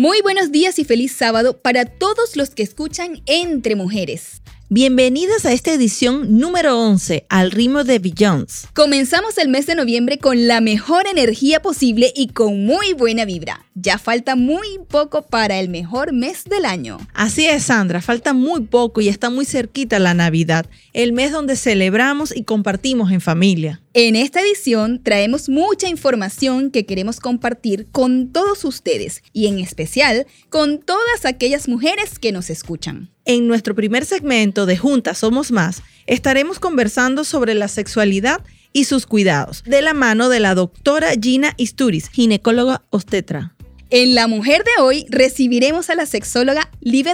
Muy 0.00 0.22
buenos 0.22 0.52
días 0.52 0.78
y 0.78 0.84
feliz 0.84 1.10
sábado 1.10 1.60
para 1.60 1.84
todos 1.84 2.36
los 2.36 2.50
que 2.50 2.62
escuchan 2.62 3.20
Entre 3.26 3.74
Mujeres. 3.74 4.42
Bienvenidas 4.70 5.46
a 5.46 5.52
esta 5.54 5.72
edición 5.72 6.36
número 6.38 6.78
11 6.78 7.24
al 7.30 7.52
ritmo 7.52 7.84
de 7.84 7.98
Beyoncé. 8.00 8.68
Comenzamos 8.74 9.38
el 9.38 9.48
mes 9.48 9.64
de 9.64 9.74
noviembre 9.74 10.18
con 10.18 10.46
la 10.46 10.60
mejor 10.60 11.06
energía 11.06 11.62
posible 11.62 12.12
y 12.14 12.28
con 12.28 12.66
muy 12.66 12.92
buena 12.92 13.24
vibra. 13.24 13.64
Ya 13.74 13.96
falta 13.96 14.36
muy 14.36 14.66
poco 14.86 15.22
para 15.22 15.58
el 15.58 15.70
mejor 15.70 16.12
mes 16.12 16.44
del 16.44 16.66
año. 16.66 16.98
Así 17.14 17.46
es, 17.46 17.62
Sandra, 17.62 18.02
falta 18.02 18.34
muy 18.34 18.60
poco 18.64 19.00
y 19.00 19.08
está 19.08 19.30
muy 19.30 19.46
cerquita 19.46 19.98
la 19.98 20.12
Navidad, 20.12 20.66
el 20.92 21.14
mes 21.14 21.32
donde 21.32 21.56
celebramos 21.56 22.36
y 22.36 22.44
compartimos 22.44 23.10
en 23.10 23.22
familia. 23.22 23.80
En 23.94 24.16
esta 24.16 24.42
edición 24.42 25.02
traemos 25.02 25.48
mucha 25.48 25.88
información 25.88 26.70
que 26.70 26.84
queremos 26.84 27.20
compartir 27.20 27.86
con 27.90 28.32
todos 28.32 28.66
ustedes 28.66 29.22
y 29.32 29.46
en 29.46 29.60
especial 29.60 30.26
con 30.50 30.78
todas 30.78 31.24
aquellas 31.24 31.68
mujeres 31.68 32.18
que 32.18 32.32
nos 32.32 32.50
escuchan. 32.50 33.08
En 33.28 33.46
nuestro 33.46 33.74
primer 33.74 34.06
segmento 34.06 34.64
de 34.64 34.78
Juntas 34.78 35.18
Somos 35.18 35.50
Más, 35.52 35.82
estaremos 36.06 36.58
conversando 36.58 37.24
sobre 37.24 37.52
la 37.52 37.68
sexualidad 37.68 38.42
y 38.72 38.84
sus 38.84 39.04
cuidados, 39.04 39.62
de 39.66 39.82
la 39.82 39.92
mano 39.92 40.30
de 40.30 40.40
la 40.40 40.54
doctora 40.54 41.10
Gina 41.20 41.52
Isturiz, 41.58 42.08
ginecóloga 42.08 42.84
obstetra. 42.88 43.54
En 43.90 44.14
La 44.14 44.28
Mujer 44.28 44.64
de 44.64 44.82
hoy 44.82 45.04
recibiremos 45.10 45.90
a 45.90 45.94
la 45.94 46.06
sexóloga 46.06 46.70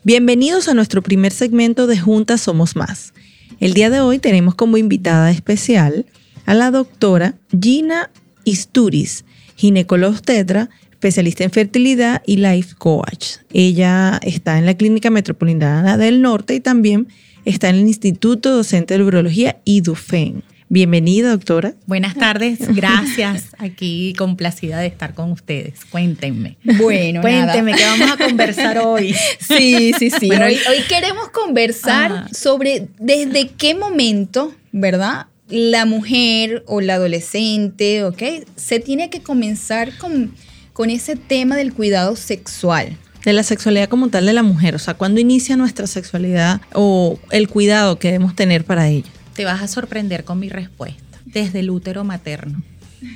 Bienvenidos 0.05 0.69
a 0.69 0.75
nuestro 0.75 1.03
primer 1.03 1.33
segmento 1.35 1.87
de 1.87 1.99
Juntas 1.99 2.41
Somos 2.41 2.75
Más. 2.75 3.13
El 3.61 3.75
día 3.75 3.91
de 3.91 4.01
hoy 4.01 4.19
tenemos 4.19 4.55
como 4.55 4.79
invitada 4.79 5.31
especial 5.31 6.07
a 6.47 6.55
la 6.55 6.71
doctora 6.71 7.35
Gina 7.61 8.11
Isturiz, 8.45 9.27
ginecóloga 9.55 10.19
tetra 10.21 10.71
especialista 11.05 11.45
en 11.45 11.51
fertilidad 11.51 12.23
y 12.25 12.37
life 12.39 12.77
coach. 12.79 13.37
Ella 13.53 14.19
está 14.23 14.57
en 14.57 14.65
la 14.65 14.75
Clínica 14.75 15.11
Metropolitana 15.11 15.99
del 15.99 16.23
Norte 16.23 16.55
y 16.55 16.61
también 16.61 17.09
está 17.45 17.69
en 17.69 17.75
el 17.75 17.83
Instituto 17.83 18.57
Docente 18.57 18.97
de 18.97 19.05
Urología 19.05 19.59
IDUFEN. 19.67 20.43
Bienvenida, 20.71 21.29
doctora. 21.29 21.75
Buenas 21.85 22.15
tardes, 22.15 22.59
gracias. 22.75 23.49
Aquí 23.59 24.15
complacida 24.17 24.79
de 24.79 24.87
estar 24.87 25.13
con 25.13 25.31
ustedes. 25.31 25.85
Cuéntenme. 25.91 26.57
Bueno, 26.79 27.21
cuéntenme 27.21 27.75
qué 27.75 27.85
vamos 27.85 28.11
a 28.11 28.17
conversar 28.17 28.79
hoy. 28.79 29.15
Sí, 29.41 29.93
sí, 29.99 30.09
sí. 30.09 30.31
hoy, 30.31 30.57
queremos 30.89 31.29
conversar 31.29 32.13
ah. 32.13 32.29
sobre 32.33 32.89
desde 32.99 33.49
qué 33.49 33.75
momento, 33.75 34.55
¿verdad? 34.73 35.27
La 35.51 35.85
mujer 35.85 36.65
o 36.67 36.81
la 36.81 36.95
adolescente, 36.95 38.05
¿ok? 38.05 38.23
Se 38.57 38.81
tiene 38.81 39.11
que 39.11 39.21
comenzar 39.21 39.99
con 39.99 40.33
con 40.75 40.91
ese 40.91 41.17
tema 41.17 41.57
del 41.57 41.73
cuidado 41.73 42.17
sexual. 42.17 42.99
De 43.25 43.33
la 43.33 43.43
sexualidad 43.43 43.89
como 43.89 44.09
tal 44.09 44.27
de 44.27 44.35
la 44.35 44.43
mujer, 44.43 44.75
o 44.75 44.79
sea, 44.79 44.93
¿cuándo 44.93 45.19
inicia 45.19 45.57
nuestra 45.57 45.87
sexualidad 45.87 46.61
o 46.75 47.19
el 47.31 47.49
cuidado 47.49 47.99
que 47.99 48.09
debemos 48.09 48.35
tener 48.35 48.67
para 48.67 48.89
ella? 48.89 49.09
Te 49.35 49.47
vas 49.47 49.63
a 49.63 49.69
sorprender 49.69 50.25
con 50.25 50.39
mi 50.39 50.51
respuesta, 50.51 51.19
desde 51.25 51.61
el 51.61 51.71
útero 51.71 52.05
materno. 52.05 52.63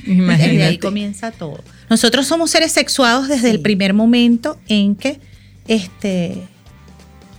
Desde 0.06 0.65
ahí 0.65 0.79
comienza 0.79 1.31
todo. 1.31 1.62
Nosotros 1.91 2.27
somos 2.27 2.50
seres 2.50 2.73
sexuados 2.73 3.29
desde 3.29 3.50
el 3.50 3.61
primer 3.61 3.93
momento 3.93 4.59
en 4.69 4.94
que 4.94 5.21
este, 5.67 6.43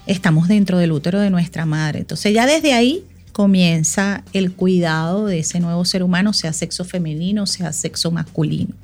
estamos 0.06 0.48
dentro 0.48 0.78
del 0.78 0.92
útero 0.92 1.20
de 1.20 1.30
nuestra 1.30 1.66
madre. 1.66 2.00
Entonces 2.00 2.34
ya 2.34 2.46
desde 2.46 2.74
ahí 2.74 3.04
comienza 3.32 4.24
el 4.34 4.52
cuidado 4.52 5.28
de 5.28 5.40
ese 5.40 5.60
nuevo 5.60 5.86
ser 5.86 6.04
humano, 6.04 6.34
sea 6.34 6.54
sexo 6.54 6.84
femenino, 6.84 7.46
sea 7.46 7.72
sexo 7.72 8.12
masculino. 8.12 8.76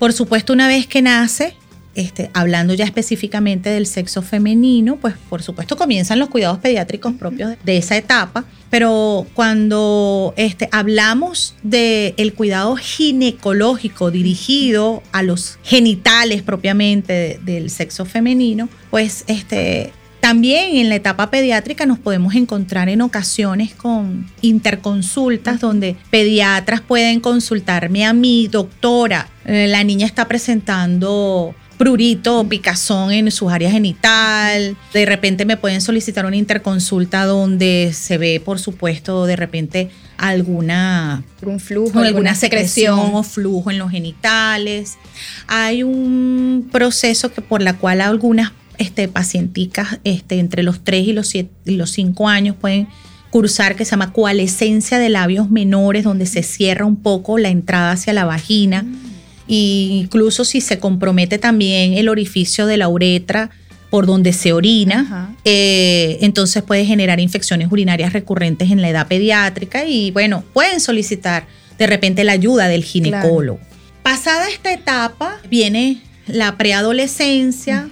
Por 0.00 0.14
supuesto, 0.14 0.54
una 0.54 0.66
vez 0.66 0.86
que 0.86 1.02
nace, 1.02 1.52
este, 1.94 2.30
hablando 2.32 2.72
ya 2.72 2.86
específicamente 2.86 3.68
del 3.68 3.86
sexo 3.86 4.22
femenino, 4.22 4.96
pues 4.96 5.14
por 5.28 5.42
supuesto 5.42 5.76
comienzan 5.76 6.18
los 6.18 6.30
cuidados 6.30 6.58
pediátricos 6.58 7.12
propios 7.12 7.52
de 7.62 7.76
esa 7.76 7.98
etapa, 7.98 8.46
pero 8.70 9.26
cuando 9.34 10.32
este, 10.38 10.70
hablamos 10.72 11.54
del 11.62 12.32
cuidado 12.32 12.76
ginecológico 12.76 14.10
dirigido 14.10 15.02
a 15.12 15.22
los 15.22 15.58
genitales 15.64 16.40
propiamente 16.40 17.38
del 17.44 17.68
sexo 17.68 18.06
femenino, 18.06 18.70
pues 18.90 19.24
este, 19.26 19.92
También 20.20 20.76
en 20.76 20.88
la 20.88 20.96
etapa 20.96 21.30
pediátrica 21.30 21.86
nos 21.86 21.98
podemos 21.98 22.34
encontrar 22.34 22.88
en 22.88 23.00
ocasiones 23.00 23.74
con 23.74 24.30
interconsultas 24.42 25.60
donde 25.60 25.96
pediatras 26.10 26.82
pueden 26.82 27.20
consultarme 27.20 28.04
a 28.04 28.12
mi 28.12 28.46
doctora, 28.48 29.28
eh, 29.46 29.66
la 29.68 29.82
niña 29.82 30.06
está 30.06 30.28
presentando 30.28 31.54
prurito 31.80 32.40
o 32.40 32.46
picazón 32.46 33.10
en 33.10 33.30
sus 33.30 33.50
áreas 33.50 33.72
genital. 33.72 34.76
De 34.92 35.06
repente 35.06 35.46
me 35.46 35.56
pueden 35.56 35.80
solicitar 35.80 36.26
una 36.26 36.36
interconsulta 36.36 37.24
donde 37.24 37.92
se 37.94 38.18
ve, 38.18 38.42
por 38.44 38.58
supuesto, 38.58 39.24
de 39.24 39.34
repente 39.34 39.88
alguna 40.18 41.24
un 41.40 41.58
flujo, 41.58 42.00
alguna, 42.00 42.34
secreción, 42.34 43.14
o 43.14 43.22
flujo 43.22 43.70
en 43.70 43.78
los 43.78 43.90
genitales. 43.90 44.98
Hay 45.46 45.82
un 45.82 46.68
proceso 46.70 47.32
que 47.32 47.40
por 47.40 47.62
la 47.62 47.78
cual 47.78 48.02
algunas 48.02 48.52
este, 48.80 49.06
pacienticas 49.06 50.00
este, 50.04 50.40
entre 50.40 50.64
los 50.64 50.82
3 50.82 51.06
y 51.06 51.12
los, 51.12 51.34
y 51.34 51.48
los 51.66 51.90
5 51.90 52.28
años 52.28 52.56
pueden 52.60 52.88
cursar 53.30 53.76
que 53.76 53.84
se 53.84 53.92
llama 53.92 54.12
coalescencia 54.12 54.98
de 54.98 55.08
labios 55.08 55.50
menores, 55.50 56.02
donde 56.02 56.26
se 56.26 56.42
cierra 56.42 56.84
un 56.84 56.96
poco 56.96 57.38
la 57.38 57.48
entrada 57.48 57.92
hacia 57.92 58.12
la 58.12 58.24
vagina. 58.24 58.82
Mm 58.82 59.10
incluso 59.50 60.44
si 60.44 60.60
se 60.60 60.78
compromete 60.78 61.38
también 61.38 61.94
el 61.94 62.08
orificio 62.08 62.66
de 62.66 62.76
la 62.76 62.88
uretra 62.88 63.50
por 63.90 64.06
donde 64.06 64.32
se 64.32 64.52
orina, 64.52 65.34
eh, 65.44 66.18
entonces 66.20 66.62
puede 66.62 66.84
generar 66.84 67.18
infecciones 67.18 67.72
urinarias 67.72 68.12
recurrentes 68.12 68.70
en 68.70 68.80
la 68.80 68.88
edad 68.88 69.08
pediátrica 69.08 69.84
y 69.84 70.12
bueno, 70.12 70.44
pueden 70.52 70.78
solicitar 70.78 71.46
de 71.76 71.88
repente 71.88 72.22
la 72.22 72.32
ayuda 72.32 72.68
del 72.68 72.84
ginecólogo. 72.84 73.58
Pasada 74.04 74.48
esta 74.48 74.72
etapa 74.72 75.40
viene 75.50 76.00
la 76.28 76.56
preadolescencia. 76.56 77.88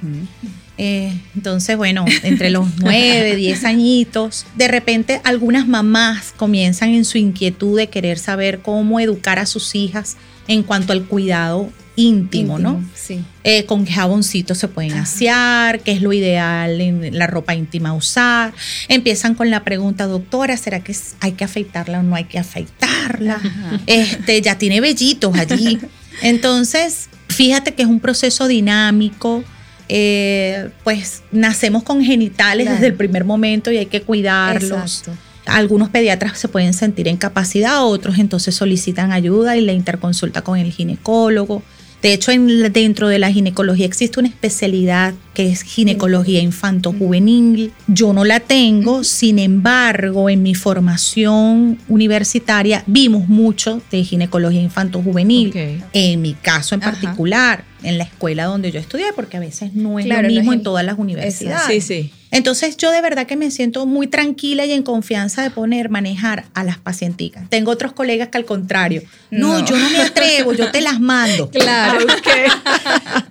Eh, 0.79 1.13
entonces, 1.35 1.77
bueno, 1.77 2.05
entre 2.23 2.51
los 2.51 2.67
9, 2.79 3.37
10 3.37 3.65
añitos, 3.65 4.47
de 4.57 4.69
repente 4.69 5.21
algunas 5.25 5.67
mamás 5.67 6.33
comienzan 6.37 6.91
en 6.91 7.05
su 7.05 7.19
inquietud 7.19 7.77
de 7.77 7.89
querer 7.89 8.19
saber 8.19 8.61
cómo 8.61 9.01
educar 9.01 9.39
a 9.39 9.47
sus 9.47 9.75
hijas 9.75 10.17
en 10.47 10.63
cuanto 10.63 10.93
al 10.93 11.05
cuidado 11.05 11.71
íntimo, 11.99 12.61
¿no? 12.61 12.81
Sí. 12.95 13.25
Eh, 13.43 13.65
con 13.65 13.85
qué 13.85 13.93
jaboncito 13.93 14.55
se 14.55 14.69
pueden 14.69 14.93
asear, 14.93 15.81
qué 15.81 15.91
es 15.91 16.01
lo 16.01 16.13
ideal 16.13 16.81
en 16.81 17.19
la 17.19 17.27
ropa 17.27 17.57
íntima 17.57 17.93
usar. 17.93 18.55
Empiezan 18.87 19.35
con 19.35 19.51
la 19.51 19.65
pregunta, 19.65 20.07
doctora, 20.07 20.57
¿será 20.57 20.79
que 20.79 20.95
hay 21.19 21.33
que 21.33 21.43
afeitarla 21.43 21.99
o 21.99 22.03
no 22.05 22.15
hay 22.15 22.25
que 22.25 22.39
afeitarla? 22.39 23.41
Este, 23.87 24.41
ya 24.41 24.57
tiene 24.57 24.81
vellitos 24.81 25.37
allí. 25.37 25.81
Entonces, 26.23 27.09
fíjate 27.27 27.75
que 27.75 27.83
es 27.83 27.89
un 27.89 27.99
proceso 27.99 28.47
dinámico. 28.47 29.43
Eh, 29.89 30.71
pues 30.85 31.23
nacemos 31.33 31.83
con 31.83 32.03
genitales 32.03 32.69
desde 32.69 32.87
el 32.87 32.95
primer 32.95 33.25
momento 33.25 33.71
y 33.71 33.79
hay 33.79 33.87
que 33.87 34.03
cuidarlos. 34.03 35.01
Exacto 35.01 35.13
algunos 35.49 35.89
pediatras 35.89 36.39
se 36.39 36.49
pueden 36.49 36.75
sentir 36.75 37.09
en 37.09 37.17
capacidad, 37.17 37.85
otros 37.85 38.19
entonces 38.19 38.55
solicitan 38.55 39.13
ayuda 39.13 39.57
y 39.57 39.63
la 39.63 39.73
interconsulta 39.73 40.43
con 40.43 40.59
el 40.59 40.71
ginecólogo. 40.71 41.63
De 42.03 42.13
hecho, 42.13 42.31
dentro 42.31 43.09
de 43.09 43.19
la 43.19 43.33
ginecología 43.33 43.85
existe 43.85 44.21
una 44.21 44.29
especialidad 44.29 45.15
que 45.35 45.51
es 45.51 45.63
ginecología 45.63 46.41
infanto-juvenil. 46.41 47.73
Yo 47.89 48.13
no 48.13 48.25
la 48.25 48.39
tengo, 48.39 49.03
sin 49.03 49.41
embargo, 49.41 50.31
en 50.31 50.45
mi 50.45 50.55
formación 50.55 51.79
universitaria 51.89 52.85
vimos 52.87 53.27
mucho 53.27 53.83
de 53.91 54.05
ginecología 54.05 54.63
infanto-juvenil. 54.63 55.83
En 55.93 56.23
mi 56.23 56.35
caso 56.35 56.77
en 56.77 56.83
particular, 56.83 57.65
en 57.83 57.99
la 57.99 58.05
escuela 58.05 58.45
donde 58.45 58.71
yo 58.71 58.81
estudié, 58.81 59.07
porque 59.15 59.37
a 59.37 59.41
veces 59.41 59.75
no 59.75 59.99
es 59.99 60.07
lo 60.07 60.23
mismo 60.23 60.53
en 60.53 60.63
todas 60.63 60.85
las 60.85 60.99
universidades. 60.99 61.67
Sí, 61.67 61.81
sí. 61.81 62.13
Entonces 62.31 62.77
yo 62.77 62.91
de 62.91 63.01
verdad 63.01 63.27
que 63.27 63.37
me 63.37 63.51
siento 63.51 63.87
muy 63.87 64.07
tranquila 64.07 64.67
y 64.67 64.73
en 64.73 64.83
confianza 64.83 65.43
de 65.43 65.51
poner, 65.51 65.89
manejar 65.89 66.45
a 66.55 66.63
las 66.63 66.79
pacienticas. 66.79 67.49
Tengo 67.49 67.71
otros 67.71 67.93
colegas 67.93 68.29
que 68.29 68.37
al 68.37 68.45
contrario, 68.45 69.03
no, 69.31 69.65
yo 69.65 69.79
no 69.79 69.89
me 69.91 70.03
atrevo, 70.03 70.53
yo 70.53 70.71
te 70.71 70.81
las 70.81 71.01
mando. 71.01 71.51
Claro, 71.59 71.99
que 72.23 72.47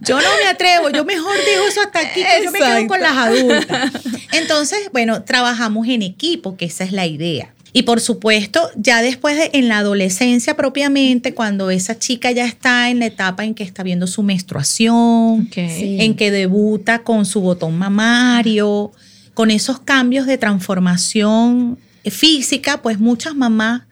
yo 0.02 0.18
no 0.18 0.28
me 0.44 0.50
atrevo, 0.50 0.90
yo 0.90 1.06
mejor 1.06 1.36
dejo 1.38 1.68
eso 1.68 1.82
hasta 1.82 2.00
aquí, 2.00 2.22
que 2.22 2.44
yo 2.44 2.52
me 2.52 2.60
quedo 2.60 2.88
con 2.88 3.00
las 3.00 3.16
adultas. 3.16 3.92
Entonces, 4.32 4.90
bueno, 4.92 5.24
trabajamos 5.24 5.88
en 5.88 6.02
equipo, 6.02 6.58
que 6.58 6.66
esa 6.66 6.84
es 6.84 6.92
la 6.92 7.06
idea. 7.06 7.54
Y 7.74 7.84
por 7.84 8.00
supuesto, 8.00 8.70
ya 8.76 9.02
después 9.02 9.38
de, 9.38 9.52
en 9.54 9.68
la 9.68 9.80
adolescencia 9.80 10.56
propiamente, 10.56 11.34
cuando 11.34 11.70
esa 11.70 12.00
chica 12.00 12.32
ya 12.32 12.46
está 12.46 12.90
en 12.90 13.00
la 13.00 13.08
etapa 13.08 13.46
en 13.46 13.54
que 13.54 13.64
está 13.64 13.84
viendo 13.84 14.08
su 14.08 14.24
menstruación, 14.24 15.50
en 15.56 16.16
que 16.16 16.32
debuta 16.32 17.04
con 17.04 17.26
su 17.26 17.42
botón 17.42 17.78
mamario, 17.78 18.92
con 19.34 19.52
esos 19.52 19.80
cambios 19.80 20.26
de 20.26 20.38
transformación 20.38 21.78
física, 22.06 22.82
pues 22.82 23.00
muchas 23.00 23.36
mamás 23.36 23.84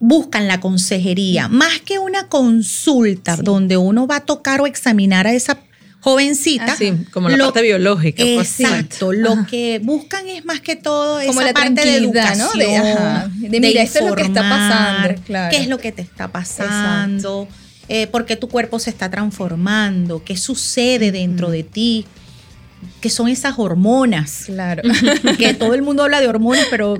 buscan 0.00 0.46
la 0.46 0.60
consejería, 0.60 1.48
más 1.48 1.80
que 1.80 1.98
una 1.98 2.28
consulta 2.28 3.36
donde 3.36 3.76
uno 3.76 4.06
va 4.06 4.16
a 4.16 4.20
tocar 4.20 4.60
o 4.60 4.66
examinar 4.66 5.26
a 5.26 5.32
esa 5.32 5.58
jovencita. 6.04 6.76
Sí, 6.76 6.92
como 7.10 7.30
la 7.30 7.38
parte 7.38 7.62
biológica. 7.62 8.22
Pues, 8.22 8.60
exacto. 8.60 9.14
lo 9.14 9.46
que 9.46 9.80
buscan 9.82 10.28
es 10.28 10.44
más 10.44 10.60
que 10.60 10.76
todo 10.76 11.18
como 11.26 11.40
esa 11.40 11.44
la 11.44 11.54
parte 11.54 11.80
de 11.80 11.96
educación, 11.96 12.38
¿no? 12.38 12.52
de, 12.52 12.76
ajá, 12.76 13.30
de, 13.34 13.60
mira, 13.60 13.82
esto 13.82 14.00
es 14.00 14.04
lo 14.04 14.14
que 14.14 14.22
está 14.22 14.42
pasando. 14.42 15.22
Qué 15.50 15.56
es 15.56 15.68
lo 15.68 15.78
que 15.78 15.92
te 15.92 16.02
está 16.02 16.28
pasando. 16.28 17.48
Eh, 17.88 18.06
por 18.06 18.26
qué 18.26 18.36
tu 18.36 18.48
cuerpo 18.48 18.78
se 18.78 18.90
está 18.90 19.10
transformando, 19.10 20.22
qué 20.22 20.36
sucede 20.36 21.10
dentro 21.10 21.50
de 21.50 21.62
ti, 21.62 22.04
qué 23.00 23.08
son 23.08 23.28
esas 23.28 23.58
hormonas. 23.58 24.44
Claro. 24.44 24.82
Que 25.38 25.54
todo 25.54 25.72
el 25.72 25.80
mundo 25.80 26.02
habla 26.02 26.20
de 26.20 26.28
hormonas, 26.28 26.66
pero 26.70 26.96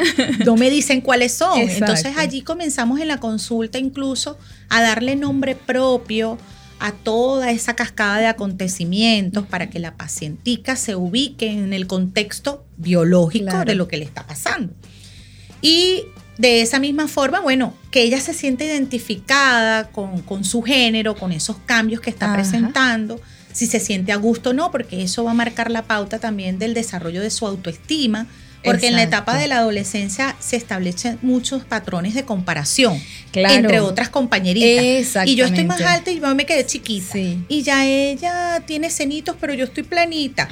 no 0.46 0.56
me 0.56 0.70
dicen 0.70 1.02
cuáles 1.02 1.34
son. 1.34 1.60
Entonces 1.60 2.16
allí 2.16 2.40
comenzamos 2.40 3.00
en 3.00 3.08
la 3.08 3.20
consulta 3.20 3.78
incluso 3.78 4.38
a 4.70 4.80
darle 4.80 5.14
nombre 5.14 5.54
propio, 5.54 6.38
a 6.78 6.92
toda 6.92 7.50
esa 7.50 7.74
cascada 7.74 8.18
de 8.18 8.26
acontecimientos 8.26 9.46
para 9.46 9.70
que 9.70 9.78
la 9.78 9.96
pacientica 9.96 10.76
se 10.76 10.96
ubique 10.96 11.50
en 11.50 11.72
el 11.72 11.86
contexto 11.86 12.64
biológico 12.76 13.64
de 13.64 13.74
lo 13.74 13.88
que 13.88 13.96
le 13.96 14.04
está 14.04 14.26
pasando. 14.26 14.72
Y 15.62 16.04
de 16.36 16.62
esa 16.62 16.80
misma 16.80 17.08
forma, 17.08 17.40
bueno, 17.40 17.74
que 17.90 18.02
ella 18.02 18.20
se 18.20 18.34
siente 18.34 18.66
identificada 18.66 19.88
con, 19.88 20.44
su 20.44 20.62
género, 20.62 21.14
con 21.14 21.32
esos 21.32 21.56
cambios 21.64 22.00
que 22.00 22.10
está 22.10 22.32
presentando, 22.34 23.20
si 23.52 23.66
se 23.66 23.78
siente 23.78 24.12
a 24.12 24.16
gusto 24.16 24.50
o 24.50 24.52
no, 24.52 24.70
porque 24.70 25.02
eso 25.02 25.24
va 25.24 25.30
a 25.30 25.34
marcar 25.34 25.70
la 25.70 25.82
pauta 25.82 26.18
también 26.18 26.58
del 26.58 26.74
desarrollo 26.74 27.22
de 27.22 27.30
su 27.30 27.46
autoestima, 27.46 28.26
porque 28.64 28.88
en 28.88 28.94
la 28.94 29.02
etapa 29.02 29.38
de 29.38 29.48
la 29.48 29.58
adolescencia 29.58 30.36
se 30.40 30.56
establecen 30.56 31.18
muchos 31.22 31.64
patrones 31.64 32.14
de 32.14 32.24
comparación 32.24 33.00
entre 33.42 33.80
otras 33.80 34.08
compañeritas. 34.08 35.26
Y 35.26 35.34
yo 35.34 35.46
estoy 35.46 35.64
más 35.64 35.80
alta 35.80 36.10
y 36.10 36.20
yo 36.20 36.34
me 36.34 36.46
quedé 36.46 36.64
chiquita. 36.66 37.18
Y 37.48 37.62
ya 37.62 37.86
ella 37.86 38.62
tiene 38.66 38.90
cenitos, 38.90 39.36
pero 39.40 39.54
yo 39.54 39.64
estoy 39.64 39.82
planita. 39.82 40.48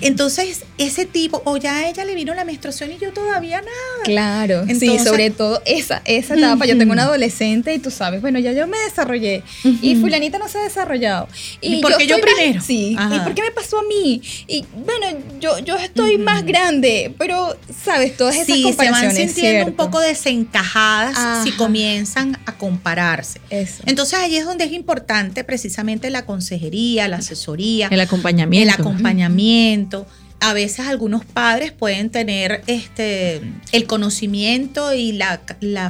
entonces, 0.00 0.62
ese 0.78 1.06
tipo, 1.06 1.42
o 1.44 1.56
ya 1.56 1.76
a 1.76 1.88
ella 1.88 2.04
le 2.04 2.14
vino 2.14 2.34
la 2.34 2.44
menstruación 2.44 2.92
y 2.92 2.98
yo 2.98 3.12
todavía 3.12 3.60
nada. 3.60 4.04
Claro, 4.04 4.64
sí, 4.66 4.98
sobre 4.98 5.30
todo 5.30 5.62
esa, 5.64 6.02
esa 6.04 6.34
etapa. 6.34 6.66
Yo 6.66 6.76
tengo 6.76 6.92
una 6.92 7.04
adolescente 7.04 7.74
y 7.74 7.78
tú 7.78 7.90
sabes, 7.90 8.20
bueno, 8.20 8.38
ya 8.38 8.52
yo 8.52 8.66
me 8.66 8.78
desarrollé 8.78 9.42
y 9.64 9.96
fulanita 9.96 10.38
no 10.38 10.48
se 10.48 10.58
ha 10.58 10.62
desarrollado. 10.62 11.28
Y, 11.60 11.80
porque 11.80 12.06
yo, 12.06 12.16
primero. 12.20 12.60
sí, 12.60 12.96
¿y 12.98 13.20
por 13.20 13.34
qué 13.34 13.42
me 13.42 13.50
pasó 13.50 13.78
a 13.78 13.82
mí? 13.82 14.20
Y 14.46 14.64
bueno, 14.84 15.18
yo, 15.40 15.58
yo 15.60 15.76
estoy 15.76 16.18
más 16.18 16.44
grande, 16.44 16.99
pero, 17.18 17.56
¿sabes? 17.84 18.16
Todas 18.16 18.34
esas 18.34 18.46
sí, 18.46 18.62
comparaciones. 18.62 19.14
se 19.14 19.18
van 19.18 19.28
sintiendo 19.28 19.66
un 19.70 19.76
poco 19.76 20.00
desencajadas 20.00 21.44
si 21.44 21.52
comienzan 21.52 22.38
a 22.46 22.56
compararse. 22.56 23.40
Entonces 23.86 24.18
ahí 24.18 24.36
es 24.36 24.44
donde 24.44 24.64
es 24.64 24.72
importante 24.72 25.44
precisamente 25.44 26.10
la 26.10 26.26
consejería, 26.26 27.08
la 27.08 27.16
asesoría. 27.16 27.88
El 27.90 28.00
acompañamiento. 28.00 28.74
El 28.74 28.80
acompañamiento 28.80 30.06
a 30.40 30.54
veces 30.54 30.86
algunos 30.88 31.24
padres 31.24 31.70
pueden 31.70 32.10
tener 32.10 32.62
este, 32.66 33.42
el 33.72 33.86
conocimiento 33.86 34.94
y 34.94 35.12
la, 35.12 35.40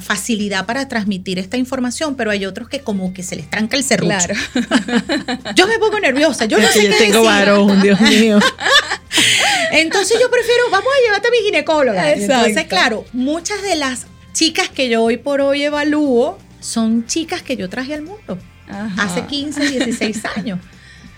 facilidad 0.00 0.66
para 0.66 0.88
transmitir 0.88 1.38
esta 1.38 1.56
información, 1.56 2.16
pero 2.16 2.30
hay 2.30 2.44
otros 2.46 2.68
que 2.68 2.80
como 2.80 3.14
que 3.14 3.22
se 3.22 3.36
les 3.36 3.48
tranca 3.48 3.76
el 3.76 3.84
serrucho. 3.84 4.16
Claro. 4.16 4.34
yo 5.54 5.68
me 5.68 5.78
pongo 5.78 6.00
nerviosa, 6.00 6.46
yo 6.46 6.58
no 6.58 6.66
sé 6.68 6.84
yo 6.84 6.90
qué 6.90 6.98
tengo 6.98 7.24
varón, 7.24 7.80
Dios 7.80 8.00
mío. 8.00 8.40
Entonces 9.72 10.18
yo 10.20 10.28
prefiero, 10.30 10.64
vamos 10.70 10.88
a 10.98 11.04
llevarte 11.04 11.28
a 11.28 11.30
mi 11.30 11.38
ginecóloga. 11.44 12.12
Entonces, 12.12 12.66
claro, 12.66 13.04
muchas 13.12 13.62
de 13.62 13.76
las 13.76 14.06
chicas 14.32 14.68
que 14.68 14.88
yo 14.88 15.02
hoy 15.04 15.16
por 15.16 15.40
hoy 15.40 15.62
evalúo 15.62 16.38
son 16.58 17.06
chicas 17.06 17.42
que 17.42 17.56
yo 17.56 17.68
traje 17.68 17.94
al 17.94 18.02
mundo 18.02 18.38
hace 18.98 19.26
15, 19.26 19.68
16 19.68 20.22
años, 20.36 20.58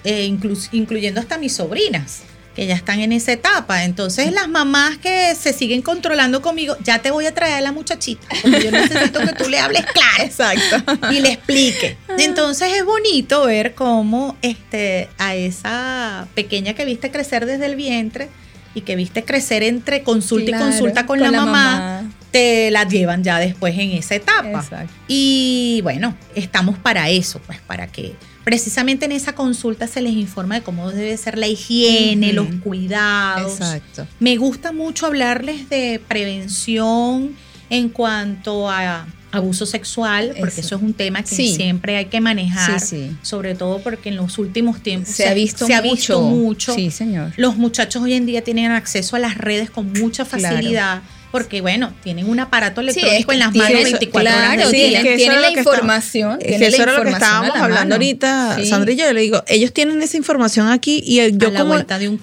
eh, 0.04 0.24
incluyendo 0.72 1.20
hasta 1.20 1.38
mis 1.38 1.54
sobrinas 1.54 2.22
que 2.54 2.66
ya 2.66 2.74
están 2.74 3.00
en 3.00 3.12
esa 3.12 3.32
etapa. 3.32 3.84
Entonces 3.84 4.32
las 4.32 4.48
mamás 4.48 4.98
que 4.98 5.34
se 5.34 5.52
siguen 5.52 5.82
controlando 5.82 6.42
conmigo, 6.42 6.76
ya 6.82 7.00
te 7.00 7.10
voy 7.10 7.26
a 7.26 7.34
traer 7.34 7.54
a 7.54 7.60
la 7.60 7.72
muchachita, 7.72 8.26
porque 8.42 8.64
yo 8.64 8.70
necesito 8.70 9.20
que 9.20 9.32
tú 9.32 9.48
le 9.48 9.58
hables 9.58 9.84
claro. 9.86 10.24
Exacto. 10.24 11.10
Y 11.10 11.20
le 11.20 11.32
explique. 11.32 11.96
Entonces 12.18 12.72
es 12.74 12.84
bonito 12.84 13.46
ver 13.46 13.74
cómo 13.74 14.36
este, 14.42 15.08
a 15.18 15.34
esa 15.34 16.28
pequeña 16.34 16.74
que 16.74 16.84
viste 16.84 17.10
crecer 17.10 17.46
desde 17.46 17.66
el 17.66 17.76
vientre, 17.76 18.28
y 18.74 18.82
que 18.82 18.96
viste 18.96 19.24
crecer 19.24 19.62
entre 19.62 20.02
consulta 20.02 20.50
y 20.50 20.54
consulta 20.54 21.06
con, 21.06 21.20
la, 21.20 21.30
mamá, 21.30 22.10
te 22.30 22.70
la 22.70 22.86
llevan 22.86 23.22
ya 23.22 23.38
después 23.38 23.78
en 23.78 23.90
esa 23.90 24.14
etapa. 24.14 24.64
Y 25.08 25.80
bueno, 25.82 26.16
estamos 26.34 26.78
para 26.78 27.10
eso, 27.10 27.40
pues 27.46 27.60
para 27.60 27.86
que 27.86 28.14
precisamente 28.44 29.04
en 29.04 29.12
esa 29.12 29.34
consulta 29.34 29.86
se 29.86 30.00
les 30.00 30.14
informa 30.14 30.56
de 30.56 30.62
cómo 30.62 30.90
debe 30.90 31.16
ser 31.16 31.38
la 31.38 31.46
higiene, 31.46 32.32
los 32.32 32.48
cuidados. 32.62 33.60
Exacto. 33.60 34.06
Me 34.18 34.36
gusta 34.36 34.72
mucho 34.72 35.06
hablarles 35.06 35.68
de 35.68 36.00
prevención 36.08 37.36
en 37.70 37.88
cuanto 37.88 38.70
a 38.70 39.06
abuso 39.32 39.66
sexual, 39.66 40.34
porque 40.38 40.60
eso, 40.60 40.76
es 40.76 40.82
un 40.82 40.94
tema 40.94 41.22
que 41.22 41.34
siempre 41.34 41.96
hay 41.96 42.04
que 42.06 42.20
manejar, 42.20 42.80
sobre 43.22 43.54
todo 43.54 43.80
porque 43.80 44.10
en 44.10 44.16
los 44.16 44.38
últimos 44.38 44.82
tiempos 44.82 45.14
se, 45.14 45.26
ha 45.26 45.34
visto, 45.34 45.66
se 45.66 45.74
mucho. 45.74 45.78
Ha 45.78 45.92
visto 45.92 46.20
mucho. 46.22 46.74
Sí, 46.74 46.90
señor. 46.90 47.32
Los 47.36 47.56
muchachos 47.56 48.02
hoy 48.02 48.12
en 48.12 48.26
día 48.26 48.44
tienen 48.44 48.70
acceso 48.70 49.16
a 49.16 49.18
las 49.18 49.38
redes 49.38 49.70
con 49.70 49.92
mucha 49.92 50.24
facilidad 50.24 51.02
porque 51.32 51.62
bueno, 51.62 51.94
tienen 52.02 52.28
un 52.28 52.38
aparato 52.40 52.82
electrónico 52.82 53.32
en 53.32 53.38
las 53.38 53.54
manos 53.54 53.82
24 53.84 54.30
horas 54.30 54.50
del 54.50 54.70
día. 54.70 55.02
tienen, 55.16 55.40
la 55.40 55.50
información. 55.50 56.38
eso 56.42 56.82
era 56.82 56.92
lo 56.92 57.02
que 57.02 57.10
estábamos 57.10 57.56
hablando 57.56 57.94
ahorita, 57.94 58.62
Sandra 58.66 58.92
y 58.92 58.96
yo, 58.96 59.10
le 59.12 59.22
digo, 59.22 59.42
ellos 59.48 59.72
tienen 59.72 60.02
esa 60.02 60.18
información 60.18 60.68
aquí 60.68 61.02
y 61.04 61.16
yo 61.38 61.54
como, 61.54 61.74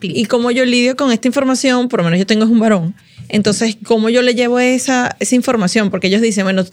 y 0.03 0.25
como 0.25 0.51
yo 0.51 0.63
lidio 0.63 0.95
con 0.95 1.11
esta 1.11 1.27
información, 1.27 1.89
por 1.89 2.01
lo 2.01 2.03
menos 2.03 2.19
yo 2.19 2.27
tengo 2.27 2.45
un 2.45 2.59
varón, 2.59 2.95
entonces, 3.29 3.77
¿cómo 3.83 4.09
yo 4.09 4.21
le 4.23 4.33
llevo 4.33 4.59
esa, 4.59 5.15
esa 5.19 5.35
información? 5.35 5.91
Porque 5.91 6.07
ellos 6.07 6.21
dicen, 6.21 6.43
bueno, 6.45 6.65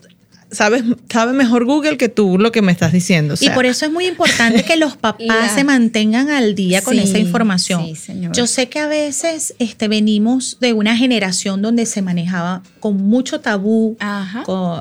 sabes, 0.51 0.85
sabe 1.11 1.33
mejor 1.33 1.65
Google 1.65 1.97
que 1.97 2.09
tú 2.09 2.39
lo 2.39 2.53
que 2.53 2.63
me 2.63 2.73
estás 2.73 2.93
diciendo. 2.93 3.35
y 3.41 3.51
por 3.51 3.67
eso 3.67 3.87
es 3.87 3.93
muy 3.93 4.07
importante 4.07 4.65
que 4.65 4.77
los 4.77 4.97
papás 4.97 5.55
se 5.55 5.65
mantengan 5.65 6.31
al 6.31 6.55
día 6.55 6.83
con 6.83 6.99
esa 6.99 7.19
información. 7.19 7.87
Yo 8.33 8.47
sé 8.47 8.69
que 8.69 8.79
a 8.79 8.87
veces 8.87 9.55
este, 9.59 9.89
venimos 9.89 10.59
de 10.61 10.73
una 10.73 10.97
generación 10.97 11.63
donde 11.63 11.87
se 11.87 12.03
manejaba 12.03 12.63
con 12.81 12.97
mucho 12.97 13.41
tabú, 13.41 13.97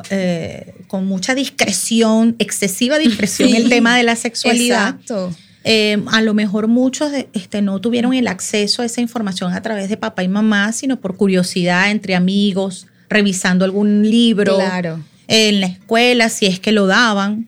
eh, 0.09 0.73
con, 0.87 1.05
mucha 1.05 1.35
discreción, 1.35 2.35
excesiva 2.39 2.97
discreción 2.97 3.53
el 3.55 3.69
tema 3.69 3.97
de 3.97 4.03
la 4.03 4.15
sexualidad. 4.15 4.95
Exacto. 5.01 5.35
Eh, 5.67 5.97
a 6.11 6.21
lo 6.21 6.35
mejor 6.35 6.67
muchos 6.67 7.11
este, 7.33 7.63
no 7.63 7.81
tuvieron 7.81 8.13
el 8.13 8.27
acceso 8.27 8.83
a 8.83 8.85
esa 8.85 9.01
información 9.01 9.51
a 9.51 9.61
través 9.63 9.89
de 9.89 9.97
papá 9.97 10.23
y 10.23 10.27
mamá, 10.27 10.71
sino 10.71 10.99
por 10.99 11.17
curiosidad 11.17 11.89
entre 11.89 12.13
amigos, 12.13 12.85
revisando 13.09 13.65
algún 13.65 14.07
libro. 14.07 14.57
Claro 14.57 14.99
en 15.27 15.61
la 15.61 15.67
escuela, 15.67 16.29
si 16.29 16.45
es 16.45 16.59
que 16.59 16.71
lo 16.71 16.87
daban. 16.87 17.47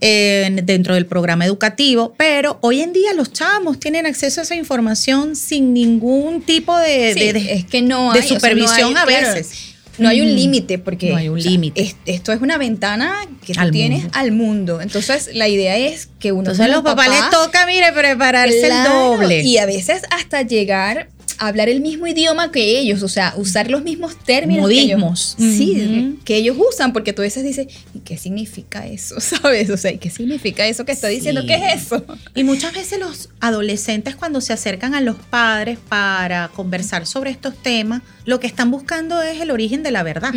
dentro 0.00 0.94
del 0.94 1.06
programa 1.06 1.44
educativo, 1.44 2.14
pero 2.16 2.58
hoy 2.60 2.82
en 2.82 2.92
día 2.92 3.12
los 3.14 3.32
chamos 3.32 3.80
tienen 3.80 4.06
acceso 4.06 4.40
a 4.40 4.44
esa 4.44 4.54
información 4.54 5.34
sin 5.34 5.74
ningún 5.74 6.42
tipo 6.42 6.78
de, 6.78 7.10
es 7.10 7.64
que 7.64 7.82
no 7.82 8.12
de 8.12 8.22
supervisión 8.22 8.96
a 8.96 9.04
veces. 9.04 9.74
no 9.98 10.08
hay 10.08 10.20
un 10.20 10.32
límite 10.36 10.78
porque 10.78 11.10
no 11.10 11.16
hay 11.16 11.28
un 11.28 11.40
límite. 11.40 11.96
esto 12.06 12.32
es 12.32 12.40
una 12.40 12.58
ventana 12.58 13.12
que 13.44 13.54
tú 13.54 13.70
tienes 13.72 14.04
al 14.12 14.30
mundo. 14.30 14.80
Entonces 14.80 15.30
la 15.34 15.48
idea 15.48 15.76
es 15.76 16.08
que 16.20 16.30
uno 16.30 16.42
Entonces 16.42 16.64
a 16.64 16.68
los 16.68 16.82
papás 16.84 17.08
les 17.08 17.30
toca, 17.30 17.66
mire, 17.66 17.90
prepararse 17.92 18.68
el 18.68 18.84
doble. 18.84 19.42
Y 19.42 19.58
a 19.58 19.66
veces 19.66 20.02
hasta 20.12 20.42
llegar 20.42 21.08
hablar 21.38 21.68
el 21.68 21.80
mismo 21.80 22.06
idioma 22.06 22.50
que 22.50 22.78
ellos, 22.78 23.02
o 23.02 23.08
sea, 23.08 23.34
usar 23.36 23.70
los 23.70 23.82
mismos 23.82 24.16
términos. 24.16 24.62
Modismos. 24.62 25.34
Que 25.36 25.44
ellos, 25.44 25.56
Sí, 25.56 26.18
que 26.24 26.36
ellos 26.36 26.56
usan, 26.58 26.92
porque 26.92 27.12
tú 27.12 27.22
a 27.22 27.24
veces 27.24 27.44
dices, 27.44 27.68
¿y 27.94 28.00
qué 28.00 28.16
significa 28.16 28.86
eso? 28.86 29.20
¿Sabes? 29.20 29.70
O 29.70 29.76
sea, 29.76 29.96
¿qué 29.96 30.10
significa 30.10 30.66
eso 30.66 30.84
que 30.84 30.92
está 30.92 31.08
diciendo? 31.08 31.42
¿Qué 31.46 31.54
es 31.54 31.82
eso? 31.86 32.04
Y 32.34 32.44
muchas 32.44 32.74
veces 32.74 32.98
los 32.98 33.30
adolescentes 33.40 34.16
cuando 34.16 34.40
se 34.40 34.52
acercan 34.52 34.94
a 34.94 35.00
los 35.00 35.16
padres 35.16 35.78
para 35.88 36.48
conversar 36.48 37.06
sobre 37.06 37.30
estos 37.30 37.54
temas, 37.62 38.02
lo 38.28 38.40
que 38.40 38.46
están 38.46 38.70
buscando 38.70 39.22
es 39.22 39.40
el 39.40 39.50
origen 39.50 39.82
de 39.82 39.90
la 39.90 40.02
verdad. 40.02 40.34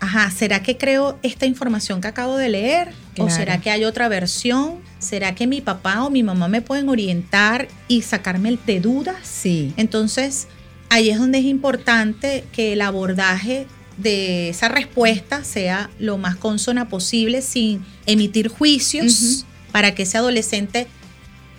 Ajá, 0.00 0.30
¿será 0.30 0.62
que 0.62 0.78
creo 0.78 1.18
esta 1.22 1.44
información 1.44 2.00
que 2.00 2.08
acabo 2.08 2.38
de 2.38 2.48
leer? 2.48 2.92
¿O 3.18 3.28
será 3.28 3.60
que 3.60 3.68
hay 3.68 3.84
otra 3.84 4.08
versión? 4.08 4.76
¿Será 4.98 5.34
que 5.34 5.46
mi 5.46 5.60
papá 5.60 6.04
o 6.04 6.10
mi 6.10 6.22
mamá 6.22 6.48
me 6.48 6.62
pueden 6.62 6.88
orientar 6.88 7.68
y 7.86 8.00
sacarme 8.00 8.58
de 8.64 8.80
dudas? 8.80 9.16
Sí. 9.24 9.74
Entonces, 9.76 10.46
ahí 10.88 11.10
es 11.10 11.18
donde 11.18 11.40
es 11.40 11.44
importante 11.44 12.44
que 12.50 12.72
el 12.72 12.80
abordaje 12.80 13.66
de 13.98 14.48
esa 14.48 14.68
respuesta 14.68 15.44
sea 15.44 15.90
lo 15.98 16.16
más 16.16 16.36
consona 16.36 16.88
posible 16.88 17.42
sin 17.42 17.84
emitir 18.06 18.48
juicios 18.48 19.44
para 19.70 19.94
que 19.94 20.04
ese 20.04 20.16
adolescente 20.16 20.86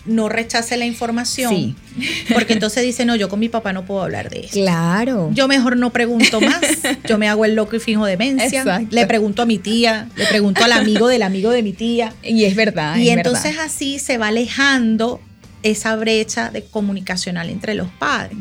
no 0.06 0.30
rechace 0.30 0.78
la 0.78 0.86
información. 0.86 1.54
Sí. 1.54 1.76
Porque 2.34 2.54
entonces 2.54 2.84
dice, 2.84 3.06
no, 3.06 3.16
yo 3.16 3.30
con 3.30 3.40
mi 3.40 3.50
papá 3.50 3.74
no 3.74 3.86
puedo 3.86 4.04
hablar 4.04 4.30
de 4.30 4.42
eso. 4.42 4.54
Claro. 4.54 5.30
Yo 5.34 5.48
mejor 5.48 5.78
no 5.78 5.92
pregunto 5.92 6.42
más. 6.42 6.62
Yo 7.08 7.18
me 7.18 7.28
hago 7.28 7.46
el 7.46 7.56
loco 7.56 7.76
y 7.76 7.80
fijo 7.80 8.06
demencia. 8.06 8.86
Le 8.90 9.08
pregunto 9.08 9.42
a 9.42 9.46
mi 9.46 9.58
tía, 9.58 10.10
le 10.16 10.26
pregunto 10.26 10.64
al 10.64 10.74
amigo 10.74 11.08
del 11.08 11.24
amigo 11.24 11.50
de 11.50 11.64
mi 11.64 11.74
tía. 11.74 12.14
Y 12.24 12.46
es 12.46 12.56
verdad. 12.56 12.98
Y 12.98 13.10
entonces 13.10 13.58
así 13.60 14.00
se 14.00 14.18
va 14.18 14.28
alejando 14.28 15.22
esa 15.64 15.96
brecha 15.96 16.52
de 16.52 16.64
comunicacional 16.64 17.50
entre 17.50 17.74
los 17.74 17.88
padres. 17.90 18.38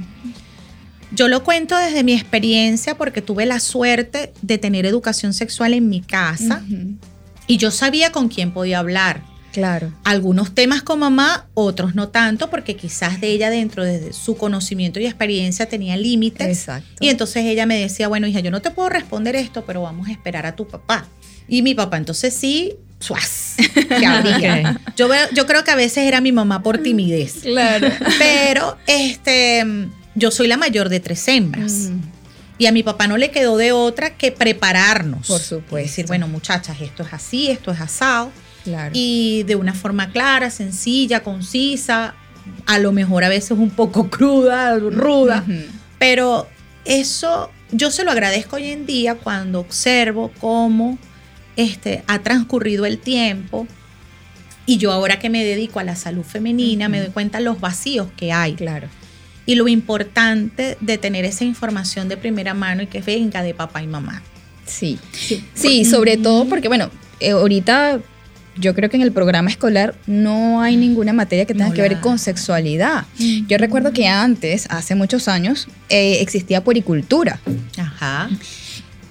Yo 1.12 1.28
lo 1.28 1.44
cuento 1.44 1.78
desde 1.78 2.02
mi 2.02 2.12
experiencia 2.12 2.96
porque 2.96 3.22
tuve 3.22 3.46
la 3.46 3.60
suerte 3.60 4.32
de 4.42 4.58
tener 4.58 4.84
educación 4.84 5.32
sexual 5.32 5.72
en 5.72 5.88
mi 5.88 6.00
casa 6.00 6.62
y 7.46 7.56
yo 7.56 7.70
sabía 7.70 8.10
con 8.10 8.28
quién 8.28 8.52
podía 8.52 8.80
hablar 8.80 9.22
Claro. 9.54 9.92
Algunos 10.02 10.52
temas 10.52 10.82
con 10.82 10.98
mamá, 10.98 11.46
otros 11.54 11.94
no 11.94 12.08
tanto, 12.08 12.50
porque 12.50 12.74
quizás 12.74 13.20
de 13.20 13.28
ella 13.28 13.50
dentro 13.50 13.84
de 13.84 14.12
su 14.12 14.36
conocimiento 14.36 14.98
y 14.98 15.06
experiencia 15.06 15.66
tenía 15.66 15.96
límites. 15.96 16.48
Exacto. 16.48 16.90
Y 16.98 17.08
entonces 17.08 17.44
ella 17.44 17.64
me 17.64 17.78
decía, 17.78 18.08
bueno, 18.08 18.26
hija, 18.26 18.40
yo 18.40 18.50
no 18.50 18.60
te 18.60 18.72
puedo 18.72 18.88
responder 18.88 19.36
esto, 19.36 19.64
pero 19.64 19.82
vamos 19.82 20.08
a 20.08 20.10
esperar 20.10 20.44
a 20.44 20.56
tu 20.56 20.66
papá. 20.66 21.06
Y 21.46 21.62
mi 21.62 21.72
papá 21.72 21.98
entonces 21.98 22.34
sí, 22.34 22.74
suaz, 22.98 23.54
Yo, 24.96 25.08
yo 25.32 25.46
creo 25.46 25.62
que 25.62 25.70
a 25.70 25.76
veces 25.76 25.98
era 25.98 26.20
mi 26.20 26.32
mamá 26.32 26.64
por 26.64 26.78
timidez. 26.78 27.34
Claro. 27.42 27.88
Pero 28.18 28.76
este, 28.88 29.64
yo 30.16 30.32
soy 30.32 30.48
la 30.48 30.56
mayor 30.56 30.88
de 30.88 30.98
tres 30.98 31.28
hembras. 31.28 31.90
Mm. 31.90 32.00
Y 32.58 32.66
a 32.66 32.72
mi 32.72 32.82
papá 32.82 33.06
no 33.06 33.16
le 33.18 33.30
quedó 33.30 33.56
de 33.56 33.70
otra 33.70 34.16
que 34.16 34.32
prepararnos. 34.32 35.28
Por 35.28 35.40
supuesto. 35.40 35.88
Decir, 35.88 36.06
bueno, 36.06 36.26
muchachas, 36.26 36.80
esto 36.80 37.04
es 37.04 37.12
así, 37.12 37.50
esto 37.50 37.70
es 37.70 37.80
asado. 37.80 38.32
Y 38.92 39.42
de 39.44 39.56
una 39.56 39.74
forma 39.74 40.10
clara, 40.10 40.50
sencilla, 40.50 41.22
concisa, 41.22 42.14
a 42.66 42.78
lo 42.78 42.92
mejor 42.92 43.24
a 43.24 43.28
veces 43.28 43.52
un 43.52 43.70
poco 43.70 44.08
cruda, 44.10 44.78
ruda, 44.78 45.44
pero 45.98 46.48
eso 46.84 47.50
yo 47.72 47.90
se 47.90 48.04
lo 48.04 48.10
agradezco 48.10 48.56
hoy 48.56 48.70
en 48.70 48.86
día 48.86 49.16
cuando 49.16 49.60
observo 49.60 50.30
cómo 50.40 50.98
este, 51.56 52.04
ha 52.06 52.20
transcurrido 52.20 52.86
el 52.86 52.98
tiempo 52.98 53.66
y 54.66 54.78
yo 54.78 54.92
ahora 54.92 55.18
que 55.18 55.28
me 55.28 55.44
dedico 55.44 55.78
a 55.78 55.84
la 55.84 55.96
salud 55.96 56.22
femenina 56.22 56.88
me 56.88 57.00
doy 57.00 57.10
cuenta 57.10 57.38
de 57.38 57.44
los 57.44 57.60
vacíos 57.60 58.08
que 58.16 58.32
hay. 58.32 58.54
Claro. 58.54 58.88
Y 59.46 59.56
lo 59.56 59.68
importante 59.68 60.78
de 60.80 60.98
tener 60.98 61.24
esa 61.26 61.44
información 61.44 62.08
de 62.08 62.16
primera 62.16 62.54
mano 62.54 62.82
y 62.82 62.86
que 62.86 63.02
venga 63.02 63.42
de 63.42 63.52
papá 63.52 63.82
y 63.82 63.86
mamá. 63.86 64.22
Sí, 64.64 64.98
sí, 65.12 65.44
sí 65.52 65.84
sobre 65.84 66.16
todo 66.16 66.46
porque, 66.46 66.68
bueno, 66.68 66.90
eh, 67.20 67.32
ahorita 67.32 68.00
yo 68.56 68.74
creo 68.74 68.88
que 68.90 68.96
en 68.96 69.02
el 69.02 69.12
programa 69.12 69.50
escolar 69.50 69.94
no 70.06 70.60
hay 70.60 70.76
ninguna 70.76 71.12
materia 71.12 71.44
que 71.44 71.54
tenga 71.54 71.72
que 71.72 71.82
ver 71.82 72.00
con 72.00 72.18
sexualidad. 72.18 73.06
Yo 73.48 73.58
recuerdo 73.58 73.92
que 73.92 74.06
antes, 74.06 74.66
hace 74.70 74.94
muchos 74.94 75.28
años, 75.28 75.68
eh, 75.88 76.18
existía 76.20 76.62
puericultura. 76.62 77.40
Ajá. 77.76 78.30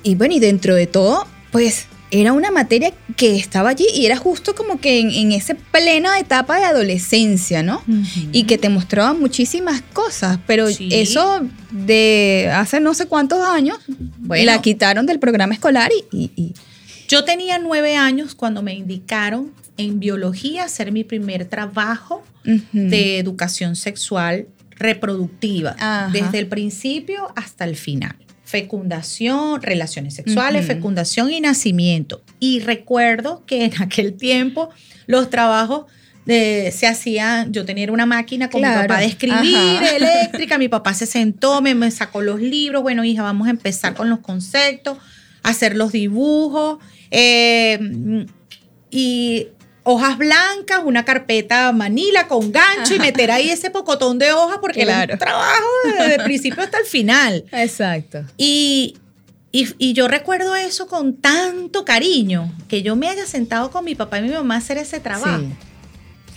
Y 0.03 0.15
bueno, 0.15 0.33
y 0.33 0.39
dentro 0.39 0.75
de 0.75 0.87
todo, 0.87 1.27
pues 1.51 1.87
era 2.11 2.31
una 2.31 2.51
materia 2.51 2.93
que 3.17 3.35
estaba 3.35 3.69
allí 3.69 3.87
y 3.93 4.05
era 4.05 4.17
justo 4.17 4.53
como 4.53 4.79
que 4.79 4.99
en, 4.99 5.31
esa 5.31 5.55
plena 5.71 6.19
etapa 6.19 6.59
de 6.59 6.65
adolescencia, 6.65 7.63
¿no? 7.63 7.81
Y 8.31 8.43
que 8.43 8.59
te 8.59 8.69
mostraba 8.69 9.13
muchísimas 9.13 9.81
cosas, 9.93 10.37
pero 10.45 10.67
eso 10.67 11.41
de 11.71 12.51
hace 12.53 12.79
no 12.79 12.93
sé 12.93 13.07
cuántos 13.07 13.43
años 13.47 13.79
la 14.27 14.61
quitaron 14.61 15.07
del 15.07 15.19
programa 15.19 15.55
escolar 15.55 15.91
y 16.11 16.53
yo 17.13 17.23
tenía 17.23 17.59
nueve 17.59 17.95
años 17.95 18.33
cuando 18.33 18.63
me 18.63 18.73
indicaron 18.73 19.53
en 19.77 19.99
biología 19.99 20.63
hacer 20.63 20.91
mi 20.91 21.03
primer 21.03 21.45
trabajo 21.45 22.23
de 22.71 23.19
educación 23.19 23.75
sexual 23.75 24.47
reproductiva, 24.71 25.75
desde 26.11 26.39
el 26.39 26.47
principio 26.47 27.31
hasta 27.35 27.65
el 27.65 27.75
final. 27.75 28.15
Fecundación, 28.45 29.61
relaciones 29.61 30.15
sexuales, 30.15 30.65
fecundación 30.65 31.29
y 31.29 31.39
nacimiento. 31.39 32.23
Y 32.39 32.61
recuerdo 32.61 33.43
que 33.45 33.65
en 33.65 33.83
aquel 33.83 34.15
tiempo 34.15 34.71
los 35.05 35.29
trabajos 35.29 35.85
se 36.25 36.87
hacían, 36.87 37.53
yo 37.53 37.63
tenía 37.63 37.91
una 37.91 38.07
máquina 38.07 38.49
con 38.49 38.59
mi 38.59 38.67
papá 38.67 38.97
de 38.97 39.05
escribir, 39.05 39.83
eléctrica, 39.97 40.57
mi 40.57 40.67
papá 40.67 40.95
se 40.95 41.05
sentó, 41.05 41.61
me, 41.61 41.75
me, 41.75 41.91
sacó 41.91 42.23
los 42.23 42.41
libros, 42.41 42.81
bueno 42.81 43.03
hija, 43.03 43.21
vamos 43.21 43.45
a 43.45 43.51
empezar 43.51 43.93
con 43.93 44.09
los 44.09 44.21
conceptos, 44.21 44.97
hacer 45.43 45.75
los 45.75 45.91
dibujos, 45.91 46.79
eh, 47.13 48.25
y 48.89 49.47
hojas 49.83 50.17
blancas, 50.17 50.81
una 50.83 51.05
carpeta 51.05 51.71
manila 51.71 52.27
con 52.27 52.51
gancho 52.51 52.95
y 52.95 52.99
meter 52.99 53.31
ahí 53.31 53.49
ese 53.49 53.69
pocotón 53.69 54.17
de 54.17 54.31
hojas 54.33 54.57
porque 54.59 54.81
era 54.81 55.07
un 55.11 55.19
trabajo 55.19 55.67
desde 55.85 56.15
el 56.15 56.23
principio 56.25 56.63
hasta 56.63 56.79
el 56.79 56.85
final. 56.85 57.45
Exacto. 57.51 58.23
Y, 58.37 58.97
y, 59.51 59.93
yo 59.93 60.07
recuerdo 60.07 60.55
eso 60.55 60.87
con 60.87 61.17
tanto 61.17 61.85
cariño, 61.85 62.51
que 62.67 62.81
yo 62.81 62.95
me 62.95 63.09
haya 63.09 63.27
sentado 63.27 63.69
con 63.69 63.85
mi 63.85 63.93
papá 63.93 64.19
y 64.19 64.23
mi 64.23 64.29
mamá 64.29 64.55
a 64.55 64.57
hacer 64.57 64.77
ese 64.77 64.99
trabajo. 64.99 65.43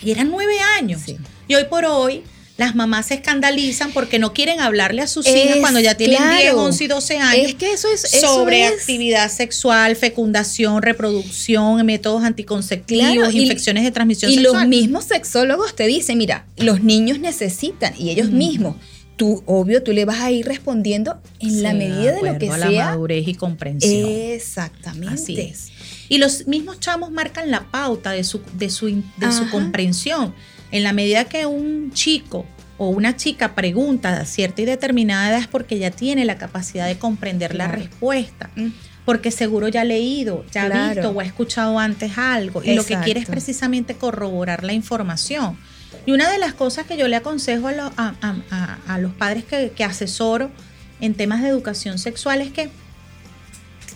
Y 0.01 0.11
eran 0.11 0.29
nueve 0.29 0.59
años. 0.77 1.01
Y 1.47 1.55
hoy 1.55 1.65
por 1.65 1.85
hoy 1.85 2.23
las 2.57 2.75
mamás 2.75 3.07
se 3.07 3.13
escandalizan 3.15 3.91
porque 3.91 4.19
no 4.19 4.33
quieren 4.33 4.59
hablarle 4.59 5.03
a 5.03 5.07
sus 5.07 5.27
hijas 5.27 5.57
cuando 5.59 5.79
ya 5.79 5.95
tienen 5.95 6.19
10, 6.37 6.53
11 6.53 6.83
y 6.83 6.87
12 6.87 7.17
años. 7.17 7.49
Es 7.49 7.55
que 7.55 7.71
eso 7.71 7.87
es 7.91 8.01
sobre 8.01 8.65
actividad 8.65 9.31
sexual, 9.31 9.95
fecundación, 9.95 10.81
reproducción, 10.81 11.85
métodos 11.85 12.23
anticonceptivos, 12.23 13.33
infecciones 13.33 13.83
de 13.83 13.91
transmisión 13.91 14.31
y 14.31 14.35
sexual. 14.35 14.55
Y 14.55 14.59
los 14.59 14.67
mismos 14.67 15.05
sexólogos 15.05 15.75
te 15.75 15.85
dicen, 15.85 16.17
mira, 16.17 16.47
los 16.57 16.81
niños 16.83 17.19
necesitan 17.19 17.93
y 17.97 18.09
ellos 18.09 18.29
mismos 18.29 18.75
tú, 19.17 19.43
obvio, 19.45 19.83
tú 19.83 19.91
le 19.91 20.05
vas 20.05 20.21
a 20.21 20.31
ir 20.31 20.45
respondiendo 20.45 21.19
en 21.39 21.63
la 21.63 21.73
medida 21.73 22.13
de, 22.13 22.21
lo 22.21 22.37
que 22.37 22.49
a 22.49 22.57
sea. 22.57 22.69
La 22.69 22.85
madurez 22.91 23.27
y 23.27 23.33
comprensión. 23.33 24.09
Exactamente. 24.09 25.13
Así 25.13 25.39
es. 25.39 25.71
Y 26.07 26.19
los 26.19 26.47
mismos 26.47 26.79
chamos 26.79 27.11
marcan 27.11 27.51
la 27.51 27.69
pauta 27.69 28.11
de 28.11 28.23
su, 28.23 28.41
de 28.53 28.69
su, 28.69 29.03
de 29.17 29.31
su 29.31 29.49
comprensión. 29.49 30.33
En 30.71 30.83
la 30.83 30.93
medida 30.93 31.25
que 31.25 31.45
un 31.45 31.91
chico 31.93 32.45
o 32.77 32.89
una 32.89 33.15
chica 33.15 33.55
pregunta 33.55 34.19
a 34.19 34.25
cierta 34.25 34.61
y 34.61 34.65
determinada 34.65 35.29
edad 35.29 35.39
es 35.39 35.47
porque 35.47 35.79
ya 35.79 35.91
tiene 35.91 36.25
la 36.25 36.37
capacidad 36.37 36.87
de 36.87 36.97
comprender 36.97 37.55
la 37.55 37.67
respuesta. 37.67 38.49
Mm. 38.55 38.67
Porque 39.05 39.31
seguro 39.31 39.69
ya 39.69 39.81
ha 39.81 39.85
leído, 39.85 40.45
ya 40.51 40.65
ha 40.65 40.93
visto 40.93 41.11
o 41.11 41.21
ha 41.21 41.23
escuchado 41.23 41.79
antes 41.79 42.17
algo. 42.17 42.61
Y 42.61 42.75
lo 42.75 42.85
que 42.85 42.97
quiere 42.99 43.21
es 43.21 43.25
precisamente 43.25 43.95
corroborar 43.95 44.65
la 44.65 44.73
información. 44.73 45.57
Y 46.05 46.11
una 46.11 46.29
de 46.29 46.37
las 46.37 46.53
cosas 46.53 46.85
que 46.85 46.97
yo 46.97 47.07
le 47.07 47.15
aconsejo 47.15 47.69
a, 47.69 48.97
los 48.99 49.13
padres 49.13 49.45
que, 49.45 49.71
que 49.73 49.85
asesoro 49.85 50.51
en 50.99 51.13
temas 51.13 51.41
de 51.41 51.49
educación 51.49 51.99
sexual 51.99 52.41
es 52.41 52.51
que 52.51 52.69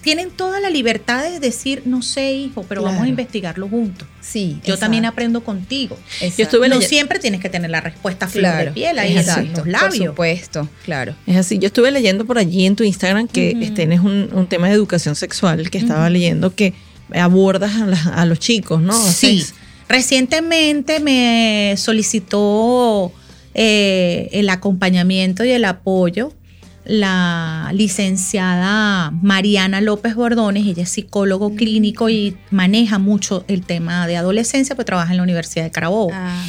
tienen 0.01 0.31
toda 0.31 0.60
la 0.60 0.70
libertad 0.70 1.24
de 1.24 1.39
decir, 1.39 1.84
no 1.86 2.01
sé, 2.01 2.34
hijo, 2.34 2.65
pero 2.67 2.84
vamos 2.84 3.03
a 3.03 3.08
investigarlo 3.08 3.67
juntos. 3.67 4.08
Sí. 4.20 4.60
Yo 4.63 4.77
también 4.77 5.05
aprendo 5.05 5.43
contigo. 5.43 5.98
Yo 6.20 6.43
estuve 6.43 6.70
no 6.70 6.81
siempre 6.81 7.20
tienes 7.20 7.39
que 7.39 7.50
tener 7.50 7.70
la 7.70 7.81
respuesta 7.81 8.27
flor 8.27 8.65
de 8.65 8.72
piel 8.72 9.00
ahí 9.00 9.17
en 9.17 9.53
los 9.53 9.67
labios. 9.67 9.98
Por 9.98 10.08
supuesto, 10.08 10.70
claro. 10.84 11.15
Es 11.27 11.38
así. 11.38 11.60
Yo 11.60 11.67
estuve 11.67 11.91
leyendo 11.91 12.25
por 12.25 12.38
allí 12.38 12.65
en 12.65 12.75
tu 12.75 12.84
Instagram 12.84 13.27
que 13.27 13.72
tienes 13.75 14.00
un, 14.00 14.48
tema 14.50 14.67
de 14.67 14.74
educación 14.74 15.15
sexual 15.15 15.70
que 15.70 15.77
estaba 15.77 16.10
leyendo 16.10 16.53
que 16.53 16.74
abordas 17.13 17.72
a, 18.13 18.25
los 18.25 18.39
chicos, 18.39 18.81
¿no? 18.81 18.93
Sí. 18.93 19.46
Recientemente 19.88 21.00
me 21.00 21.75
solicitó 21.77 23.12
eh, 23.53 24.29
el 24.31 24.50
acompañamiento 24.50 25.43
y 25.43 25.51
el 25.51 25.65
apoyo 25.65 26.34
la 26.83 27.71
licenciada 27.73 29.11
Mariana 29.21 29.81
López 29.81 30.15
Bordones, 30.15 30.65
ella 30.65 30.83
es 30.83 30.89
psicólogo 30.89 31.55
clínico 31.55 32.09
y 32.09 32.38
maneja 32.50 32.97
mucho 32.97 33.45
el 33.47 33.63
tema 33.63 34.07
de 34.07 34.17
adolescencia, 34.17 34.75
pues 34.75 34.85
trabaja 34.85 35.11
en 35.11 35.17
la 35.17 35.23
Universidad 35.23 35.63
de 35.63 35.71
Carabobo. 35.71 36.11
Ah, 36.13 36.43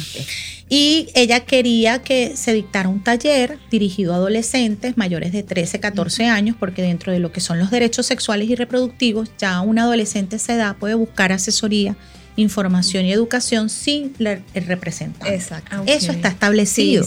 y 0.69 1.09
ella 1.13 1.41
quería 1.41 2.01
que 2.01 2.35
se 2.35 2.51
dictara 2.53 2.89
un 2.89 3.03
taller 3.03 3.59
dirigido 3.69 4.13
a 4.13 4.15
adolescentes 4.15 4.97
mayores 4.97 5.31
de 5.31 5.43
13, 5.43 5.79
14 5.79 6.25
años, 6.25 6.55
porque 6.59 6.81
dentro 6.81 7.11
de 7.11 7.19
lo 7.19 7.31
que 7.31 7.41
son 7.41 7.59
los 7.59 7.69
derechos 7.69 8.07
sexuales 8.07 8.49
y 8.49 8.55
reproductivos, 8.55 9.29
ya 9.37 9.61
un 9.61 9.77
adolescente 9.77 10.39
se 10.39 10.55
da 10.55 10.73
puede 10.73 10.95
buscar 10.95 11.31
asesoría 11.31 11.95
información 12.35 13.05
y 13.05 13.11
educación 13.11 13.69
sin 13.69 14.15
el 14.19 14.65
representante. 14.65 15.35
Exacto. 15.35 15.83
Eso 15.85 16.11
está 16.11 16.29
establecido. 16.29 17.05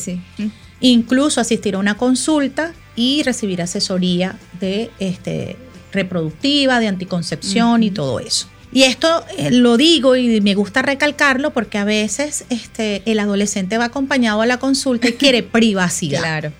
Incluso 0.80 1.40
asistir 1.40 1.74
a 1.74 1.78
una 1.78 1.96
consulta 1.96 2.72
y 2.96 3.22
recibir 3.22 3.62
asesoría 3.62 4.36
de 4.58 4.90
este, 4.98 5.56
reproductiva, 5.92 6.80
de 6.80 6.88
anticoncepción 6.88 7.82
y 7.82 7.90
todo 7.90 8.18
eso. 8.18 8.48
Y 8.72 8.82
esto 8.82 9.24
eh, 9.38 9.50
lo 9.50 9.76
digo 9.76 10.16
y 10.16 10.40
me 10.40 10.54
gusta 10.54 10.82
recalcarlo 10.82 11.52
porque 11.52 11.78
a 11.78 11.84
veces 11.84 12.44
este, 12.50 13.02
el 13.06 13.20
adolescente 13.20 13.78
va 13.78 13.86
acompañado 13.86 14.42
a 14.42 14.46
la 14.46 14.58
consulta 14.58 15.08
y 15.08 15.12
quiere 15.12 15.42
privacidad. 15.42 16.20
Claro. 16.20 16.52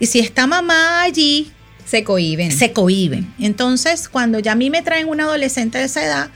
Y 0.00 0.06
si 0.06 0.18
está 0.18 0.46
mamá 0.46 1.02
allí, 1.02 1.50
se 1.86 2.04
cohiben. 2.04 2.52
Se 2.52 2.72
cohiben. 2.72 3.32
Entonces, 3.38 4.08
cuando 4.08 4.38
ya 4.38 4.52
a 4.52 4.54
mí 4.56 4.70
me 4.70 4.82
traen 4.82 5.08
un 5.08 5.20
adolescente 5.20 5.78
de 5.78 5.84
esa 5.84 6.04
edad, 6.04 6.30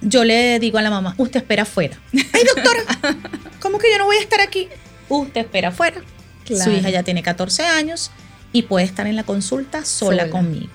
yo 0.00 0.24
le 0.24 0.58
digo 0.58 0.78
a 0.78 0.82
la 0.82 0.90
mamá, 0.90 1.14
usted 1.18 1.40
espera 1.40 1.62
afuera. 1.62 1.98
Ay, 2.12 2.42
doctora, 2.54 3.18
¿cómo 3.60 3.78
que 3.78 3.90
yo 3.90 3.98
no 3.98 4.04
voy 4.04 4.16
a 4.16 4.20
estar 4.20 4.40
aquí? 4.40 4.68
Usted 5.08 5.40
espera 5.40 5.68
afuera. 5.68 6.02
Su 6.46 6.70
hija 6.70 6.90
ya 6.90 7.02
tiene 7.02 7.22
14 7.22 7.64
años 7.64 8.10
y 8.54 8.62
puede 8.62 8.86
estar 8.86 9.06
en 9.08 9.16
la 9.16 9.24
consulta 9.24 9.84
sola, 9.84 10.30
conmigo. 10.30 10.70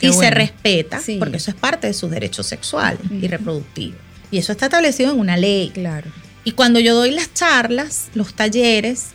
y 0.00 0.12
se 0.12 0.30
respeta, 0.30 1.02
porque 1.18 1.36
eso 1.36 1.50
es 1.50 1.56
parte 1.56 1.88
de 1.88 1.92
sus 1.92 2.08
derechos 2.08 2.46
sexuales 2.46 3.00
y 3.10 3.26
reproductivos. 3.26 3.98
Y 4.30 4.38
eso 4.38 4.52
está 4.52 4.66
establecido 4.66 5.12
en 5.12 5.18
una 5.18 5.36
ley. 5.36 5.70
Claro. 5.74 6.10
Y 6.44 6.52
cuando 6.52 6.78
yo 6.78 6.94
doy 6.94 7.10
las 7.10 7.34
charlas, 7.34 8.06
los 8.14 8.32
talleres, 8.34 9.08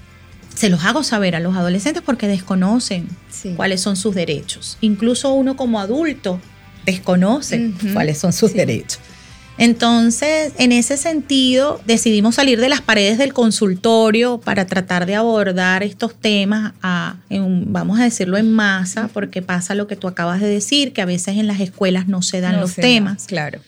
se 0.54 0.70
los 0.70 0.84
hago 0.84 1.04
saber 1.04 1.38
a 1.38 1.40
los 1.40 1.56
adolescentes 1.56 2.04
porque 2.06 2.28
desconocen 2.28 3.08
cuáles 3.56 3.80
son 3.80 3.96
sus 3.96 4.14
derechos. 4.14 4.78
Incluso 4.82 5.32
uno 5.32 5.56
como 5.56 5.80
adulto 5.80 6.42
desconoce 6.86 7.72
cuáles 7.94 8.18
son 8.18 8.34
sus 8.34 8.54
derechos. 8.54 9.00
Entonces, 9.62 10.54
en 10.58 10.72
ese 10.72 10.98
sentido, 10.98 11.80
decidimos 11.86 12.34
salir 12.34 12.60
de 12.60 12.68
las 12.68 12.82
paredes 12.82 13.20
del 13.20 13.32
consultorio 13.32 14.40
para 14.40 14.66
tratar 14.66 15.06
de 15.06 15.14
abordar 15.14 15.84
estos 15.84 16.16
temas, 16.16 16.74
a, 16.82 17.18
vamos 17.30 18.00
a 18.00 18.04
decirlo 18.04 18.38
en 18.38 18.52
masa, 18.52 19.08
porque 19.14 19.44
pasa 19.44 19.76
lo 19.76 19.86
que 19.86 19.96
tú 19.96 20.08
acabas 20.08 20.42
de 20.42 20.48
decir, 20.48 20.94
que 20.94 21.04
a 21.04 21.06
veces 21.06 21.38
en 21.38 21.46
las 21.46 21.60
escuelas 21.60 22.08
no 22.08 22.24
se 22.24 22.42
dan 22.42 22.60
los 22.60 22.74
temas. 22.74 23.28
claro. 23.28 23.60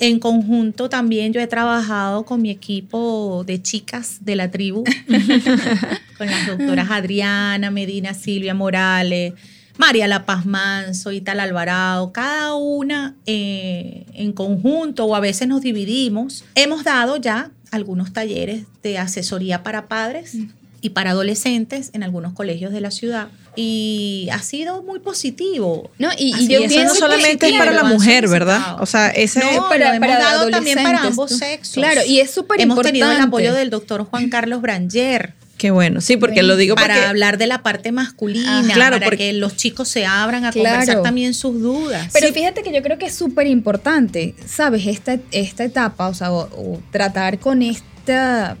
En 0.00 0.18
conjunto 0.18 0.88
también 0.88 1.32
yo 1.32 1.40
he 1.40 1.46
trabajado 1.46 2.24
con 2.24 2.42
mi 2.42 2.50
equipo 2.50 3.44
de 3.46 3.62
chicas 3.62 4.16
de 4.24 4.34
la 4.34 4.50
tribu, 4.50 4.82
con 6.18 6.26
las 6.26 6.48
doctoras 6.48 6.88
Adriana, 6.90 7.70
Medina, 7.70 8.12
Silvia 8.12 8.54
Morales, 8.54 9.34
María 9.78 10.06
La 10.08 10.26
Paz 10.26 10.46
Manso, 10.46 11.10
Tal 11.24 11.40
Alvarado, 11.40 12.12
cada 12.12 12.54
una 12.54 13.14
eh, 13.26 14.04
en 14.14 14.32
conjunto 14.32 15.04
o 15.04 15.14
a 15.14 15.20
veces 15.20 15.48
nos 15.48 15.62
dividimos. 15.62 16.44
Hemos 16.54 16.84
dado 16.84 17.16
ya 17.16 17.50
algunos 17.70 18.12
talleres 18.12 18.64
de 18.82 18.98
asesoría 18.98 19.62
para 19.62 19.88
padres 19.88 20.36
y 20.80 20.90
para 20.90 21.10
adolescentes 21.10 21.90
en 21.94 22.02
algunos 22.02 22.32
colegios 22.34 22.72
de 22.72 22.80
la 22.80 22.90
ciudad 22.90 23.28
y 23.54 24.28
ha 24.32 24.40
sido 24.40 24.82
muy 24.82 24.98
positivo. 24.98 25.90
No, 25.98 26.10
y, 26.18 26.48
yo 26.48 26.60
eso 26.60 26.84
no 26.84 26.94
solamente 26.94 27.48
es 27.48 27.56
para 27.56 27.72
la 27.72 27.84
mujer, 27.84 28.28
¿verdad? 28.28 28.80
O 28.80 28.86
sea, 28.86 29.08
ese 29.08 29.40
no, 29.40 29.68
para, 29.68 29.94
hemos 29.94 30.08
dado 30.08 30.50
también 30.50 30.82
para 30.82 31.02
ambos 31.02 31.30
sexos. 31.30 31.74
Claro, 31.74 32.00
y 32.06 32.20
es 32.20 32.30
súper 32.30 32.60
importante. 32.60 32.98
Hemos 32.98 33.06
tenido 33.06 33.12
el 33.12 33.28
apoyo 33.28 33.54
del 33.54 33.70
doctor 33.70 34.04
Juan 34.04 34.28
Carlos 34.28 34.60
Branger 34.60 35.34
Qué 35.62 35.70
bueno, 35.70 36.00
sí, 36.00 36.16
porque 36.16 36.42
lo 36.42 36.56
digo 36.56 36.74
para 36.74 37.08
hablar 37.08 37.38
de 37.38 37.46
la 37.46 37.62
parte 37.62 37.92
masculina, 37.92 38.64
claro, 38.74 38.98
para 38.98 39.16
que 39.16 39.32
los 39.32 39.54
chicos 39.54 39.86
se 39.86 40.04
abran 40.04 40.44
a 40.44 40.50
conversar 40.50 41.02
también 41.02 41.34
sus 41.34 41.60
dudas. 41.60 42.08
Pero 42.12 42.32
fíjate 42.32 42.64
que 42.64 42.72
yo 42.72 42.82
creo 42.82 42.98
que 42.98 43.06
es 43.06 43.14
súper 43.14 43.46
importante, 43.46 44.34
¿sabes? 44.44 44.88
Esta, 44.88 45.20
esta 45.30 45.62
etapa, 45.62 46.08
o 46.08 46.14
sea, 46.14 46.32
o, 46.32 46.82
tratar 46.90 47.38
con 47.38 47.62
esta 47.62 48.56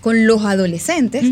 con 0.00 0.26
los 0.26 0.44
adolescentes, 0.44 1.24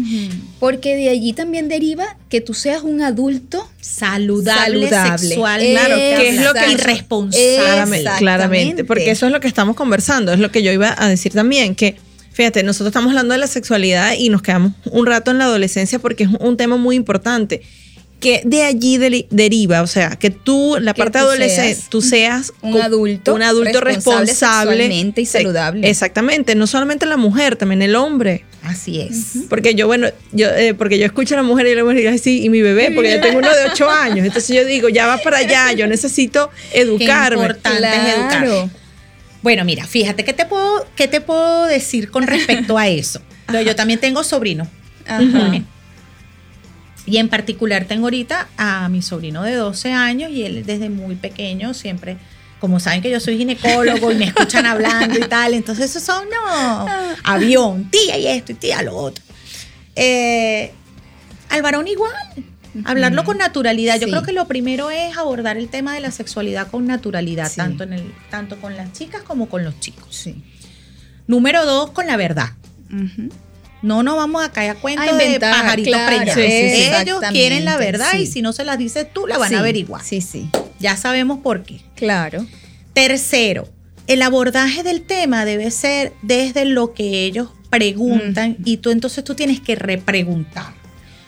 porque 0.61 0.95
de 0.95 1.09
allí 1.09 1.33
también 1.33 1.69
deriva 1.69 2.17
que 2.29 2.41
tú 2.41 2.55
seas 2.55 2.85
un 2.85 3.03
adulto 3.03 3.69
saludable, 3.81 4.89
sexual, 4.89 5.61
claro, 5.69 5.97
que 5.97 6.29
es 6.29 6.45
lo 6.45 6.55
que 6.55 6.71
irresponsable, 6.75 8.05
claramente, 8.19 8.85
porque 8.85 9.11
eso 9.11 9.27
es 9.27 9.33
lo 9.33 9.41
que 9.41 9.49
estamos 9.49 9.75
conversando, 9.75 10.33
es 10.33 10.39
lo 10.39 10.53
que 10.53 10.63
yo 10.63 10.71
iba 10.71 10.95
a 10.97 11.09
decir 11.09 11.33
también, 11.33 11.75
que 11.75 11.97
Fíjate, 12.39 12.63
nosotros 12.63 12.91
estamos 12.91 13.09
hablando 13.09 13.33
de 13.33 13.39
la 13.39 13.49
sexualidad 13.49 14.13
y 14.17 14.29
nos 14.29 14.43
quedamos 14.43 14.71
un 14.93 15.07
rato 15.07 15.33
en 15.33 15.39
la 15.39 15.47
adolescencia 15.47 15.99
porque 15.99 16.23
es 16.23 16.31
un 16.39 16.57
tema 16.57 16.77
muy 16.77 16.95
importante. 16.95 17.63
Que 18.21 18.43
de 18.45 18.63
allí 18.63 18.97
deriva, 19.29 19.83
o 19.83 19.89
sea, 19.89 20.11
que 20.11 20.31
tú, 20.31 20.77
la 20.81 20.95
parte 20.95 21.19
adolescente, 21.19 21.83
tú 21.89 22.01
seas 22.01 22.53
un 22.63 22.81
adulto, 22.81 23.35
un 23.35 23.43
adulto 23.43 23.81
responsable, 23.81 25.13
y 25.17 25.27
saludable. 25.27 25.91
Exactamente, 25.91 26.55
no 26.55 26.69
solamente 26.69 27.07
la 27.07 27.17
mujer, 27.17 27.57
también 27.57 27.83
el 27.83 27.97
hombre. 27.97 28.45
Así 28.63 29.01
es. 29.01 29.47
Porque 29.49 29.75
yo, 29.75 29.89
bueno, 29.89 30.07
yo, 30.31 30.47
eh, 30.47 30.75
porque 30.75 30.97
yo 30.97 31.07
escucho 31.07 31.35
a 31.35 31.39
la 31.39 31.43
mujer 31.43 31.67
y 31.67 31.75
la 31.75 31.83
mujer 31.83 31.97
dice 31.97 32.09
así, 32.11 32.45
y 32.45 32.51
mi 32.51 32.63
bebé, 32.63 32.93
porque 32.95 33.15
yo 33.15 33.21
tengo 33.21 33.39
uno 33.39 33.53
de 33.53 33.69
ocho 33.69 33.91
años. 33.91 34.25
Entonces 34.25 34.55
yo 34.55 34.65
digo, 34.65 34.89
ya 34.89 35.09
va 35.09 35.19
para 35.19 35.39
allá, 35.39 35.73
yo 35.73 35.89
necesito 35.89 36.51
educarme. 36.73 37.49
Qué 37.49 37.49
importante 37.49 37.89
es 37.89 38.17
educar. 38.17 38.71
Bueno, 39.43 39.65
mira, 39.65 39.85
fíjate, 39.85 40.25
¿qué 40.25 40.33
te 40.33 40.45
puedo, 40.45 40.87
qué 40.97 41.09
te 41.09 41.21
puedo 41.21 41.67
decir 41.67 42.11
con 42.11 42.27
respecto 42.27 42.77
a 42.77 42.89
eso? 42.89 43.21
Yo 43.65 43.77
también 43.77 44.01
tengo 44.01 44.25
sobrinos. 44.25 44.69
Y 47.07 47.17
en 47.17 47.29
particular 47.29 47.87
tengo 47.87 48.07
ahorita 48.07 48.49
a 48.59 48.89
mi 48.91 49.01
sobrino 49.01 49.43
de 49.43 49.55
12 49.55 49.93
años 49.93 50.31
y 50.31 50.43
él 50.43 50.67
desde 50.67 50.91
muy 50.91 51.15
pequeño 51.15 51.73
siempre 51.73 52.19
como 52.61 52.81
saben 52.81 53.03
que 53.03 53.11
yo 53.11 53.21
soy 53.21 53.39
ginecólogo 53.39 54.13
y 54.13 54.17
me 54.17 54.25
escuchan 54.27 54.67
hablando 54.67 55.19
y 55.19 55.23
tal, 55.23 55.55
entonces 55.55 55.91
esos 55.91 56.03
son, 56.03 56.29
no, 56.29 56.87
avión, 57.25 57.91
tía 57.91 58.19
y 58.19 58.27
esto 58.27 58.53
y 58.53 58.57
tía 58.57 58.83
lo 58.83 58.97
otro. 58.97 59.23
Eh, 59.95 60.73
al 61.51 61.63
varón 61.63 61.89
igual, 61.89 62.13
hablarlo 62.85 63.25
con 63.25 63.39
naturalidad. 63.39 63.99
Yo 64.01 64.09
creo 64.09 64.23
que 64.23 64.33
lo 64.33 64.47
primero 64.47 64.91
es 64.91 65.17
abordar 65.17 65.57
el 65.57 65.69
tema 65.69 65.95
de 65.95 66.01
la 66.01 66.11
sexualidad 66.11 66.69
con 66.71 66.87
naturalidad, 66.87 67.51
tanto, 67.55 67.85
en 67.85 67.93
el, 67.95 68.15
tanto 68.31 68.61
con 68.61 68.77
las 68.77 68.93
chicas 68.93 69.23
como 69.23 69.49
con 69.49 69.65
los 69.65 69.79
chicos. 69.81 70.15
Sí. 70.15 70.43
Número 71.27 71.65
dos, 71.67 71.91
con 71.91 72.07
la 72.07 72.17
verdad. 72.17 72.51
No 73.83 74.03
nos 74.03 74.17
vamos 74.17 74.45
a 74.45 74.51
caer 74.51 74.73
a 74.73 74.75
cuenta 74.75 75.05
A 75.05 75.15
de 75.15 75.39
pajaritos 75.39 75.95
claro. 75.95 76.33
Sí, 76.35 76.41
Ellos 76.41 77.21
quieren 77.31 77.65
la 77.65 77.77
verdad 77.77 78.15
y 78.15 78.27
si 78.27 78.43
no 78.43 78.53
se 78.53 78.65
las 78.65 78.79
dices 78.79 79.07
tú, 79.13 79.27
la 79.27 79.39
van 79.39 79.55
a 79.55 79.61
averiguar. 79.61 80.03
Sí, 80.03 80.21
sí. 80.21 80.51
Ya 80.81 80.97
sabemos 80.97 81.41
por 81.41 81.63
qué. 81.63 81.81
Claro. 81.95 82.47
Tercero, 82.93 83.69
el 84.07 84.23
abordaje 84.23 84.83
del 84.83 85.03
tema 85.03 85.45
debe 85.45 85.71
ser 85.71 86.13
desde 86.23 86.65
lo 86.65 86.95
que 86.95 87.25
ellos 87.25 87.51
preguntan 87.71 88.57
y 88.65 88.79
tú 88.79 88.91
entonces 88.91 89.23
tú 89.23 89.35
tienes 89.35 89.61
que 89.61 89.77
repreguntar. 89.77 90.73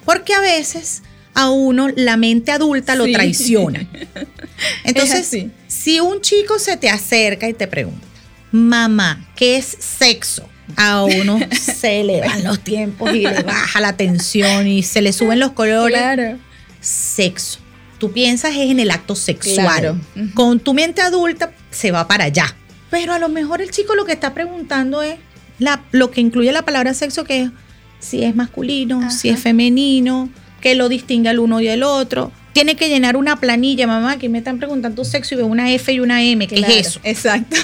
Porque 0.04 0.34
a 0.34 0.40
veces 0.40 1.02
a 1.40 1.50
uno 1.50 1.88
la 1.94 2.16
mente 2.16 2.52
adulta 2.52 2.94
lo 2.94 3.04
Sí. 3.04 3.12
traiciona. 3.12 3.86
Entonces, 4.84 5.46
si 5.68 6.00
un 6.00 6.20
chico 6.20 6.58
se 6.58 6.76
te 6.76 6.88
acerca 6.90 7.48
y 7.48 7.54
te 7.54 7.66
pregunta, 7.66 8.06
mamá, 8.52 9.28
¿qué 9.36 9.56
es 9.56 9.76
sexo? 9.78 10.48
A 10.76 11.02
uno 11.04 11.38
se 11.60 12.04
le 12.04 12.20
van 12.20 12.44
los 12.44 12.60
tiempos 12.60 13.12
y 13.14 13.20
le 13.20 13.42
baja 13.42 13.80
la 13.80 13.96
tensión 13.96 14.66
y 14.68 14.82
se 14.82 15.02
le 15.02 15.12
suben 15.12 15.40
los 15.40 15.52
colores 15.52 15.98
Claro. 15.98 16.38
sexo. 16.80 17.58
Tú 17.98 18.12
piensas 18.12 18.52
es 18.52 18.70
en 18.70 18.80
el 18.80 18.90
acto 18.90 19.14
sexual. 19.14 19.66
Claro. 19.66 20.00
Con 20.34 20.58
tu 20.60 20.72
mente 20.72 21.02
adulta 21.02 21.52
se 21.70 21.90
va 21.90 22.06
para 22.08 22.24
allá. 22.24 22.54
Pero 22.90 23.12
a 23.12 23.18
lo 23.18 23.28
mejor 23.28 23.60
el 23.62 23.70
chico 23.70 23.94
lo 23.94 24.04
que 24.04 24.12
está 24.12 24.32
preguntando 24.32 25.02
es 25.02 25.16
la, 25.58 25.82
lo 25.92 26.10
que 26.10 26.20
incluye 26.20 26.50
la 26.52 26.64
palabra 26.64 26.94
sexo, 26.94 27.24
que 27.24 27.42
es 27.42 27.50
si 27.98 28.24
es 28.24 28.34
masculino, 28.34 29.10
si 29.10 29.28
es 29.28 29.38
femenino, 29.40 30.30
qué 30.60 30.74
lo 30.74 30.88
distingue 30.88 31.28
al 31.28 31.38
uno 31.38 31.60
y 31.60 31.68
el 31.68 31.82
otro. 31.82 32.32
Tiene 32.52 32.74
que 32.74 32.88
llenar 32.88 33.16
una 33.16 33.38
planilla, 33.38 33.86
mamá, 33.86 34.18
que 34.18 34.28
me 34.28 34.38
están 34.38 34.58
preguntando 34.58 35.04
sexo 35.04 35.34
y 35.34 35.38
veo 35.38 35.46
una 35.46 35.72
F 35.72 35.92
y 35.92 36.00
una 36.00 36.24
M. 36.24 36.48
¿Qué 36.48 36.56
Claro, 36.56 36.74
es 36.74 36.88
eso? 36.88 37.00
Exacto. 37.04 37.56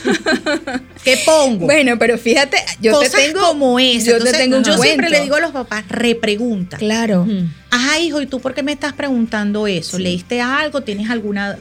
¿Qué 1.04 1.18
pongo? 1.26 1.66
bueno, 1.66 1.98
pero 1.98 2.16
fíjate, 2.18 2.56
yo 2.80 2.92
Cosas 2.92 3.12
te 3.12 3.18
tengo 3.18 3.40
como 3.40 3.80
esa. 3.80 4.06
Yo 4.06 4.12
Entonces, 4.12 4.32
te 4.36 4.44
tengo 4.44 4.58
un 4.58 4.64
yo 4.64 4.78
siempre 4.78 5.10
le 5.10 5.20
digo 5.22 5.34
a 5.34 5.40
los 5.40 5.50
papás, 5.50 5.84
repregunta. 5.88 6.76
Claro. 6.76 7.26
Ajá, 7.70 7.98
hijo, 7.98 8.22
¿y 8.22 8.26
tú 8.26 8.40
por 8.40 8.54
qué 8.54 8.62
me 8.62 8.72
estás 8.72 8.92
preguntando 8.92 9.66
eso? 9.66 9.96
Sí. 9.96 10.02
¿Leíste 10.04 10.40
algo? 10.40 10.80
¿Tienes 10.82 11.10
alguna...? 11.10 11.56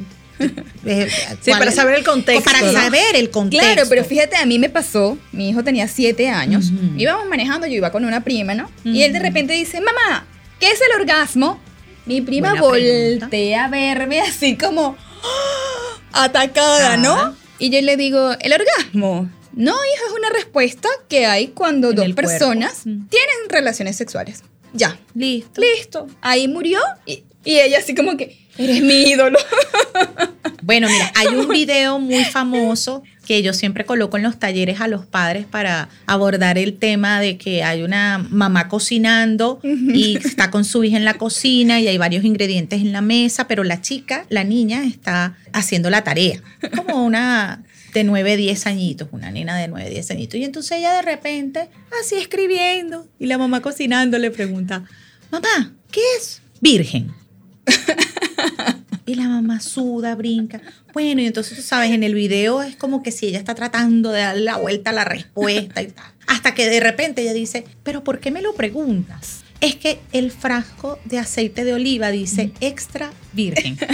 eh, 0.85 1.09
Sí, 1.41 1.49
para 1.51 1.71
saber 1.71 1.95
el 1.95 2.03
contexto. 2.03 2.43
Para 2.43 2.61
¿no? 2.61 2.71
saber 2.73 3.15
el 3.15 3.31
contexto. 3.31 3.65
Claro, 3.73 3.89
pero 3.89 4.03
fíjate, 4.05 4.35
a 4.35 4.45
mí 4.45 4.59
me 4.59 4.69
pasó, 4.69 5.17
mi 5.31 5.49
hijo 5.49 5.63
tenía 5.63 5.87
siete 5.87 6.29
años, 6.29 6.71
íbamos 6.97 7.27
manejando, 7.27 7.65
yo 7.65 7.73
iba 7.73 7.91
con 7.91 8.05
una 8.05 8.23
prima, 8.23 8.53
¿no? 8.53 8.69
Y 8.83 9.01
él 9.01 9.13
de 9.13 9.19
repente 9.19 9.53
dice, 9.53 9.79
mamá, 9.81 10.27
¿qué 10.59 10.71
es 10.71 10.79
el 10.81 10.99
orgasmo? 11.01 11.59
Mi 12.05 12.21
prima 12.21 12.49
Buena 12.59 12.69
pregunta. 12.71 13.25
voltea 13.25 13.65
a 13.65 13.69
verme 13.69 14.21
así 14.21 14.55
como 14.57 14.95
¡ah! 15.23 16.23
atacada, 16.25 16.97
¿no? 16.97 17.35
Y 17.59 17.69
yo 17.69 17.81
le 17.81 17.97
digo, 17.97 18.31
¿el 18.39 18.53
orgasmo? 18.53 19.29
No, 19.53 19.71
hijo, 19.71 20.05
es 20.07 20.13
una 20.17 20.29
respuesta 20.31 20.89
que 21.07 21.25
hay 21.25 21.47
cuando 21.47 21.89
En 21.91 21.95
dos 21.95 22.05
cuerpo. 22.05 22.21
personas 22.21 22.81
Mm. 22.85 23.07
tienen 23.07 23.35
relaciones 23.49 23.95
sexuales. 23.95 24.43
Ya, 24.73 24.99
Listo. 25.13 25.61
listo. 25.61 26.07
Ahí 26.21 26.47
murió 26.49 26.79
y, 27.05 27.23
y 27.45 27.59
ella 27.59 27.77
así 27.79 27.95
como 27.95 28.17
que, 28.17 28.37
eres 28.57 28.81
mi 28.81 29.03
ídolo. 29.09 29.39
Bueno, 30.61 30.89
mira, 30.89 31.11
hay 31.15 31.27
un 31.27 31.47
video 31.49 31.99
muy 31.99 32.25
famoso 32.25 33.03
que 33.25 33.41
yo 33.41 33.53
siempre 33.53 33.85
coloco 33.85 34.17
en 34.17 34.23
los 34.23 34.39
talleres 34.39 34.79
a 34.81 34.87
los 34.87 35.05
padres 35.05 35.45
para 35.45 35.89
abordar 36.05 36.57
el 36.57 36.77
tema 36.77 37.19
de 37.19 37.37
que 37.37 37.63
hay 37.63 37.83
una 37.83 38.25
mamá 38.29 38.67
cocinando 38.67 39.59
y 39.63 40.17
está 40.23 40.51
con 40.51 40.63
su 40.63 40.83
hija 40.83 40.97
en 40.97 41.05
la 41.05 41.15
cocina 41.15 41.79
y 41.79 41.87
hay 41.87 41.97
varios 41.97 42.23
ingredientes 42.23 42.81
en 42.81 42.91
la 42.91 43.01
mesa, 43.01 43.47
pero 43.47 43.63
la 43.63 43.81
chica, 43.81 44.25
la 44.29 44.43
niña, 44.43 44.85
está 44.85 45.35
haciendo 45.53 45.89
la 45.89 46.03
tarea. 46.03 46.41
Como 46.75 47.03
una 47.03 47.63
de 47.93 48.03
9, 48.03 48.37
10 48.37 48.67
añitos, 48.67 49.07
una 49.11 49.31
nena 49.31 49.57
de 49.57 49.67
9, 49.67 49.89
10 49.89 50.11
añitos. 50.11 50.39
Y 50.39 50.43
entonces 50.43 50.79
ella 50.79 50.93
de 50.93 51.01
repente, 51.01 51.69
así 52.01 52.15
escribiendo, 52.15 53.07
y 53.19 53.25
la 53.25 53.37
mamá 53.37 53.61
cocinando 53.61 54.17
le 54.19 54.31
pregunta, 54.31 54.83
mamá, 55.31 55.73
¿qué 55.91 56.01
es 56.17 56.41
virgen? 56.59 57.11
Y 59.05 59.15
la 59.15 59.27
mamá 59.27 59.59
suda, 59.59 60.15
brinca. 60.15 60.61
Bueno, 60.93 61.21
y 61.21 61.27
entonces 61.27 61.57
tú 61.57 61.63
sabes, 61.63 61.91
en 61.91 62.03
el 62.03 62.15
video 62.15 62.63
es 62.63 62.75
como 62.75 63.03
que 63.03 63.11
si 63.11 63.27
ella 63.27 63.37
está 63.37 63.53
tratando 63.53 64.11
de 64.11 64.21
darle 64.21 64.41
la 64.43 64.57
vuelta 64.57 64.89
a 64.89 64.93
la 64.93 65.03
respuesta 65.03 65.81
y 65.81 65.87
tal. 65.87 66.05
Hasta 66.27 66.55
que 66.55 66.67
de 66.67 66.79
repente 66.79 67.21
ella 67.21 67.33
dice, 67.33 67.65
pero 67.83 68.03
¿por 68.03 68.19
qué 68.19 68.31
me 68.31 68.41
lo 68.41 68.55
preguntas? 68.55 69.43
Es 69.61 69.75
que 69.75 69.99
el 70.11 70.31
frasco 70.31 70.99
de 71.05 71.19
aceite 71.19 71.63
de 71.63 71.73
oliva 71.73 72.09
dice 72.09 72.51
extra 72.61 73.11
virgen. 73.33 73.77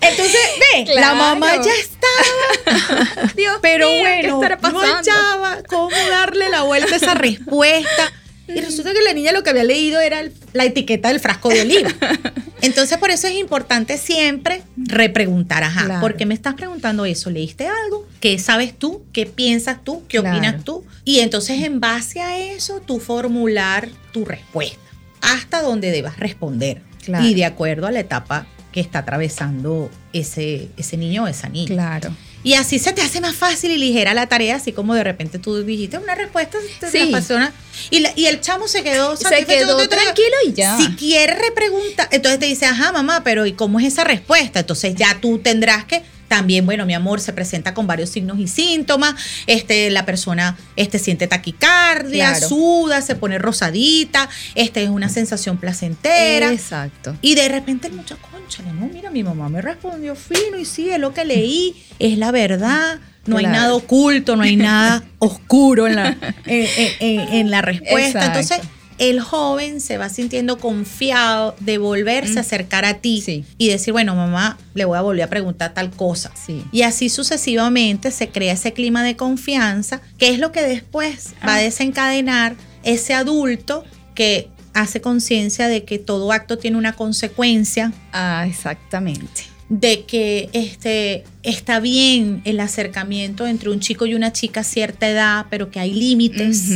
Entonces, 0.00 0.40
ve, 0.60 0.94
la 0.94 1.14
mamá 1.14 1.56
ya 1.56 1.72
estaba 1.74 3.32
Dios 3.34 3.58
pero 3.60 3.88
mío, 3.88 3.96
¿qué 3.96 4.02
bueno, 4.02 4.34
estará 4.36 4.56
no 4.56 4.62
pasando? 4.62 5.10
hallaba 5.10 5.62
cómo 5.68 5.96
darle 6.08 6.48
la 6.50 6.62
vuelta 6.62 6.94
a 6.94 6.96
esa 6.96 7.14
respuesta. 7.14 8.12
Y 8.48 8.60
resulta 8.60 8.92
que 8.92 9.02
la 9.02 9.12
niña 9.12 9.32
lo 9.32 9.42
que 9.42 9.50
había 9.50 9.64
leído 9.64 10.00
era 10.00 10.20
el- 10.20 10.32
la 10.52 10.64
etiqueta 10.64 11.08
del 11.08 11.20
frasco 11.20 11.48
de 11.50 11.60
oliva. 11.60 11.90
Entonces, 12.62 12.98
por 12.98 13.10
eso 13.10 13.26
es 13.28 13.34
importante 13.34 13.98
siempre 13.98 14.62
repreguntar, 14.76 15.62
ajá, 15.62 15.84
Claro. 15.84 16.00
¿por 16.00 16.16
qué 16.16 16.26
me 16.26 16.34
estás 16.34 16.54
preguntando 16.54 17.04
eso? 17.04 17.30
¿Leíste 17.30 17.66
algo? 17.68 18.06
¿Qué 18.20 18.38
sabes 18.38 18.76
tú? 18.76 19.04
¿Qué 19.12 19.26
piensas 19.26 19.84
tú? 19.84 20.02
¿Qué 20.08 20.18
Claro. 20.20 20.36
opinas 20.36 20.64
tú? 20.64 20.84
Y 21.04 21.20
entonces, 21.20 21.62
en 21.62 21.78
base 21.80 22.20
a 22.20 22.38
eso, 22.38 22.80
tú 22.84 22.98
formular 22.98 23.88
tu 24.12 24.24
respuesta 24.24 24.78
hasta 25.20 25.62
donde 25.62 25.90
debas 25.90 26.18
responder. 26.18 26.82
Claro. 27.04 27.24
Y 27.26 27.34
de 27.34 27.44
acuerdo 27.44 27.86
a 27.86 27.92
la 27.92 28.00
etapa 28.00 28.46
que 28.72 28.80
está 28.80 29.00
atravesando 29.00 29.90
ese, 30.12 30.68
ese 30.76 30.96
niño 30.96 31.24
o 31.24 31.26
esa 31.28 31.48
niña. 31.48 31.66
Claro. 31.68 32.14
Y 32.44 32.54
así 32.54 32.78
se 32.78 32.92
te 32.92 33.02
hace 33.02 33.20
más 33.20 33.34
fácil 33.34 33.72
y 33.72 33.78
ligera 33.78 34.14
la 34.14 34.26
tarea, 34.28 34.56
así 34.56 34.72
como 34.72 34.94
de 34.94 35.02
repente 35.04 35.38
tú 35.38 35.62
dijiste 35.64 35.98
una 35.98 36.14
respuesta 36.14 36.56
Sí. 36.90 36.98
la 37.00 37.18
persona 37.18 37.52
y, 37.90 37.98
la- 38.00 38.12
y 38.14 38.26
el 38.26 38.40
chamo 38.40 38.68
se 38.68 38.82
quedó 38.82 39.16
Se 39.16 39.44
quedó 39.44 39.76
te- 39.76 39.88
tranquilo 39.88 40.36
y 40.46 40.52
ya. 40.52 40.76
Si 40.78 40.86
quiere 40.94 41.34
repreguntar, 41.34 42.08
entonces 42.12 42.38
te 42.38 42.46
dice, 42.46 42.66
ajá, 42.66 42.92
mamá, 42.92 43.22
pero 43.24 43.44
¿y 43.44 43.52
cómo 43.52 43.80
es 43.80 43.86
esa 43.86 44.04
respuesta? 44.04 44.60
Entonces 44.60 44.94
ya 44.94 45.18
tú 45.20 45.38
tendrás 45.38 45.84
que 45.84 46.02
también, 46.28 46.66
bueno, 46.66 46.84
mi 46.86 46.92
amor, 46.94 47.20
se 47.20 47.32
presenta 47.32 47.72
con 47.74 47.86
varios 47.86 48.10
signos 48.10 48.38
y 48.38 48.46
síntomas. 48.48 49.14
Este, 49.46 49.90
la 49.90 50.04
persona 50.04 50.58
este, 50.76 50.98
siente 50.98 51.26
taquicardia, 51.26 52.32
Claro. 52.32 52.48
suda, 52.48 53.02
se 53.02 53.14
pone 53.16 53.38
rosadita, 53.38 54.28
este 54.54 54.82
es 54.84 54.90
una 54.90 55.08
sensación 55.08 55.56
placentera. 55.58 56.52
Exacto. 56.52 57.16
Y 57.22 57.34
de 57.34 57.48
repente 57.48 57.88
el 57.88 57.94
muchacho, 57.94 58.18
conchale, 58.48 58.72
no, 58.72 58.86
mira, 58.86 59.10
mi 59.10 59.22
mamá 59.22 59.48
me 59.50 59.60
respondió 59.60 60.14
fino 60.16 60.58
y 60.58 60.64
sí, 60.64 60.88
es 60.90 60.98
lo 60.98 61.12
que 61.12 61.24
leí, 61.24 61.74
es 61.98 62.16
la 62.18 62.30
verdad. 62.30 62.98
No 63.26 63.36
hay 63.36 63.44
nada 63.44 63.74
oculto, 63.74 64.36
no 64.36 64.42
hay 64.42 64.56
nada 64.56 65.04
oscuro 65.18 65.86
en 65.86 65.96
la, 65.96 66.16
en, 66.46 67.50
la 67.50 67.60
respuesta. 67.60 68.24
Exacto. 68.24 68.40
Entonces, 68.40 68.60
el 68.96 69.20
joven 69.20 69.82
se 69.82 69.98
va 69.98 70.08
sintiendo 70.08 70.56
confiado 70.56 71.54
de 71.60 71.76
volverse 71.76 72.38
a 72.38 72.40
acercar 72.40 72.86
a 72.86 72.94
ti 72.94 73.20
Sí. 73.20 73.44
y 73.58 73.68
decir, 73.68 73.92
bueno, 73.92 74.14
mamá, 74.16 74.56
le 74.72 74.86
voy 74.86 74.96
a 74.96 75.02
volver 75.02 75.24
a 75.24 75.28
preguntar 75.28 75.74
tal 75.74 75.90
cosa. 75.90 76.32
Sí. 76.46 76.64
Y 76.72 76.82
así 76.82 77.10
sucesivamente 77.10 78.10
se 78.12 78.30
crea 78.30 78.54
ese 78.54 78.72
clima 78.72 79.02
de 79.02 79.14
confianza, 79.14 80.00
que 80.16 80.30
es 80.30 80.38
lo 80.38 80.50
que 80.50 80.62
después 80.62 81.34
va 81.46 81.52
a 81.52 81.56
Ah. 81.56 81.60
desencadenar 81.60 82.56
ese 82.82 83.12
adulto 83.12 83.84
que 84.14 84.48
hace 84.80 85.00
conciencia 85.00 85.68
de 85.68 85.84
que 85.84 85.98
todo 85.98 86.32
acto 86.32 86.58
tiene 86.58 86.76
una 86.76 86.92
consecuencia, 86.94 87.92
Ah, 88.12 88.46
exactamente. 88.48 89.42
de 89.68 90.04
que 90.04 90.48
este, 90.52 91.24
está 91.42 91.78
bien 91.80 92.40
el 92.44 92.58
acercamiento 92.60 93.46
entre 93.46 93.70
un 93.70 93.80
chico 93.80 94.06
y 94.06 94.14
una 94.14 94.32
chica 94.32 94.60
a 94.60 94.64
cierta 94.64 95.08
edad, 95.08 95.46
pero 95.50 95.70
que 95.70 95.80
hay 95.80 95.92
límites. 95.92 96.70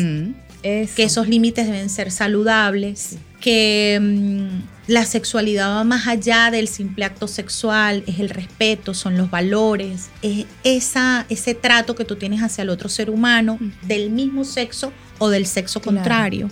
Eso. 0.64 0.94
que 0.94 1.02
esos 1.02 1.26
límites 1.26 1.66
deben 1.66 1.88
ser 1.90 2.12
saludables, 2.12 3.16
que 3.40 3.98
mm, 4.00 4.90
la 4.92 5.04
sexualidad 5.04 5.70
va 5.70 5.82
más 5.84 6.06
allá 6.06 6.50
del 6.52 6.68
simple 6.68 7.04
acto 7.04 7.26
sexual, 7.26 8.04
es 8.06 8.20
el 8.20 8.28
respeto, 8.28 8.94
son 8.94 9.16
los 9.16 9.28
valores, 9.28 10.10
es 10.22 10.46
esa, 10.62 11.26
ese 11.28 11.54
trato 11.54 11.96
que 11.96 12.04
tú 12.04 12.14
tienes 12.14 12.42
hacia 12.42 12.62
el 12.62 12.68
otro 12.70 12.88
ser 12.88 13.10
humano 13.10 13.58
del 13.82 14.10
mismo 14.10 14.44
sexo 14.44 14.92
o 15.18 15.30
del 15.30 15.46
sexo 15.46 15.80
Claro. 15.80 15.96
contrario. 15.96 16.50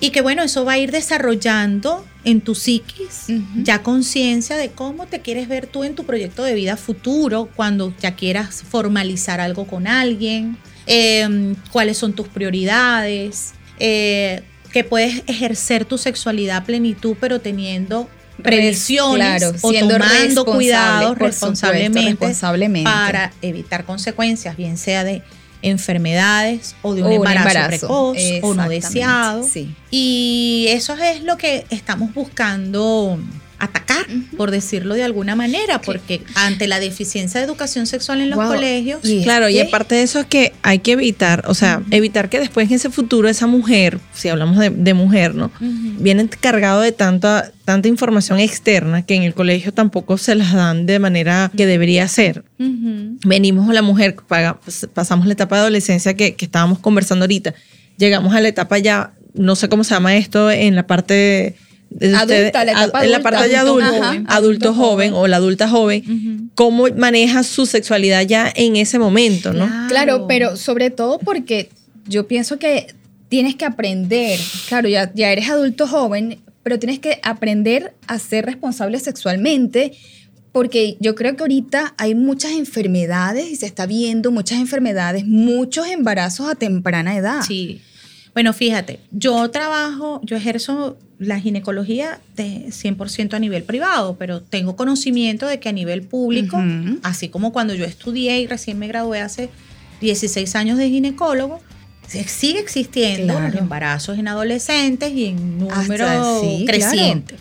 Y 0.00 0.10
que 0.10 0.20
bueno, 0.20 0.42
eso 0.42 0.64
va 0.64 0.72
a 0.72 0.78
ir 0.78 0.90
desarrollando 0.90 2.04
en 2.24 2.40
tu 2.40 2.54
psiquis 2.54 3.26
ya 3.62 3.82
conciencia 3.82 4.56
de 4.56 4.70
cómo 4.70 5.06
te 5.06 5.20
quieres 5.20 5.48
ver 5.48 5.66
tú 5.66 5.84
en 5.84 5.94
tu 5.94 6.04
proyecto 6.04 6.42
de 6.42 6.54
vida 6.54 6.76
futuro, 6.76 7.48
cuando 7.54 7.92
ya 8.00 8.14
quieras 8.14 8.62
formalizar 8.68 9.40
algo 9.40 9.66
con 9.66 9.86
alguien, 9.86 10.58
eh, 10.86 11.54
cuáles 11.70 11.96
son 11.98 12.12
tus 12.12 12.28
prioridades, 12.28 13.54
eh, 13.78 14.42
que 14.72 14.84
puedes 14.84 15.22
ejercer 15.26 15.84
tu 15.84 15.98
sexualidad 15.98 16.58
a 16.58 16.64
plenitud, 16.64 17.16
pero 17.20 17.40
teniendo 17.40 18.08
previsiones 18.42 19.44
o 19.62 19.72
tomando 19.72 20.44
cuidados 20.44 21.16
responsablemente, 21.16 22.34
para 22.84 23.32
evitar 23.40 23.84
consecuencias, 23.84 24.56
bien 24.56 24.76
sea 24.76 25.04
de 25.04 25.22
enfermedades 25.64 26.76
o 26.82 26.94
de 26.94 27.02
un, 27.02 27.12
embarazo, 27.12 27.68
precoz 27.68 28.18
o 28.42 28.54
no 28.54 28.68
deseado. 28.68 29.46
Y 29.90 30.66
eso 30.70 30.94
es 30.94 31.22
lo 31.22 31.36
que 31.36 31.66
estamos 31.70 32.14
buscando 32.14 33.18
atacar, 33.58 34.06
por 34.36 34.50
decirlo 34.50 34.94
de 34.94 35.04
alguna 35.04 35.36
manera, 35.36 35.80
porque 35.80 36.22
ante 36.34 36.66
la 36.66 36.80
deficiencia 36.80 37.40
de 37.40 37.46
educación 37.46 37.86
sexual 37.86 38.20
en 38.20 38.30
los 38.30 38.38
colegios. 38.38 39.00
claro, 39.22 39.48
y 39.48 39.60
aparte 39.60 39.94
de 39.94 40.02
eso 40.02 40.20
es 40.20 40.26
que 40.26 40.52
hay 40.62 40.80
que 40.80 40.92
evitar, 40.92 41.44
o 41.46 41.54
sea, 41.54 41.82
evitar 41.90 42.28
que 42.28 42.40
después 42.40 42.68
en 42.68 42.76
ese 42.76 42.90
futuro 42.90 43.28
esa 43.28 43.46
mujer, 43.46 43.98
si 44.12 44.28
hablamos 44.28 44.58
de, 44.58 44.94
mujer, 44.94 45.34
¿no? 45.34 45.50
Viene 45.60 46.28
cargado 46.28 46.80
de 46.80 46.92
tanta, 46.92 47.52
tanta 47.64 47.88
información 47.88 48.38
externa 48.38 49.02
que 49.02 49.14
en 49.14 49.22
el 49.22 49.34
colegio 49.34 49.72
tampoco 49.72 50.18
se 50.18 50.34
las 50.34 50.52
dan 50.52 50.86
de 50.86 50.98
manera 50.98 51.50
que 51.56 51.66
debería 51.66 52.06
ser. 52.08 52.44
Venimos 52.58 53.68
a 53.68 53.72
la 53.72 53.82
mujer, 53.82 54.16
pues, 54.64 54.88
pasamos 54.92 55.26
la 55.26 55.32
etapa 55.32 55.56
de 55.56 55.62
adolescencia 55.62 56.14
que, 56.14 56.34
que 56.34 56.44
estábamos 56.44 56.78
conversando 56.78 57.24
ahorita, 57.24 57.54
llegamos 57.96 58.34
a 58.34 58.40
la 58.40 58.48
etapa 58.48 58.78
ya, 58.78 59.12
no 59.34 59.56
sé 59.56 59.68
cómo 59.68 59.84
se 59.84 59.94
llama 59.94 60.16
esto 60.16 60.50
en 60.50 60.74
la 60.76 60.86
parte 60.86 61.56
adulta, 62.14 62.64
la 62.64 62.72
etapa 62.72 63.04
en 63.04 63.10
la 63.10 63.20
parte 63.20 63.48
de 63.48 63.56
adulto, 63.56 64.02
adulto, 64.26 64.74
joven, 64.74 65.12
o 65.14 65.26
la 65.26 65.36
adulta 65.36 65.68
joven, 65.68 66.50
cómo 66.54 66.86
maneja 66.96 67.42
su 67.42 67.66
sexualidad 67.66 68.22
ya 68.22 68.52
en 68.54 68.76
ese 68.76 68.98
momento, 68.98 69.52
¿no? 69.52 69.68
Claro. 69.88 70.26
pero 70.26 70.56
sobre 70.56 70.90
todo 70.90 71.18
porque 71.18 71.70
yo 72.06 72.26
pienso 72.26 72.58
que 72.58 72.94
tienes 73.28 73.54
que 73.56 73.64
aprender, 73.64 74.38
claro, 74.68 74.88
ya, 74.88 75.12
ya 75.14 75.32
eres 75.32 75.48
adulto 75.48 75.86
joven, 75.86 76.38
pero 76.62 76.78
tienes 76.78 76.98
que 76.98 77.20
aprender 77.22 77.94
a 78.06 78.18
ser 78.18 78.46
responsable 78.46 78.98
sexualmente 78.98 79.92
porque 80.54 80.96
yo 81.00 81.16
creo 81.16 81.34
que 81.34 81.42
ahorita 81.42 81.94
hay 81.98 82.14
muchas 82.14 82.52
enfermedades 82.52 83.50
y 83.50 83.56
se 83.56 83.66
está 83.66 83.86
viendo 83.86 84.30
muchas 84.30 84.60
enfermedades, 84.60 85.26
muchos 85.26 85.88
embarazos 85.88 86.48
a 86.48 86.54
temprana 86.54 87.16
edad. 87.16 87.42
Sí. 87.42 87.80
Bueno, 88.34 88.52
fíjate, 88.52 88.98
yo 89.12 89.48
trabajo, 89.50 90.20
yo 90.24 90.36
ejerzo 90.36 90.98
la 91.20 91.38
ginecología 91.38 92.20
de 92.36 92.66
100% 92.66 93.34
a 93.34 93.38
nivel 93.38 93.62
privado, 93.62 94.16
pero 94.18 94.42
tengo 94.42 94.74
conocimiento 94.74 95.46
de 95.46 95.60
que 95.60 95.68
a 95.68 95.72
nivel 95.72 96.02
público, 96.02 96.60
así 97.04 97.28
como 97.28 97.52
cuando 97.52 97.74
yo 97.74 97.84
estudié 97.84 98.40
y 98.40 98.48
recién 98.48 98.78
me 98.78 98.88
gradué 98.88 99.20
hace 99.20 99.50
16 100.00 100.56
años 100.56 100.78
de 100.78 100.90
ginecólogo, 100.90 101.60
sigue 102.26 102.58
existiendo 102.58 103.38
los 103.38 103.54
embarazos 103.54 104.18
en 104.18 104.26
adolescentes 104.26 105.12
y 105.12 105.26
en 105.26 105.58
número 105.58 106.42
creciente. 106.66 107.36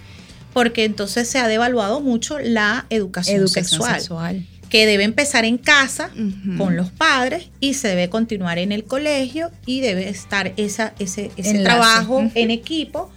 Porque 0.54 0.86
entonces 0.86 1.28
se 1.28 1.40
ha 1.40 1.48
devaluado 1.48 2.02
mucho 2.02 2.38
la 2.38 2.86
educación, 2.92 3.48
sexual 3.48 4.46
que 4.74 4.88
debe 4.88 5.04
empezar 5.04 5.46
en 5.46 5.60
casa 5.60 6.10
con 6.58 6.76
los 6.76 6.90
padres 6.90 7.50
y 7.60 7.76
se 7.76 7.90
debe 7.90 8.10
continuar 8.10 8.58
en 8.58 8.72
el 8.72 8.86
colegio 8.86 9.52
y 9.68 9.82
debe 9.82 10.10
estar 10.10 10.52
esa, 10.58 10.96
ese, 10.98 11.30
ese 11.38 11.60
trabajo 11.60 12.28
en 12.34 12.50
equipo 12.50 13.12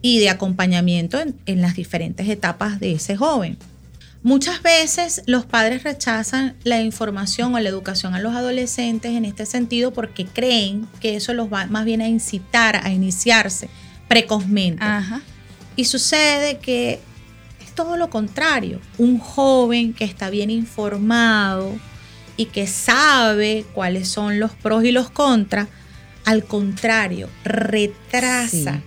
y 0.00 0.20
de 0.20 0.30
acompañamiento 0.30 1.20
en, 1.20 1.60
las 1.60 1.76
diferentes 1.76 2.26
etapas 2.26 2.80
de 2.80 2.92
ese 2.92 3.18
joven. 3.18 3.58
Muchas 4.22 4.62
veces 4.62 5.22
los 5.26 5.44
padres 5.44 5.82
rechazan 5.82 6.56
la 6.64 6.80
información 6.80 7.54
o 7.54 7.60
la 7.60 7.68
educación 7.68 8.14
a 8.14 8.18
los 8.18 8.34
adolescentes 8.34 9.12
en 9.12 9.26
este 9.26 9.44
sentido 9.44 9.92
porque 9.92 10.24
creen 10.24 10.88
que 11.00 11.16
eso 11.16 11.34
los 11.34 11.52
va 11.52 11.66
más 11.66 11.84
bien 11.84 12.00
a 12.00 12.08
incitar 12.08 12.76
a 12.82 12.90
iniciarse 12.90 13.68
precozmente. 14.08 14.82
Y 15.76 15.84
sucede 15.84 16.56
que 16.60 17.00
todo 17.74 17.96
lo 17.96 18.10
contrario. 18.10 18.80
Un 18.98 19.18
joven 19.18 19.92
que 19.92 20.04
está 20.04 20.30
bien 20.30 20.50
informado 20.50 21.72
y 22.36 22.46
que 22.46 22.66
sabe 22.66 23.64
cuáles 23.74 24.08
son 24.08 24.40
los 24.40 24.52
pros 24.52 24.84
y 24.84 24.92
los 24.92 25.10
contras, 25.10 25.68
al 26.24 26.44
contrario, 26.44 27.28
retrasa 27.44 28.82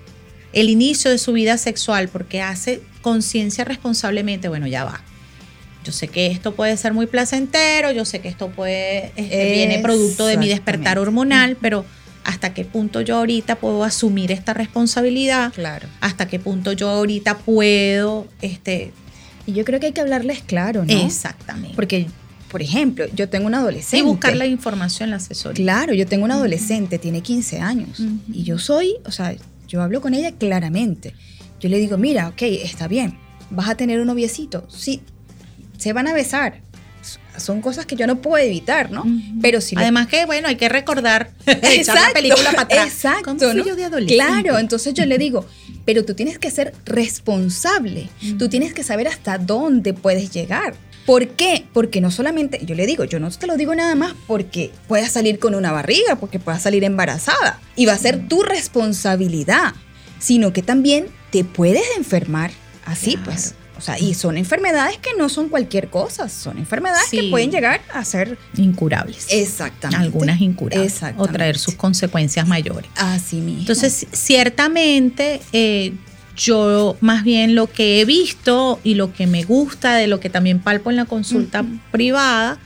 el 0.53 0.69
inicio 0.69 1.11
de 1.11 1.17
su 1.17 1.33
vida 1.33 1.57
sexual 1.57 2.09
porque 2.09 2.41
hace 2.41 2.81
conciencia 3.01 3.63
responsablemente, 3.63 4.49
bueno, 4.49 4.67
ya 4.67 4.83
va. 4.83 5.01
Yo 5.83 5.93
sé 5.93 6.07
que 6.07 6.27
esto 6.27 6.55
puede 6.55 6.75
ser 6.75 6.93
muy 6.93 7.05
placentero, 7.05 7.91
yo 7.91 8.03
sé 8.03 8.19
que 8.19 8.27
esto 8.27 8.49
puede, 8.49 9.13
este, 9.15 9.51
viene 9.51 9.79
producto 9.79 10.25
de 10.25 10.37
mi 10.37 10.49
despertar 10.49 10.99
hormonal, 10.99 11.57
pero 11.61 11.85
hasta 12.27 12.53
qué 12.53 12.65
punto 12.65 12.99
yo 12.99 13.15
ahorita 13.15 13.55
puedo 13.55 13.85
asumir 13.85 14.33
esta 14.33 14.53
responsabilidad, 14.53 15.53
claro. 15.53 15.87
hasta 16.01 16.27
qué 16.27 16.39
punto 16.39 16.73
yo 16.73 16.89
ahorita 16.89 17.37
puedo, 17.39 18.27
este... 18.41 18.91
Y 19.45 19.53
yo 19.53 19.63
creo 19.63 19.79
que 19.79 19.87
hay 19.87 19.91
que 19.93 20.01
hablarles 20.01 20.43
claro, 20.43 20.83
¿no? 20.83 20.91
Exactamente. 20.91 21.73
Porque, 21.73 22.07
por 22.51 22.61
ejemplo, 22.61 23.05
yo 23.15 23.29
tengo 23.29 23.47
un 23.47 23.55
adolescente. 23.55 23.99
Y 23.99 24.01
buscar 24.01 24.35
la 24.35 24.45
información, 24.45 25.09
la 25.09 25.15
asesoría. 25.15 25.63
Claro, 25.63 25.93
yo 25.93 26.05
tengo 26.05 26.25
un 26.25 26.31
adolescente, 26.31 26.99
tiene 26.99 27.21
15 27.21 27.61
años, 27.61 28.03
y 28.29 28.43
yo 28.43 28.59
soy, 28.59 28.95
o 29.05 29.11
sea, 29.11 29.33
yo 29.69 29.81
hablo 29.81 30.01
con 30.01 30.13
ella 30.13 30.33
claramente. 30.33 31.13
Yo 31.61 31.69
le 31.69 31.79
digo, 31.79 31.97
mira, 31.97 32.27
ok, 32.27 32.41
está 32.41 32.89
bien, 32.89 33.17
vas 33.49 33.69
a 33.69 33.75
tener 33.75 34.01
un 34.01 34.07
noviecito, 34.07 34.67
sí, 34.69 35.01
se 35.77 35.93
van 35.93 36.07
a 36.07 36.13
besar, 36.13 36.61
son 37.37 37.61
cosas 37.61 37.85
que 37.85 37.95
yo 37.95 38.07
no 38.07 38.21
puedo 38.21 38.43
evitar, 38.43 38.91
¿no? 38.91 39.05
Pero 39.41 39.61
si 39.61 39.75
Además 39.77 40.07
que, 40.07 40.25
bueno, 40.25 40.47
hay 40.47 40.55
que 40.55 40.69
recordar 40.69 41.31
esa 41.45 42.09
película 42.13 42.51
para 42.51 42.63
atrás. 42.63 42.87
Exacto. 42.87 43.35
de 43.75 44.05
Claro, 44.15 44.57
entonces 44.57 44.93
yo 44.93 45.05
le 45.05 45.17
digo, 45.17 45.45
pero 45.85 46.03
tú 46.03 46.13
tienes 46.13 46.39
que 46.39 46.51
ser 46.51 46.73
responsable. 46.85 48.09
Tú 48.37 48.49
tienes 48.49 48.73
que 48.73 48.83
saber 48.83 49.07
hasta 49.07 49.37
dónde 49.37 49.93
puedes 49.93 50.31
llegar. 50.31 50.75
¿Por 51.05 51.29
qué? 51.29 51.65
Porque 51.71 52.01
no 52.01 52.11
solamente, 52.11 52.59
yo 52.65 52.75
le 52.75 52.85
digo, 52.85 53.05
yo 53.05 53.19
no 53.21 53.31
te 53.31 53.47
lo 53.47 53.55
digo 53.55 53.73
nada 53.73 53.95
más 53.95 54.13
porque 54.27 54.71
puedas 54.89 55.13
salir 55.13 55.39
con 55.39 55.55
una 55.55 55.71
barriga, 55.71 56.17
porque 56.17 56.39
puedas 56.39 56.61
salir 56.61 56.83
embarazada. 56.83 57.61
Y 57.77 57.85
va 57.85 57.93
a 57.93 57.97
ser 57.97 58.27
tu 58.27 58.43
responsabilidad, 58.43 59.73
sino 60.19 60.51
que 60.51 60.61
también 60.61 61.07
te 61.31 61.45
puedes 61.45 61.85
enfermar. 61.95 62.51
Así 62.85 63.15
pues. 63.23 63.55
O 63.77 63.81
sea, 63.81 63.99
y 63.99 64.13
son 64.13 64.37
enfermedades 64.37 64.97
que 64.97 65.11
no 65.17 65.29
son 65.29 65.49
cualquier 65.49 65.89
cosa, 65.89 66.29
son 66.29 66.57
enfermedades 66.57 67.09
que 67.11 67.29
pueden 67.29 67.51
llegar 67.51 67.81
a 67.93 68.03
ser 68.03 68.37
incurables. 68.55 69.27
Exactamente. 69.29 70.03
Algunas 70.03 70.41
incurables. 70.41 71.01
O 71.17 71.27
traer 71.27 71.57
sus 71.57 71.75
consecuencias 71.75 72.47
mayores. 72.47 72.89
Así 72.95 73.37
mismo. 73.37 73.61
Entonces, 73.61 74.07
ciertamente, 74.11 75.41
eh, 75.53 75.93
yo 76.35 76.97
más 77.01 77.23
bien 77.23 77.55
lo 77.55 77.71
que 77.71 77.99
he 77.99 78.05
visto 78.05 78.79
y 78.83 78.93
lo 78.93 79.13
que 79.13 79.27
me 79.27 79.43
gusta 79.43 79.95
de 79.95 80.07
lo 80.07 80.19
que 80.19 80.29
también 80.29 80.59
palpo 80.59 80.89
en 80.89 80.95
la 80.95 81.05
consulta 81.05 81.65
privada 81.91 82.59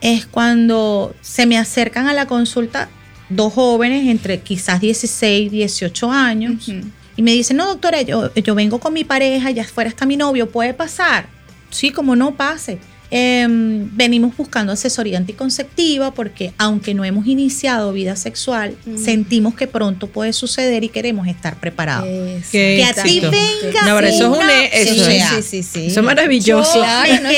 es 0.00 0.26
cuando 0.26 1.14
se 1.20 1.46
me 1.46 1.58
acercan 1.58 2.08
a 2.08 2.14
la 2.14 2.26
consulta 2.26 2.88
dos 3.28 3.52
jóvenes 3.52 4.08
entre 4.08 4.40
quizás 4.40 4.80
16 4.80 5.52
y 5.52 5.56
18 5.56 6.10
años 6.10 6.70
y 7.16 7.22
me 7.22 7.32
dice, 7.32 7.54
no, 7.54 7.66
doctora, 7.66 8.02
yo, 8.02 8.32
yo 8.34 8.54
vengo 8.54 8.80
con 8.80 8.92
mi 8.92 9.04
pareja, 9.04 9.50
ya 9.50 9.64
fuera 9.64 9.90
está 9.90 10.06
mi 10.06 10.16
novio, 10.16 10.50
¿puede 10.50 10.74
pasar? 10.74 11.26
Sí, 11.70 11.90
como 11.90 12.16
no 12.16 12.34
pase. 12.36 12.78
Em, 13.14 13.94
venimos 13.94 14.34
buscando 14.34 14.72
asesoría 14.72 15.18
anticonceptiva 15.18 16.14
porque 16.14 16.54
aunque 16.56 16.94
no 16.94 17.04
hemos 17.04 17.26
iniciado 17.26 17.92
vida 17.92 18.16
sexual, 18.16 18.74
sentimos 18.96 19.54
que 19.54 19.66
pronto 19.66 20.06
puede 20.06 20.32
suceder 20.32 20.82
y 20.82 20.88
queremos 20.88 21.28
estar 21.28 21.60
preparados. 21.60 22.08
Que 22.50 22.82
así 22.82 23.20
venga. 23.20 23.82
No, 23.84 23.98
eso 23.98 24.32
es 24.32 24.38
un 24.38 24.50
eso, 24.72 25.04
sí, 25.04 25.42
sí, 25.42 25.62
sí, 25.62 25.86
Eso 25.88 26.00
es 26.00 26.06
maravilloso. 26.06 26.80
claro, 26.80 27.22
no 27.22 27.28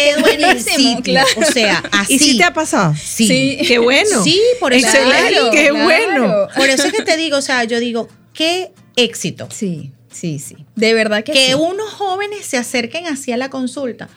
es 0.47 0.65
que 0.65 1.03
claro. 1.03 1.29
O 1.39 1.45
sea, 1.45 1.83
así. 1.91 2.15
¿Y 2.15 2.19
si 2.21 2.39
te 2.39 2.45
ha 2.45 2.55
pasado? 2.55 2.95
Sí. 2.95 3.59
Qué 3.67 3.79
bueno. 3.79 4.23
Sí, 4.23 4.41
por 4.61 4.73
eso. 4.73 4.87
Excelente, 4.87 5.51
qué 5.51 5.73
bueno. 5.73 6.47
Por 6.57 6.69
eso 6.69 6.87
es 6.87 6.93
que 6.93 7.03
te 7.03 7.17
digo, 7.17 7.39
o 7.39 7.43
sea, 7.43 7.65
yo 7.65 7.81
digo, 7.81 8.09
qué 8.33 8.71
éxito. 8.97 9.49
Sí, 9.51 9.93
sí, 10.11 10.39
sí. 10.39 10.57
De 10.77 10.95
verdad 10.95 11.25
que, 11.25 11.33
que 11.33 11.55
unos 11.55 11.91
jóvenes 11.91 12.47
se 12.47 12.57
acerquen 12.57 13.07
así 13.07 13.33
a 13.33 13.37
la 13.37 13.51
consulta. 13.51 14.09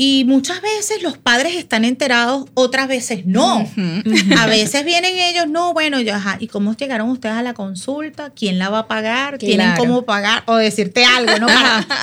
Y 0.00 0.24
muchas 0.26 0.62
veces 0.62 1.02
los 1.02 1.18
padres 1.18 1.56
están 1.56 1.84
enterados, 1.84 2.44
otras 2.54 2.86
veces 2.86 3.26
no. 3.26 3.68
A 4.38 4.46
veces 4.46 4.84
vienen 4.84 5.16
ellos, 5.18 5.48
no, 5.48 5.72
bueno, 5.72 6.00
ya, 6.00 6.14
ajá, 6.14 6.36
¿y 6.38 6.46
cómo 6.46 6.76
llegaron 6.76 7.10
ustedes 7.10 7.34
a 7.34 7.42
la 7.42 7.52
consulta? 7.52 8.30
¿Quién 8.30 8.60
la 8.60 8.68
va 8.68 8.78
a 8.78 8.86
pagar? 8.86 9.38
¿Tienen 9.38 9.74
cómo 9.76 10.02
pagar? 10.02 10.44
O 10.46 10.54
decirte 10.54 11.04
algo, 11.04 11.40
¿no? 11.40 11.48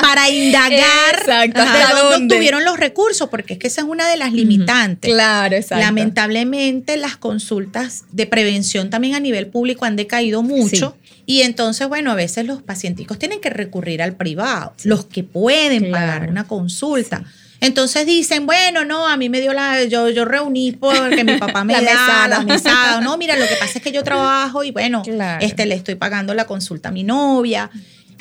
Para, 0.02 0.30
indagar 0.30 1.20
exacto, 1.20 1.62
de 1.62 2.02
dónde 2.02 2.36
tuvieron 2.36 2.66
los 2.66 2.78
recursos, 2.78 3.30
porque 3.30 3.54
es 3.54 3.60
que 3.60 3.68
esa 3.68 3.80
es 3.80 3.88
una 3.88 4.10
de 4.10 4.18
las 4.18 4.34
limitantes. 4.34 5.14
Claro, 5.14 5.56
exacto. 5.56 5.82
Lamentablemente 5.82 6.98
las 6.98 7.16
consultas 7.16 8.04
de 8.12 8.26
prevención 8.26 8.90
también 8.90 9.16
a 9.16 9.22
nivel 9.22 9.48
público 9.48 9.86
han 9.86 9.96
decaído 9.96 10.44
mucho. 10.44 10.98
Y 11.26 11.44
entonces, 11.44 11.88
bueno, 11.88 12.12
a 12.12 12.16
veces 12.16 12.46
los 12.46 12.62
pacienticos 12.62 13.18
tienen 13.18 13.40
que 13.40 13.50
recurrir 13.50 14.02
al 14.02 14.18
privado, 14.18 14.74
los 14.84 15.06
que 15.06 15.24
pueden 15.24 15.92
pagar 15.92 16.30
una 16.30 16.46
consulta. 16.46 17.24
Entonces 17.62 18.06
dicen, 18.06 18.46
bueno, 18.46 18.86
no, 18.86 19.08
a 19.08 19.18
mí 19.18 19.30
me 19.30 19.42
dio 19.42 19.54
la, 19.54 19.84
yo, 19.86 20.10
yo 20.10 20.26
reuní 20.26 20.74
porque 20.74 21.24
mi 21.24 21.38
papá 21.38 21.64
me 21.66 21.74
da 21.74 22.28
la 22.28 22.42
mesada. 22.42 23.02
No, 23.02 23.18
mira, 23.18 23.36
lo 23.38 23.48
que 23.48 23.56
pasa 23.56 23.80
es 23.80 23.84
que 23.84 23.92
yo 23.92 24.04
trabajo 24.06 24.64
y 24.64 24.72
bueno, 24.72 25.04
este, 25.40 25.66
le 25.66 25.76
estoy 25.76 25.96
pagando 25.96 26.34
la 26.34 26.46
consulta 26.46 26.90
a 26.90 26.92
mi 26.92 27.04
novia. 27.04 27.70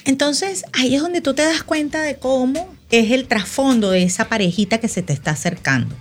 Entonces 0.05 0.65
ahí 0.73 0.95
es 0.95 1.03
donde 1.03 1.21
tú 1.21 1.35
te 1.35 1.43
das 1.43 1.63
cuenta 1.63 2.03
de 2.03 2.17
cómo 2.17 2.75
es 2.91 3.11
el 3.11 3.27
trasfondo 3.27 3.91
de 3.91 4.05
esa 4.05 4.29
parejita 4.29 4.79
que 4.79 4.89
se 4.89 5.03
te 5.03 5.13
está 5.13 5.33
acercando. 5.33 5.95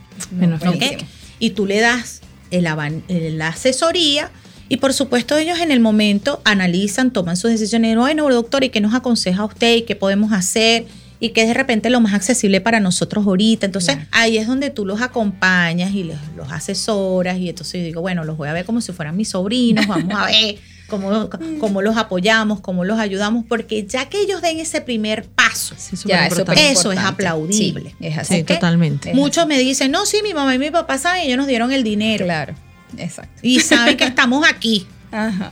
Y 1.39 1.52
tú 1.52 1.65
le 1.65 1.80
das 1.80 2.22
la 2.52 3.48
asesoría 3.48 4.32
y 4.69 4.78
por 4.78 4.93
supuesto 4.93 5.38
ellos 5.38 5.60
en 5.60 5.72
el 5.72 5.80
momento 5.80 6.41
analizan, 6.46 7.12
toman 7.12 7.38
sus 7.38 7.52
decisiones. 7.52 7.98
Bueno, 7.98 8.30
doctor, 8.30 8.63
¿y 8.63 8.69
qué 8.69 8.82
nos 8.82 8.93
aconseja 8.93 9.46
usted? 9.46 9.76
¿Y 9.78 9.82
qué 9.84 9.96
podemos 9.96 10.32
hacer? 10.32 10.86
Y 11.19 11.30
que 11.30 11.41
es 11.43 11.47
de 11.47 11.54
repente 11.54 11.89
lo 11.89 11.99
más 12.02 12.13
accesible 12.13 12.62
para 12.62 12.80
nosotros 12.80 13.26
ahorita. 13.26 13.65
Entonces 13.65 13.97
ahí 14.12 14.38
es 14.38 14.47
donde 14.47 14.69
tú 14.69 14.86
los 14.86 15.02
acompañas 15.02 15.93
y 15.93 16.04
los, 16.04 16.17
los 16.36 16.52
asesoras 16.52 17.38
y 17.38 17.49
entonces 17.49 17.82
yo 17.82 17.86
digo, 17.86 18.02
bueno, 18.02 18.23
los 18.23 18.38
voy 18.38 18.49
a 18.49 18.54
ver 18.54 18.65
como 18.65 18.82
si 18.82 18.91
fueran 18.91 19.15
mis 19.15 19.30
sobrinos, 19.30 19.88
vamos 19.88 20.13
a 20.15 20.26
ver 20.28 20.58
cómo, 20.88 21.30
cómo 21.60 21.82
los 21.82 21.97
apoyamos, 21.97 22.60
cómo 22.60 22.86
los 22.86 22.99
ayudamos, 22.99 23.45
porque 23.47 23.86
ya 23.86 24.10
que 24.10 24.21
ellos 24.21 24.41
den 24.41 24.60
ese 24.60 24.82
primer 24.82 25.26
paso, 25.26 25.76
eso, 25.76 26.91
es 26.91 26.99
aplaudible. 26.99 27.95
es 27.99 28.17
así. 28.17 28.43
totalmente. 28.43 29.13
Muchos 29.13 29.47
me 29.47 29.58
dicen, 29.58 29.91
no, 29.91 30.06
sí, 30.06 30.19
mi 30.23 30.34
mamá 30.34 30.56
y 30.56 30.60
mi 30.60 30.71
papá 30.71 30.97
saben, 30.97 31.23
ellos 31.23 31.38
nos 31.38 31.47
dieron 31.47 31.71
el 31.71 31.84
dinero. 31.84 32.26
Claro, 32.26 32.54
exacto. 32.97 33.39
Y 33.41 33.60
saben 33.60 33.97
que 33.97 34.06
estamos 34.06 34.45
aquí. 34.47 34.88
Ajá. 35.12 35.52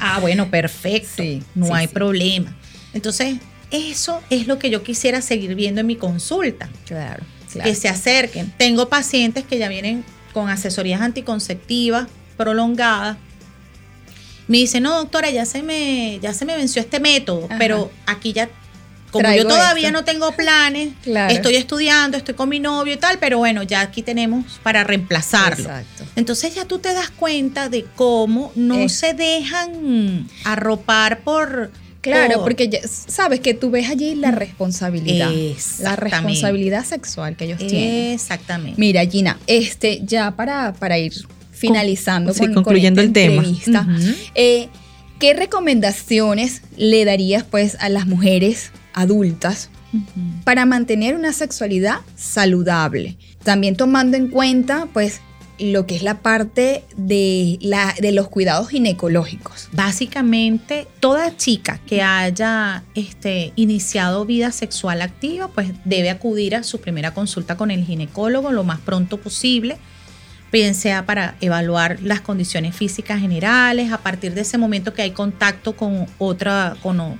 Ah, 0.00 0.18
bueno, 0.20 0.50
perfecto. 0.50 1.22
Sí, 1.22 1.42
no 1.54 1.72
hay 1.72 1.86
problema. 1.86 2.56
Entonces, 2.92 3.36
eso 3.70 4.22
es 4.30 4.46
lo 4.46 4.58
que 4.58 4.70
yo 4.70 4.82
quisiera 4.82 5.20
seguir 5.22 5.54
viendo 5.54 5.80
en 5.80 5.86
mi 5.86 5.96
consulta. 5.96 6.68
Claro, 6.86 7.24
Que 7.62 7.74
se 7.74 7.88
acerquen. 7.88 8.52
Tengo 8.56 8.88
pacientes 8.88 9.44
que 9.44 9.58
ya 9.58 9.68
vienen 9.68 10.04
con 10.32 10.48
asesorías 10.48 11.00
anticonceptivas 11.00 12.08
prolongadas. 12.36 13.16
Me 14.46 14.58
dicen, 14.58 14.84
no, 14.84 14.96
doctora, 14.96 15.30
ya 15.30 15.44
se 15.44 15.62
me, 15.62 16.18
ya 16.20 16.32
se 16.32 16.44
me 16.44 16.56
venció 16.56 16.80
este 16.80 17.00
método, 17.00 17.48
pero 17.58 17.90
aquí 18.06 18.32
ya 18.32 18.48
como 19.10 19.32
yo 19.32 19.46
todavía 19.46 19.90
no 19.90 20.04
tengo 20.04 20.32
planes, 20.32 20.90
estoy 21.30 21.56
estudiando, 21.56 22.16
estoy 22.16 22.34
con 22.34 22.48
mi 22.48 22.60
novio 22.60 22.94
y 22.94 22.96
tal, 22.98 23.18
pero 23.18 23.38
bueno, 23.38 23.62
ya 23.62 23.80
aquí 23.80 24.02
tenemos 24.02 24.60
para 24.62 24.84
reemplazarlo. 24.84 25.64
Exacto. 25.64 26.04
Entonces 26.16 26.54
ya 26.54 26.66
tú 26.66 26.78
te 26.78 26.92
das 26.92 27.10
cuenta 27.10 27.68
de 27.68 27.86
cómo 27.96 28.52
no 28.54 28.88
se 28.88 29.14
dejan 29.14 30.28
arropar 30.44 31.20
por 31.20 31.70
Claro, 32.00 32.42
porque 32.42 32.80
sabes 32.86 33.40
que 33.40 33.54
tú 33.54 33.70
ves 33.70 33.90
allí 33.90 34.14
la 34.14 34.30
responsabilidad. 34.30 35.30
La 35.80 35.96
responsabilidad 35.96 36.84
sexual 36.84 37.36
que 37.36 37.46
ellos 37.46 37.58
tienen. 37.58 38.12
Exactamente. 38.12 38.78
Mira, 38.78 39.04
Gina, 39.04 39.38
este, 39.46 40.00
ya 40.04 40.30
para, 40.36 40.72
para 40.74 40.98
ir 40.98 41.12
finalizando, 41.50 42.32
con, 42.34 42.54
concluyendo 42.54 43.00
el 43.00 43.12
tema. 43.12 43.44
Eh, 44.34 44.68
¿Qué 45.18 45.34
recomendaciones 45.34 46.62
le 46.76 47.04
darías 47.04 47.42
pues 47.42 47.76
a 47.80 47.88
las 47.88 48.06
mujeres 48.06 48.70
adultas 48.92 49.68
para 50.44 50.64
mantener 50.64 51.16
una 51.16 51.32
sexualidad 51.32 51.96
saludable? 52.14 53.16
También 53.42 53.74
tomando 53.74 54.16
en 54.16 54.28
cuenta 54.28 54.86
pues 54.92 55.20
lo 55.58 55.86
que 55.86 55.96
es 55.96 56.02
la 56.02 56.20
parte 56.20 56.84
de, 56.96 57.58
la, 57.60 57.94
de 58.00 58.12
los 58.12 58.28
cuidados 58.28 58.68
ginecológicos. 58.68 59.68
Básicamente, 59.72 60.86
toda 61.00 61.36
chica 61.36 61.80
que 61.86 62.02
haya 62.02 62.84
este, 62.94 63.52
iniciado 63.56 64.24
vida 64.24 64.52
sexual 64.52 65.02
activa, 65.02 65.48
pues 65.48 65.72
debe 65.84 66.10
acudir 66.10 66.54
a 66.54 66.62
su 66.62 66.80
primera 66.80 67.12
consulta 67.12 67.56
con 67.56 67.70
el 67.70 67.84
ginecólogo 67.84 68.52
lo 68.52 68.64
más 68.64 68.80
pronto 68.80 69.18
posible, 69.18 69.78
bien 70.52 70.74
sea 70.74 71.04
para 71.04 71.36
evaluar 71.40 71.98
las 72.02 72.20
condiciones 72.20 72.74
físicas 72.74 73.20
generales, 73.20 73.92
a 73.92 73.98
partir 73.98 74.34
de 74.34 74.42
ese 74.42 74.58
momento 74.58 74.94
que 74.94 75.02
hay 75.02 75.10
contacto 75.10 75.76
con 75.76 76.06
otra, 76.18 76.76
con, 76.82 77.18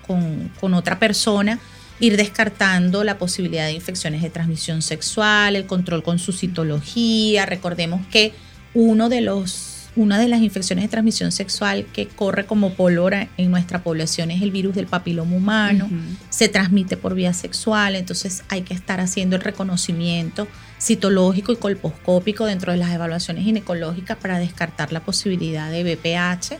con 0.61 0.75
otra 0.75 0.99
persona, 0.99 1.59
ir 2.01 2.17
descartando 2.17 3.05
la 3.05 3.19
posibilidad 3.19 3.67
de 3.67 3.73
infecciones 3.73 4.23
de 4.23 4.31
transmisión 4.31 4.83
sexual, 4.83 5.57
el 5.57 5.67
control 5.67 6.03
con 6.03 6.19
su 6.19 6.33
citología. 6.33 7.47
Recordemos 7.47 8.07
que 8.07 8.33
uno 8.75 9.09
de 9.09 9.21
los 9.21 9.75
una 9.97 10.19
de 10.19 10.29
las 10.29 10.43
infecciones 10.43 10.85
de 10.85 10.89
transmisión 10.89 11.33
sexual 11.33 11.85
que 11.93 12.07
corre 12.07 12.47
como 12.47 12.75
pólvora 12.75 13.29
en 13.37 13.51
nuestra 13.51 13.83
población 13.83 14.31
es 14.31 14.43
el 14.43 14.53
virus 14.53 14.77
del 14.77 14.87
papiloma 14.87 15.35
humano. 15.35 15.91
Se 16.31 16.49
transmite 16.49 16.97
por 16.97 17.15
vía 17.15 17.33
sexual, 17.33 17.97
entonces 17.97 18.45
hay 18.49 18.63
que 18.63 18.75
estar 18.75 19.01
haciendo 19.01 19.35
el 19.35 19.43
reconocimiento 19.43 20.47
citológico 20.81 21.53
y 21.53 21.57
colposcópico 21.57 22.47
dentro 22.47 22.71
de 22.71 22.79
las 22.79 22.93
evaluaciones 22.93 23.43
ginecológicas 23.43 24.17
para 24.19 24.39
descartar 24.39 24.93
la 24.93 25.01
posibilidad 25.01 25.69
de 25.71 25.83
BPH. 25.83 26.59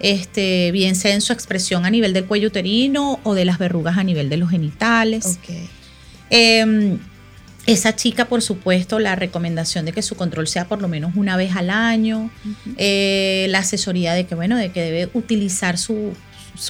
Este, 0.00 0.70
bien 0.72 0.94
sea 0.94 1.14
en 1.14 1.20
su 1.20 1.32
expresión 1.32 1.84
a 1.84 1.90
nivel 1.90 2.12
del 2.12 2.24
cuello 2.24 2.48
uterino 2.48 3.20
o 3.24 3.34
de 3.34 3.44
las 3.44 3.58
verrugas 3.58 3.98
a 3.98 4.04
nivel 4.04 4.28
de 4.28 4.36
los 4.36 4.50
genitales. 4.50 5.38
Em, 6.30 6.98
esa 7.66 7.96
chica, 7.96 8.26
por 8.26 8.40
supuesto, 8.40 8.98
la 8.98 9.16
recomendación 9.16 9.84
de 9.84 9.92
que 9.92 10.02
su 10.02 10.14
control 10.14 10.48
sea 10.48 10.66
por 10.68 10.80
lo 10.80 10.88
menos 10.88 11.12
una 11.16 11.36
vez 11.36 11.54
al 11.56 11.70
año, 11.70 12.30
eh, 12.76 13.46
la 13.50 13.58
asesoría 13.58 14.14
de 14.14 14.24
que, 14.26 14.34
bueno, 14.34 14.56
de 14.56 14.72
que 14.72 14.80
debe 14.80 15.10
utilizar 15.14 15.78
su, 15.78 16.14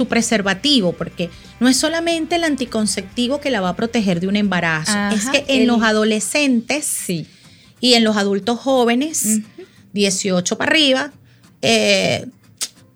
preservativo, 0.08 0.92
porque 0.92 1.30
no 1.60 1.68
es 1.68 1.76
solamente 1.76 2.36
el 2.36 2.44
anticonceptivo 2.44 3.40
que 3.40 3.50
la 3.50 3.60
va 3.60 3.70
a 3.70 3.76
proteger 3.76 4.20
de 4.20 4.26
un 4.26 4.36
embarazo, 4.36 4.98
es 5.14 5.26
que 5.26 5.44
en 5.48 5.66
los 5.66 5.82
adolescentes 5.82 7.08
y 7.08 7.94
en 7.94 8.04
los 8.04 8.16
adultos 8.16 8.58
jóvenes, 8.58 9.40
18 9.92 10.58
para 10.58 10.70
arriba, 10.70 11.12
eh, 11.62 12.26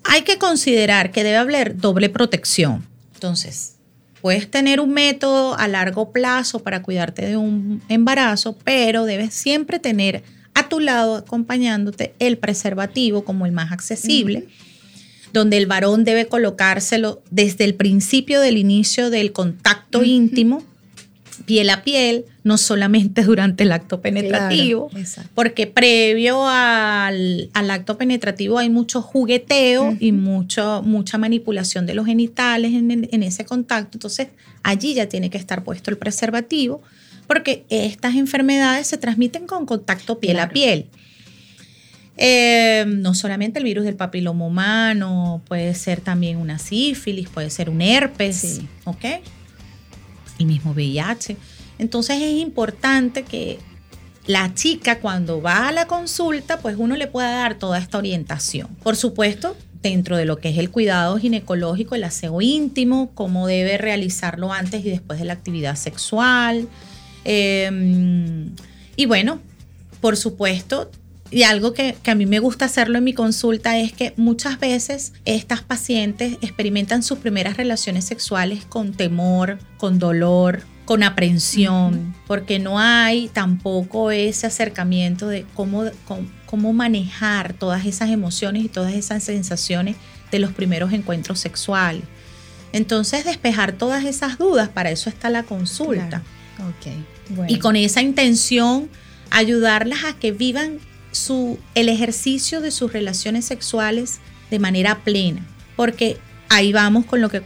hay 0.04 0.22
que 0.22 0.38
considerar 0.38 1.10
que 1.10 1.24
debe 1.24 1.36
haber 1.36 1.76
doble 1.76 2.08
protección. 2.08 2.86
Entonces, 3.14 3.76
Puedes 4.22 4.48
tener 4.48 4.78
un 4.78 4.90
método 4.90 5.58
a 5.58 5.66
largo 5.66 6.12
plazo 6.12 6.60
para 6.60 6.80
cuidarte 6.80 7.26
de 7.26 7.36
un 7.36 7.82
embarazo, 7.88 8.56
pero 8.62 9.04
debes 9.04 9.34
siempre 9.34 9.80
tener 9.80 10.22
a 10.54 10.68
tu 10.68 10.78
lado 10.78 11.16
acompañándote 11.16 12.14
el 12.20 12.38
preservativo 12.38 13.24
como 13.24 13.46
el 13.46 13.52
más 13.52 13.72
accesible, 13.72 14.46
donde 15.32 15.56
el 15.56 15.66
varón 15.66 16.04
debe 16.04 16.28
colocárselo 16.28 17.20
desde 17.32 17.64
el 17.64 17.74
principio 17.74 18.40
del 18.40 18.58
inicio 18.58 19.10
del 19.10 19.32
contacto 19.32 20.04
íntimo 20.04 20.62
piel 21.44 21.70
a 21.70 21.82
piel, 21.82 22.24
no 22.44 22.58
solamente 22.58 23.22
durante 23.24 23.64
el 23.64 23.72
acto 23.72 24.00
penetrativo, 24.00 24.90
porque 25.34 25.66
previo 25.66 26.46
al, 26.46 27.50
acto 27.54 27.98
penetrativo 27.98 28.58
hay 28.58 28.70
mucho 28.70 29.02
jugueteo 29.02 29.96
y 29.98 30.12
mucho, 30.12 30.82
mucha 30.84 31.18
manipulación 31.18 31.86
de 31.86 31.94
los 31.94 32.06
genitales 32.06 32.72
en, 32.72 33.22
ese 33.22 33.44
contacto. 33.44 33.96
Entonces, 33.96 34.28
allí 34.62 34.94
ya 34.94 35.08
tiene 35.08 35.30
que 35.30 35.38
estar 35.38 35.64
puesto 35.64 35.90
el 35.90 35.98
preservativo, 35.98 36.82
porque 37.26 37.64
estas 37.68 38.16
enfermedades 38.16 38.86
se 38.86 38.98
transmiten 38.98 39.46
con 39.46 39.66
contacto 39.66 40.18
piel 40.18 40.38
a 40.40 40.48
piel. 40.48 40.86
Eh, 42.18 42.84
no 42.86 43.14
solamente 43.14 43.58
el 43.58 43.64
virus 43.64 43.84
del 43.84 43.96
papiloma 43.96 44.44
humano, 44.44 45.42
puede 45.48 45.74
ser 45.74 46.00
también 46.00 46.36
una 46.36 46.58
sífilis, 46.58 47.28
puede 47.28 47.48
ser 47.48 47.70
un 47.70 47.80
herpes, 47.80 48.60
¿ok? 48.84 49.04
El 50.38 50.46
mismo 50.46 50.72
VIH. 50.72 51.36
Entonces 51.78 52.20
es 52.22 52.34
importante 52.34 53.24
que 53.24 53.58
la 54.26 54.54
chica 54.54 55.00
cuando 55.00 55.42
va 55.42 55.68
a 55.68 55.72
la 55.72 55.86
consulta, 55.86 56.60
pues 56.60 56.76
uno 56.78 56.96
le 56.96 57.08
pueda 57.08 57.30
dar 57.30 57.58
toda 57.58 57.78
esta 57.78 57.98
orientación. 57.98 58.68
Por 58.82 58.96
supuesto, 58.96 59.56
dentro 59.82 60.16
de 60.16 60.24
lo 60.24 60.38
que 60.38 60.50
es 60.50 60.58
el 60.58 60.70
cuidado 60.70 61.18
ginecológico, 61.18 61.94
el 61.94 62.04
aseo 62.04 62.40
íntimo, 62.40 63.10
cómo 63.14 63.46
debe 63.46 63.78
realizarlo 63.78 64.52
antes 64.52 64.84
y 64.84 64.90
después 64.90 65.18
de 65.18 65.24
la 65.24 65.32
actividad 65.32 65.74
sexual. 65.74 66.68
Em, 67.24 68.54
y 68.96 69.06
bueno, 69.06 69.40
por 70.00 70.16
supuesto, 70.16 70.90
y 71.32 71.44
algo 71.44 71.72
que, 71.72 71.96
a 72.06 72.14
mí 72.14 72.26
me 72.26 72.40
gusta 72.40 72.66
hacerlo 72.66 72.98
en 72.98 73.04
mi 73.04 73.14
consulta 73.14 73.78
es 73.78 73.92
que 73.92 74.12
muchas 74.18 74.60
veces 74.60 75.14
estas 75.24 75.62
pacientes 75.62 76.36
experimentan 76.42 77.02
sus 77.02 77.18
primeras 77.18 77.56
relaciones 77.56 78.04
sexuales 78.04 78.66
con 78.66 78.92
temor, 78.92 79.58
con 79.78 79.98
dolor, 79.98 80.62
con 80.84 81.02
aprensión, 81.02 82.14
porque 82.26 82.58
no 82.58 82.78
hay 82.78 83.28
tampoco 83.28 84.10
ese 84.10 84.46
acercamiento 84.46 85.26
de 85.26 85.46
cómo, 85.54 85.84
cómo, 86.44 86.72
manejar 86.74 87.54
todas 87.54 87.86
esas 87.86 88.10
emociones 88.10 88.64
y 88.64 88.68
todas 88.68 88.92
esas 88.92 89.24
sensaciones 89.24 89.96
de 90.30 90.38
los 90.38 90.52
primeros 90.52 90.92
encuentros 90.92 91.40
sexuales. 91.40 92.02
Entonces, 92.74 93.24
despejar 93.24 93.72
todas 93.72 94.04
esas 94.04 94.36
dudas, 94.36 94.68
para 94.68 94.90
eso 94.90 95.08
está 95.08 95.30
la 95.30 95.44
consulta. 95.44 96.22
Y 97.48 97.58
con 97.58 97.76
esa 97.76 98.02
intención, 98.02 98.90
ayudarlas 99.30 100.04
a 100.04 100.12
que 100.12 100.32
vivan 100.32 100.78
su, 101.12 101.58
el 101.74 101.88
ejercicio 101.88 102.60
de 102.60 102.70
sus 102.70 102.92
relaciones 102.92 103.44
sexuales 103.44 104.18
de 104.50 104.58
manera 104.58 105.00
plena, 105.04 105.46
porque 105.76 106.18
ahí 106.48 106.72
vamos 106.72 107.06
con 107.06 107.20
lo 107.20 107.30
que, 107.30 107.42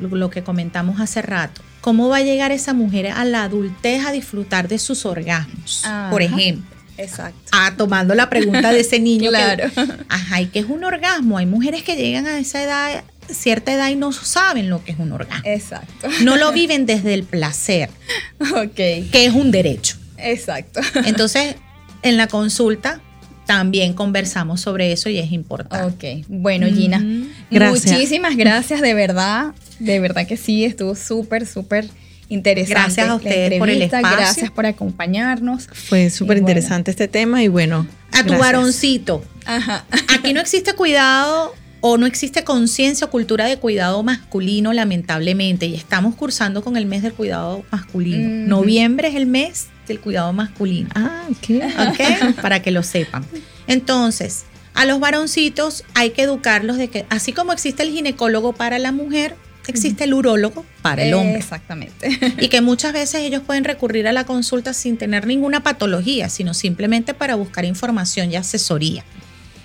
lo 0.00 0.30
que 0.30 0.42
comentamos 0.42 1.00
hace 1.00 1.22
rato. 1.22 1.62
¿Cómo 1.80 2.08
va 2.08 2.18
a 2.18 2.22
llegar 2.22 2.52
esa 2.52 2.74
mujer 2.74 3.08
a 3.08 3.24
la 3.24 3.44
adultez 3.44 4.04
a 4.04 4.12
disfrutar 4.12 4.68
de 4.68 4.78
sus 4.78 5.06
orgasmos, 5.06 5.84
por 6.10 6.22
ejemplo? 6.22 6.76
Exacto. 6.96 7.38
Ah, 7.52 7.74
tomando 7.76 8.14
la 8.14 8.28
pregunta 8.28 8.72
de 8.72 8.80
ese 8.80 8.98
niño. 9.00 9.30
claro. 9.30 9.70
ajá, 10.08 10.40
¿y 10.40 10.46
qué 10.46 10.58
es 10.58 10.66
un 10.66 10.84
orgasmo? 10.84 11.38
Hay 11.38 11.46
mujeres 11.46 11.82
que 11.84 11.96
llegan 11.96 12.26
a 12.26 12.38
esa 12.38 12.62
edad 12.62 13.04
cierta 13.30 13.72
edad 13.72 13.90
y 13.90 13.96
no 13.96 14.12
saben 14.12 14.70
lo 14.70 14.82
que 14.84 14.92
es 14.92 14.98
un 14.98 15.12
orgasmo. 15.12 15.48
Exacto. 15.48 16.08
No 16.22 16.36
lo 16.36 16.52
viven 16.52 16.86
desde 16.86 17.14
el 17.14 17.24
placer. 17.24 17.90
Ok. 18.40 18.74
Que 18.74 19.26
es 19.26 19.34
un 19.34 19.50
derecho. 19.50 19.96
Exacto. 20.16 20.80
Entonces, 21.04 21.56
en 22.02 22.16
la 22.16 22.26
consulta 22.26 23.00
también 23.48 23.94
conversamos 23.94 24.60
sobre 24.60 24.92
eso 24.92 25.08
y 25.08 25.18
es 25.18 25.32
importante. 25.32 26.18
Ok. 26.20 26.26
Bueno, 26.28 26.66
Gina, 26.66 27.02
gracias. 27.50 27.92
muchísimas 27.92 28.36
gracias, 28.36 28.82
de 28.82 28.92
verdad. 28.92 29.54
De 29.78 30.00
verdad 30.00 30.26
que 30.26 30.36
sí, 30.36 30.66
estuvo 30.66 30.94
súper, 30.94 31.46
súper 31.46 31.88
interesante. 32.28 32.74
Gracias 32.74 33.08
a 33.08 33.14
ustedes 33.14 33.58
por 33.58 33.70
el 33.70 33.80
espacio. 33.80 34.16
Gracias 34.18 34.50
por 34.50 34.66
acompañarnos. 34.66 35.66
Fue 35.72 36.10
súper 36.10 36.36
interesante 36.36 36.90
este 36.90 37.08
tema 37.08 37.42
y 37.42 37.48
bueno. 37.48 37.86
A 38.12 38.22
tu 38.22 38.34
varoncito. 38.36 39.24
Ajá. 39.46 39.86
Aquí 40.08 40.34
no 40.34 40.40
existe 40.40 40.74
cuidado 40.74 41.54
o 41.80 41.96
no 41.96 42.04
existe 42.04 42.44
conciencia 42.44 43.06
o 43.06 43.10
cultura 43.10 43.46
de 43.46 43.56
cuidado 43.56 44.02
masculino, 44.02 44.74
lamentablemente, 44.74 45.64
y 45.64 45.74
estamos 45.74 46.14
cursando 46.16 46.62
con 46.62 46.76
el 46.76 46.84
mes 46.84 47.02
del 47.02 47.14
cuidado 47.14 47.64
masculino. 47.70 48.28
Mm. 48.28 48.48
Noviembre 48.48 49.08
es 49.08 49.14
el 49.14 49.24
mes 49.24 49.68
del 49.88 50.00
cuidado 50.00 50.32
masculino. 50.32 50.90
Ah, 50.94 51.26
ok. 51.30 51.62
¿Ok? 51.88 52.34
Para 52.40 52.62
que 52.62 52.70
lo 52.70 52.82
sepan. 52.82 53.24
Entonces, 53.66 54.44
a 54.74 54.84
los 54.84 55.00
varoncitos 55.00 55.84
hay 55.94 56.10
que 56.10 56.22
educarlos 56.22 56.76
de 56.76 56.88
que, 56.88 57.06
así 57.10 57.32
como 57.32 57.52
existe 57.52 57.82
el 57.82 57.90
ginecólogo 57.90 58.52
para 58.52 58.78
la 58.78 58.92
mujer, 58.92 59.34
existe 59.66 60.04
el 60.04 60.14
urólogo 60.14 60.64
para 60.82 61.02
el 61.02 61.14
hombre. 61.14 61.36
Exactamente. 61.36 62.08
Y 62.38 62.48
que 62.48 62.60
muchas 62.60 62.92
veces 62.92 63.22
ellos 63.22 63.42
pueden 63.44 63.64
recurrir 63.64 64.08
a 64.08 64.12
la 64.12 64.24
consulta 64.24 64.72
sin 64.72 64.96
tener 64.96 65.26
ninguna 65.26 65.62
patología, 65.62 66.28
sino 66.28 66.54
simplemente 66.54 67.14
para 67.14 67.34
buscar 67.34 67.64
información 67.64 68.32
y 68.32 68.36
asesoría. 68.36 69.04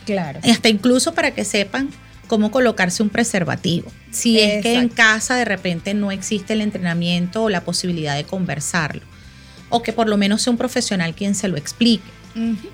Claro. 0.06 0.40
Y 0.44 0.52
hasta 0.52 0.70
incluso 0.70 1.14
para 1.14 1.32
que 1.32 1.46
sepan 1.46 1.90
cómo 2.28 2.52
colocarse 2.52 3.04
un 3.04 3.10
preservativo. 3.10 3.92
Si 4.12 4.40
es 4.40 4.62
que 4.62 4.76
en 4.76 4.90
casa 4.90 5.36
de 5.36 5.46
repente 5.46 5.94
no 5.94 6.12
existe 6.12 6.54
el 6.54 6.62
entrenamiento 6.62 7.44
o 7.44 7.50
la 7.50 7.62
posibilidad 7.62 8.16
de 8.16 8.24
conversarlo. 8.24 9.02
O 9.76 9.82
que 9.82 9.92
por 9.92 10.08
lo 10.08 10.18
menos 10.18 10.44
sea 10.44 10.52
un 10.52 10.58
profesional 10.58 11.16
quien 11.16 11.34
se 11.36 11.48
lo 11.48 11.58
explique. 11.58 12.04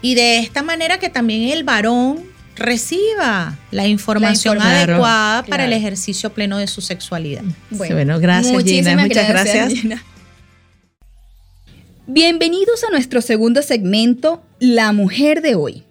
Y 0.02 0.16
de 0.16 0.40
esta 0.40 0.64
manera 0.64 1.00
que 1.00 1.10
también 1.10 1.44
el 1.50 1.64
varón 1.64 2.24
reciba 2.56 3.58
la 3.72 3.88
información 3.88 4.58
La 4.58 4.64
informa- 4.66 4.84
adecuada 4.84 5.44
para 5.44 5.66
el 5.66 5.72
ejercicio 5.74 6.32
pleno 6.34 6.58
de 6.58 6.68
su 6.68 6.82
sexualidad. 6.82 7.44
Sí, 7.72 7.78
bueno, 7.94 8.20
gracias, 8.20 8.48
Gina. 8.52 8.60
muchísimas 8.60 9.08
Muchas 9.08 9.30
gracias. 9.30 9.74
Gina. 9.74 10.04
Bienvenidos 12.08 12.84
a 12.84 12.90
nuestro 12.92 13.22
segundo 13.22 13.62
segmento, 13.62 14.42
La 14.60 14.92
Mujer 14.94 15.42
de 15.42 15.56
hoy. 15.56 15.84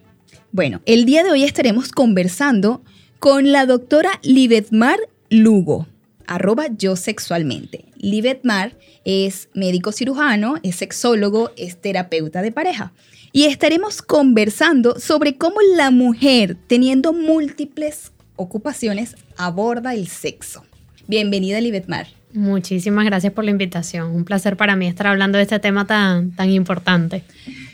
Bueno, 0.51 0.81
el 0.85 1.05
día 1.05 1.23
de 1.23 1.31
hoy 1.31 1.43
estaremos 1.43 1.89
conversando 1.91 2.81
con 3.19 3.51
la 3.51 3.65
doctora 3.65 4.09
Libetmar 4.23 4.97
Lugo, 5.29 5.87
arroba 6.29 6.67
yo 6.77 6.95
sexualmente. 6.95 7.85
Libetmar 7.97 8.77
es 9.03 9.49
médico 9.53 9.91
cirujano, 9.91 10.57
es 10.63 10.75
sexólogo, 10.75 11.51
es 11.57 11.81
terapeuta 11.81 12.41
de 12.41 12.51
pareja. 12.51 12.93
Y 13.31 13.45
estaremos 13.45 14.01
conversando 14.01 14.99
sobre 14.99 15.35
cómo 15.35 15.57
la 15.75 15.91
mujer, 15.91 16.55
teniendo 16.67 17.13
múltiples 17.13 18.11
ocupaciones, 18.35 19.15
aborda 19.37 19.93
el 19.93 20.07
sexo. 20.07 20.63
Bienvenida, 21.07 21.59
Libetmar. 21.59 22.07
Muchísimas 22.31 23.05
gracias 23.05 23.33
por 23.33 23.43
la 23.43 23.49
invitación. 23.49 24.11
Un 24.11 24.23
placer 24.23 24.55
para 24.55 24.75
mí 24.75 24.85
estar 24.85 25.07
hablando 25.07 25.37
de 25.37 25.43
este 25.43 25.59
tema 25.59 25.87
tan, 25.87 26.31
tan 26.31 26.51
importante. 26.51 27.23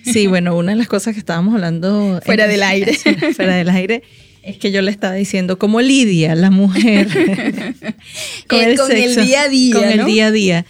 Sí, 0.04 0.28
bueno, 0.28 0.56
una 0.56 0.72
de 0.72 0.78
las 0.78 0.88
cosas 0.88 1.14
que 1.14 1.20
estábamos 1.20 1.56
hablando 1.56 2.22
Fuera 2.24 2.48
del 2.48 2.64
aire. 2.64 2.94
fuera 3.36 3.56
del 3.56 3.70
aire, 3.70 4.04
es 4.46 4.58
que 4.58 4.72
yo 4.72 4.82
le 4.82 4.92
estaba 4.92 5.16
diciendo 5.16 5.58
cómo 5.58 5.82
lidia 5.82 6.36
la 6.36 6.52
mujer 6.52 7.08
Eh, 7.16 7.74
con 8.48 8.92
el 8.92 9.16
día 9.16 9.42
a 9.42 9.50
día, 9.50 9.76
con 9.76 9.84
el 9.86 9.98
¿no? 10.00 10.06
día 10.06 10.28
a 10.28 10.32
día. 10.32 10.66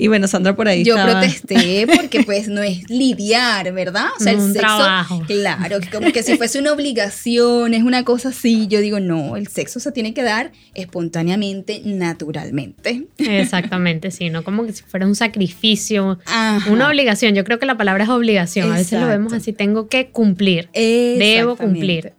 Y 0.00 0.08
bueno, 0.08 0.26
Sandra 0.28 0.56
por 0.56 0.66
ahí 0.68 0.82
Yo 0.84 0.96
estaba- 0.96 1.20
protesté 1.20 1.86
porque 1.94 2.22
pues 2.26 2.48
no 2.48 2.62
es 2.62 2.88
lidiar, 2.90 3.72
¿verdad? 3.72 4.06
O 4.18 4.22
sea, 4.22 4.32
el 4.32 4.38
Un 4.38 4.52
sexo, 4.52 4.60
trabajo. 4.60 5.22
claro, 5.26 5.78
como 5.92 6.10
que 6.12 6.22
si 6.22 6.36
fuese 6.36 6.58
una 6.58 6.72
obligación, 6.72 7.74
es 7.74 7.82
una 7.82 8.04
cosa 8.04 8.30
así, 8.30 8.66
yo 8.66 8.80
digo, 8.80 8.98
no, 9.00 9.36
el 9.36 9.48
sexo 9.48 9.78
se 9.80 9.92
tiene 9.92 10.14
que 10.14 10.22
dar 10.22 10.52
espontáneamente, 10.74 11.82
naturalmente. 11.84 13.06
Exactamente, 13.18 14.10
sí, 14.10 14.30
no 14.30 14.44
como 14.44 14.64
que 14.64 14.72
si 14.72 14.82
fuera 14.84 15.06
un 15.06 15.14
sacrificio, 15.14 16.18
Ajá. 16.26 16.70
una 16.70 16.88
obligación. 16.88 17.34
Yo 17.34 17.44
creo 17.44 17.58
que 17.58 17.66
la 17.66 17.76
palabra 17.76 18.04
es 18.04 18.10
obligación. 18.10 18.72
A 18.72 18.76
veces 18.76 19.00
lo 19.00 19.06
vemos 19.06 19.32
así, 19.32 19.52
tengo 19.52 19.88
que 19.88 20.08
cumplir. 20.08 20.68
Debo 20.74 21.56
cumplir. 21.56 22.12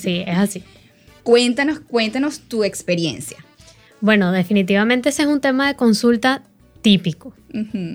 Sí, 0.00 0.22
es 0.26 0.36
así. 0.38 0.62
Cuéntanos, 1.22 1.80
cuéntanos 1.80 2.40
tu 2.40 2.64
experiencia. 2.64 3.38
Bueno, 4.00 4.32
definitivamente 4.32 5.08
ese 5.08 5.22
es 5.22 5.28
un 5.28 5.40
tema 5.40 5.68
de 5.68 5.76
consulta 5.76 6.42
típico. 6.84 7.32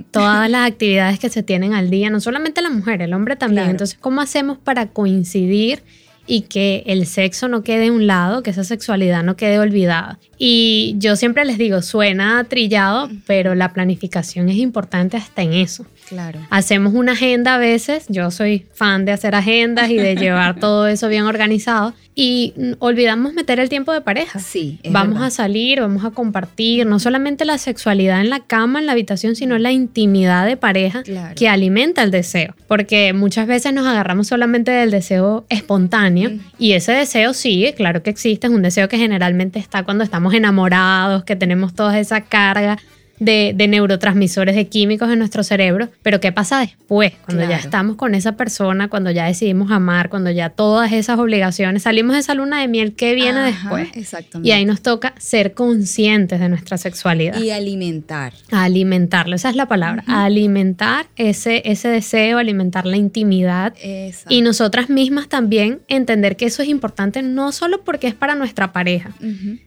Todas 0.09 0.49
las 0.49 0.67
actividades 0.67 1.19
que 1.19 1.29
se 1.29 1.43
tienen 1.43 1.75
al 1.75 1.91
día, 1.91 2.09
no 2.09 2.19
solamente 2.19 2.63
la 2.63 2.71
mujer, 2.71 3.03
el 3.03 3.13
hombre 3.13 3.35
también. 3.35 3.65
Claro. 3.65 3.71
Entonces, 3.71 3.99
¿cómo 4.01 4.19
hacemos 4.19 4.57
para 4.57 4.87
coincidir 4.87 5.83
y 6.25 6.41
que 6.41 6.83
el 6.87 7.05
sexo 7.05 7.47
no 7.47 7.61
quede 7.61 7.89
a 7.89 7.91
un 7.91 8.07
lado, 8.07 8.41
que 8.41 8.49
esa 8.49 8.63
sexualidad 8.63 9.21
no 9.23 9.35
quede 9.35 9.59
olvidada? 9.59 10.17
Y 10.39 10.95
yo 10.97 11.15
siempre 11.15 11.45
les 11.45 11.59
digo, 11.59 11.83
suena 11.83 12.43
trillado, 12.45 13.11
pero 13.27 13.53
la 13.53 13.73
planificación 13.73 14.49
es 14.49 14.57
importante 14.57 15.17
hasta 15.17 15.43
en 15.43 15.53
eso. 15.53 15.85
Claro. 16.09 16.39
Hacemos 16.49 16.93
una 16.93 17.11
agenda 17.13 17.55
a 17.55 17.57
veces, 17.59 18.05
yo 18.09 18.31
soy 18.31 18.65
fan 18.73 19.05
de 19.05 19.11
hacer 19.11 19.35
agendas 19.35 19.89
y 19.89 19.95
de 19.95 20.15
llevar 20.17 20.59
todo 20.59 20.87
eso 20.87 21.07
bien 21.07 21.23
organizado 21.25 21.93
y 22.15 22.53
olvidamos 22.79 23.33
meter 23.33 23.59
el 23.61 23.69
tiempo 23.69 23.93
de 23.93 24.01
pareja. 24.01 24.39
Sí, 24.39 24.79
vamos 24.89 25.13
verdad. 25.13 25.27
a 25.27 25.31
salir, 25.31 25.79
vamos 25.79 26.03
a 26.03 26.09
compartir, 26.11 26.85
no 26.85 26.99
solamente 26.99 27.45
la 27.45 27.57
sexualidad 27.57 28.19
en 28.19 28.29
la 28.29 28.41
cama, 28.41 28.79
en 28.79 28.87
la 28.87 28.91
habitación, 28.91 29.35
sino 29.37 29.57
la 29.57 29.71
intimidad 29.71 30.45
de 30.45 30.57
pareja 30.57 31.03
Claro. 31.03 31.35
que 31.35 31.47
alimenta 31.47 32.03
el 32.03 32.11
deseo. 32.11 32.55
Porque 32.67 33.13
muchas 33.13 33.47
veces 33.47 33.71
nos 33.73 33.87
agarramos 33.87 34.27
solamente 34.27 34.71
del 34.71 34.91
deseo 34.91 35.45
espontáneo 35.49 36.31
Mm. 36.31 36.39
y 36.57 36.73
ese 36.73 36.91
deseo 36.91 37.33
sí, 37.33 37.73
claro 37.77 38.03
que 38.03 38.09
existe, 38.09 38.47
es 38.47 38.53
un 38.53 38.61
deseo 38.63 38.89
que 38.89 38.97
generalmente 38.97 39.59
está 39.59 39.83
cuando 39.83 40.03
estamos 40.03 40.33
enamorados, 40.33 41.23
que 41.23 41.35
tenemos 41.35 41.73
toda 41.73 41.97
esa 41.99 42.21
carga. 42.21 42.77
De, 43.19 43.53
de 43.55 43.67
neurotransmisores, 43.67 44.55
de 44.55 44.67
químicos 44.67 45.09
en 45.11 45.19
nuestro 45.19 45.43
cerebro, 45.43 45.89
pero 46.01 46.19
¿qué 46.19 46.31
pasa 46.31 46.59
después? 46.59 47.13
Cuando 47.25 47.47
ya 47.47 47.57
estamos 47.57 47.95
con 47.95 48.15
esa 48.15 48.33
persona, 48.33 48.87
cuando 48.87 49.11
ya 49.11 49.25
decidimos 49.25 49.71
amar, 49.71 50.09
cuando 50.09 50.31
ya 50.31 50.49
todas 50.49 50.91
esas 50.91 51.19
obligaciones, 51.19 51.83
salimos 51.83 52.13
de 52.13 52.19
esa 52.19 52.33
luna 52.33 52.61
de 52.61 52.67
miel, 52.67 52.93
¿qué 52.93 53.13
viene 53.15 53.39
Ajá, 53.39 53.47
después? 53.47 53.89
Exactamente. 53.93 54.49
Y 54.49 54.51
ahí 54.53 54.65
nos 54.65 54.81
toca 54.81 55.13
ser 55.17 55.53
conscientes 55.53 56.39
de 56.39 56.49
nuestra 56.49 56.77
sexualidad. 56.77 57.39
Y 57.39 57.51
alimentar. 57.51 58.33
alimentarlo, 58.51 59.35
esa 59.35 59.49
es 59.49 59.55
la 59.55 59.67
palabra. 59.67 60.03
Alimentar 60.07 61.07
ese, 61.15 61.61
ese 61.65 61.89
deseo, 61.89 62.37
alimentar 62.37 62.85
la 62.85 62.97
intimidad. 62.97 63.73
Exacto. 63.81 64.33
Y 64.33 64.41
nosotras 64.41 64.89
mismas 64.89 65.27
también 65.27 65.81
entender 65.87 66.35
que 66.35 66.45
eso 66.45 66.63
es 66.63 66.69
importante 66.69 67.21
no 67.21 67.51
solo 67.51 67.83
porque 67.83 68.07
es 68.07 68.13
para 68.13 68.35
nuestra 68.35 68.71
pareja, 68.73 69.11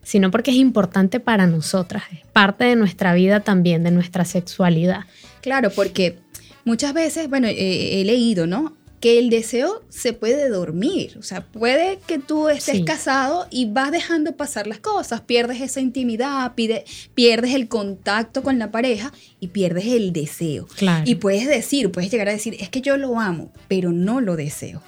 sino 0.03 0.31
porque 0.31 0.51
es 0.51 0.57
importante 0.57 1.21
para 1.21 1.47
nosotras. 1.47 2.05
Es 2.13 2.21
parte 2.33 2.65
de 2.65 2.77
nuestra 2.77 3.15
vida 3.15 3.41
también, 3.43 3.83
de 3.85 3.91
nuestra 3.91 4.25
sexualidad. 4.25 5.01
Claro, 5.41 5.71
porque 5.71 6.19
muchas 6.65 6.95
veces, 6.95 7.29
bueno, 7.29 7.49
eh, 7.49 8.01
he 8.01 8.05
leído, 8.05 8.47
¿no? 8.47 8.77
Que 9.01 9.19
el 9.19 9.31
deseo 9.31 9.83
se 9.89 10.13
puede 10.13 10.49
dormir. 10.49 11.17
O 11.19 11.23
sea, 11.23 11.41
puede 11.45 11.99
que 12.07 12.19
tú 12.21 12.49
estés 12.49 12.77
Sí. 12.77 12.85
casado 12.85 13.49
y 13.51 13.67
vas 13.67 13.91
dejando 13.91 14.37
pasar 14.37 14.69
las 14.69 14.79
cosas, 14.79 15.21
pierdes 15.23 15.61
esa 15.61 15.81
intimidad, 15.81 16.55
pide- 16.55 16.85
pierdes 17.15 17.55
el 17.55 17.67
contacto 17.67 18.45
con 18.45 18.61
la 18.61 18.71
pareja 18.71 19.13
y 19.41 19.49
pierdes 19.49 19.87
el 19.87 20.13
deseo. 20.13 20.69
Claro. 20.77 21.03
Y 21.05 21.17
puedes 21.17 21.49
decir, 21.49 21.91
puedes 21.91 22.13
llegar 22.13 22.29
a 22.29 22.33
decir, 22.33 22.57
es 22.61 22.69
que 22.69 22.81
yo 22.81 22.97
lo 22.97 23.19
amo, 23.19 23.53
pero 23.67 23.91
no 23.91 24.21
lo 24.21 24.37
deseo. 24.37 24.81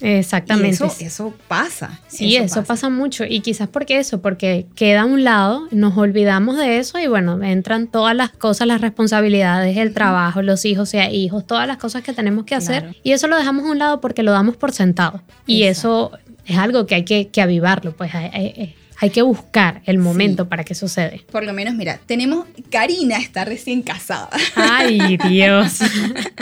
Exactamente. 0.00 0.84
Y 0.98 1.04
eso, 1.04 1.34
pasa. 1.48 2.00
Sí, 2.08 2.36
eso, 2.36 2.64
pasa. 2.64 2.88
mucho. 2.88 3.24
Y 3.24 3.40
quizás 3.40 3.68
porque 3.68 3.98
eso, 3.98 4.20
porque 4.20 4.66
queda 4.74 5.02
a 5.02 5.04
un 5.04 5.24
lado, 5.24 5.66
nos 5.70 5.96
olvidamos 5.96 6.56
de 6.56 6.78
eso 6.78 6.98
y 6.98 7.06
bueno, 7.06 7.42
entran 7.42 7.86
todas 7.86 8.16
las 8.16 8.30
cosas, 8.30 8.66
las 8.66 8.80
responsabilidades, 8.80 9.76
el 9.76 9.92
trabajo, 9.92 10.42
los 10.42 10.64
hijos, 10.64 10.88
sea 10.88 11.10
hijos, 11.10 11.46
todas 11.46 11.66
las 11.66 11.76
cosas 11.76 12.02
que 12.02 12.12
tenemos 12.12 12.44
que 12.44 12.54
hacer. 12.54 12.82
Claro. 12.82 12.96
Y 13.02 13.12
eso 13.12 13.26
lo 13.28 13.36
dejamos 13.36 13.66
a 13.66 13.70
un 13.70 13.78
lado 13.78 14.00
porque 14.00 14.22
lo 14.22 14.32
damos 14.32 14.56
por 14.56 14.72
sentado. 14.72 15.22
Y 15.46 15.64
Exacto. 15.64 16.16
eso 16.16 16.30
es 16.46 16.58
algo 16.58 16.86
que 16.86 16.96
hay 16.96 17.04
que, 17.04 17.28
que 17.28 17.42
avivarlo, 17.42 17.92
pues 17.92 18.14
hay, 18.14 18.74
hay- 19.00 19.10
que 19.10 19.22
buscar 19.22 19.82
el 19.86 19.98
momento 19.98 20.48
para 20.48 20.62
que 20.64 20.74
sucede. 20.74 21.24
Por 21.32 21.44
lo 21.44 21.52
menos, 21.52 21.74
mira, 21.74 21.98
tenemos, 22.06 22.46
Karina 22.70 23.16
está 23.18 23.44
recién 23.44 23.82
casada. 23.82 24.30
Ay, 24.54 25.16
Dios. 25.28 25.78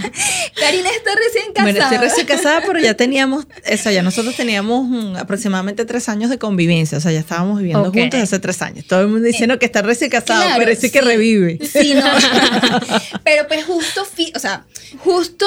Karina 0.61 0.89
está 0.91 1.11
recién 1.15 1.53
casada. 1.55 1.63
Bueno, 1.73 1.79
estoy 1.83 1.99
recién 1.99 2.27
casada, 2.27 2.63
pero 2.67 2.79
ya 2.79 2.95
teníamos, 2.95 3.45
o 3.73 3.77
sea, 3.77 3.93
ya 3.93 4.03
nosotros 4.03 4.35
teníamos 4.37 4.87
mm, 4.89 5.17
aproximadamente 5.17 5.85
tres 5.85 6.09
años 6.09 6.31
de 6.31 6.39
convivencia, 6.39 6.99
o 6.99 7.01
sea, 7.01 7.13
ya 7.13 7.21
estábamos 7.21 7.59
viviendo 7.59 7.91
juntos 7.93 8.21
hace 8.21 8.39
tres 8.39 8.61
años. 8.63 8.85
Todo 8.87 9.01
el 9.03 9.09
mundo 9.09 9.27
diciendo 9.27 9.59
que 9.59 9.67
está 9.67 9.83
recién 9.83 10.11
casado, 10.11 10.43
Claro, 10.43 10.63
pero 10.65 10.79
sí 10.79 10.91
que 10.91 11.01
revive. 11.01 11.59
Sí, 11.65 11.95
no. 11.95 12.03
Pero 13.25 13.47
pues 13.47 13.65
justo, 13.65 14.05
fi- 14.05 14.33
o 14.35 14.39
sea, 14.39 14.65
justo, 14.99 15.47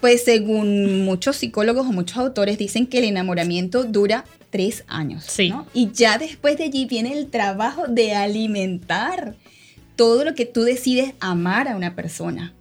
pues 0.00 0.24
según 0.24 1.04
muchos 1.04 1.36
psicólogos 1.36 1.86
o 1.86 1.92
muchos 1.92 2.16
autores 2.18 2.58
dicen 2.58 2.86
que 2.86 2.98
el 2.98 3.04
enamoramiento 3.04 3.84
dura 3.84 4.24
tres 4.54 4.84
años. 4.86 5.24
Sí. 5.26 5.48
¿no? 5.48 5.66
Y 5.74 5.90
ya 5.92 6.16
después 6.16 6.56
de 6.56 6.62
allí 6.64 6.84
viene 6.84 7.12
el 7.18 7.26
trabajo 7.26 7.88
de 7.88 8.14
alimentar 8.14 9.34
todo 9.96 10.24
lo 10.24 10.36
que 10.36 10.46
tú 10.46 10.62
decides 10.62 11.12
amar 11.18 11.66
a 11.66 11.74
una 11.74 11.96
persona. 11.96 12.52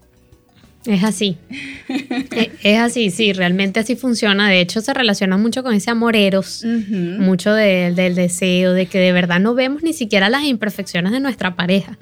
Es 0.88 1.04
así. 1.04 1.38
E- 1.88 2.52
es 2.64 2.80
así, 2.80 3.12
sí, 3.12 3.32
realmente 3.32 3.80
así 3.80 3.96
funciona. 3.96 4.50
De 4.50 4.60
hecho, 4.60 4.82
se 4.82 4.92
relaciona 4.94 5.38
mucho 5.38 5.62
con 5.62 5.76
ese 5.76 5.92
amor 5.92 6.16
eros, 6.16 6.64
Ujú. 6.64 6.96
mucho 7.22 7.54
de- 7.54 7.94
del 7.94 8.16
deseo, 8.16 8.74
de 8.74 8.88
que 8.88 8.98
de 8.98 9.12
verdad 9.12 9.40
no 9.40 9.54
vemos 9.54 9.84
ni 9.84 9.94
siquiera 9.94 10.30
las 10.30 10.44
imperfecciones 10.46 11.12
de 11.12 11.20
nuestra 11.20 11.56
pareja. 11.56 12.00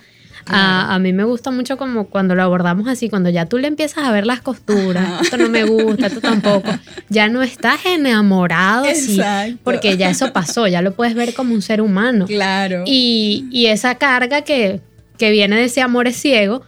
A, 0.47 0.93
a 0.93 0.99
mí 0.99 1.13
me 1.13 1.23
gusta 1.23 1.51
mucho 1.51 1.77
como 1.77 2.07
cuando 2.07 2.35
lo 2.35 2.43
abordamos 2.43 2.87
así, 2.87 3.09
cuando 3.09 3.29
ya 3.29 3.45
tú 3.45 3.57
le 3.57 3.67
empiezas 3.67 4.03
a 4.03 4.11
ver 4.11 4.25
las 4.25 4.41
costuras, 4.41 5.21
esto 5.21 5.37
no 5.37 5.49
me 5.49 5.63
gusta, 5.63 6.07
esto 6.07 6.21
tampoco, 6.21 6.69
ya 7.09 7.29
no 7.29 7.41
estás 7.41 7.85
enamorado 7.85 8.85
Exacto. 8.85 9.57
porque 9.63 9.97
ya 9.97 10.09
eso 10.09 10.33
pasó, 10.33 10.67
ya 10.67 10.81
lo 10.81 10.93
puedes 10.93 11.13
ver 11.13 11.33
como 11.33 11.53
un 11.53 11.61
ser 11.61 11.81
humano. 11.81 12.25
Claro. 12.25 12.83
Y, 12.85 13.45
y 13.51 13.67
esa 13.67 13.95
carga 13.95 14.41
que, 14.41 14.81
que 15.17 15.31
viene 15.31 15.55
de 15.55 15.65
ese 15.65 15.81
amor 15.81 16.07
es 16.07 16.17
ciego, 16.17 16.63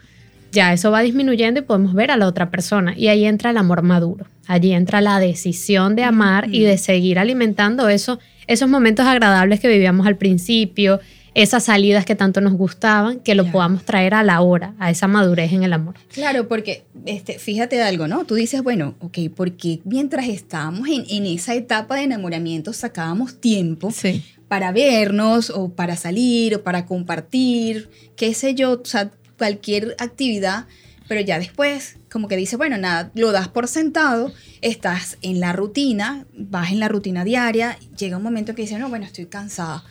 ya 0.51 0.71
eso 0.71 0.91
va 0.91 1.01
disminuyendo 1.01 1.59
y 1.59 1.63
podemos 1.63 1.93
ver 1.93 2.11
a 2.11 2.17
la 2.17 2.27
otra 2.27 2.49
persona. 2.51 2.93
Y 2.95 3.07
ahí 3.07 3.25
entra 3.25 3.49
el 3.49 3.57
amor 3.57 3.81
maduro. 3.81 4.27
Allí 4.45 4.71
entra 4.73 5.01
la 5.01 5.19
decisión 5.19 5.95
de 5.95 6.03
amar 6.03 6.53
y 6.53 6.61
de 6.61 6.77
seguir 6.77 7.17
alimentando 7.17 7.89
eso, 7.89 8.19
esos 8.45 8.69
momentos 8.69 9.05
agradables 9.05 9.59
que 9.59 9.67
vivíamos 9.67 10.05
al 10.05 10.17
principio, 10.17 10.99
esas 11.35 11.63
salidas 11.63 12.05
que 12.05 12.15
tanto 12.15 12.41
nos 12.41 12.53
gustaban, 12.53 13.19
que 13.19 13.33
lo 13.35 13.51
podamos 13.51 13.83
traer 13.85 14.13
a 14.13 14.23
la 14.23 14.41
hora, 14.41 14.75
a 14.79 14.91
esa 14.91 15.07
madurez 15.07 15.51
en 15.51 15.63
el 15.63 15.73
amor. 15.73 15.95
Claro, 16.13 16.47
porque 16.47 16.85
este, 17.05 17.39
fíjate 17.39 17.81
algo, 17.81 18.07
¿no? 18.07 18.25
Tú 18.25 18.35
dices, 18.35 18.61
bueno, 18.61 18.95
ok, 18.99 19.17
porque 19.35 19.79
mientras 19.83 20.27
estábamos 20.27 20.87
en, 20.89 21.05
en 21.09 21.25
esa 21.25 21.55
etapa 21.55 21.95
de 21.95 22.03
enamoramiento 22.03 22.71
sacábamos 22.73 23.39
tiempo 23.41 23.89
Sí. 23.91 24.23
para 24.47 24.71
vernos 24.71 25.49
o 25.49 25.69
para 25.69 25.95
salir 25.95 26.55
o 26.55 26.63
para 26.63 26.85
compartir, 26.85 27.89
qué 28.15 28.33
sé 28.33 28.53
yo, 28.53 28.73
o 28.81 28.85
sea, 28.85 29.09
cualquier 29.37 29.95
actividad, 29.97 30.67
pero 31.07 31.19
ya 31.21 31.39
después 31.39 31.97
como 32.11 32.27
que 32.27 32.35
dice, 32.37 32.57
bueno, 32.57 32.77
nada, 32.77 33.09
lo 33.15 33.31
das 33.31 33.47
por 33.47 33.67
sentado, 33.67 34.31
estás 34.61 35.17
en 35.23 35.39
la 35.39 35.51
rutina, 35.51 36.27
vas 36.37 36.71
en 36.71 36.79
la 36.79 36.87
rutina 36.87 37.23
diaria, 37.23 37.75
llega 37.97 38.17
un 38.17 38.23
momento 38.23 38.53
que 38.53 38.61
dices, 38.61 38.77
no, 38.77 38.87
bueno, 38.87 39.05
estoy 39.05 39.25
cansada 39.25 39.83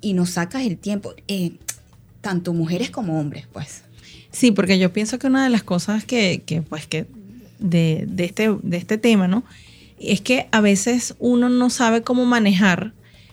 y 0.00 0.12
no 0.14 0.26
sacas 0.26 0.62
el 0.62 0.76
tiempo, 0.78 1.14
eh, 1.28 1.52
tanto 2.20 2.52
mujeres 2.52 2.90
como 2.90 3.18
hombres, 3.18 3.46
pues. 3.52 3.82
Sí, 4.30 4.50
porque 4.50 4.78
yo 4.78 4.92
pienso 4.92 5.18
que 5.18 5.26
una 5.26 5.44
de 5.44 5.50
las 5.50 5.62
cosas 5.62 6.04
que, 6.04 6.42
que, 6.44 6.62
pues, 6.62 6.86
que 6.86 7.06
de, 7.58 8.04
de 8.08 8.24
este, 8.24 8.54
de 8.62 8.76
este 8.76 8.98
tema, 8.98 9.28
¿no? 9.28 9.44
Es 9.98 10.20
que 10.20 10.48
a 10.52 10.60
veces 10.60 11.14
uno 11.18 11.48
no 11.48 11.70
sabe 11.70 12.02
cómo 12.02 12.24
manejar 12.24 12.92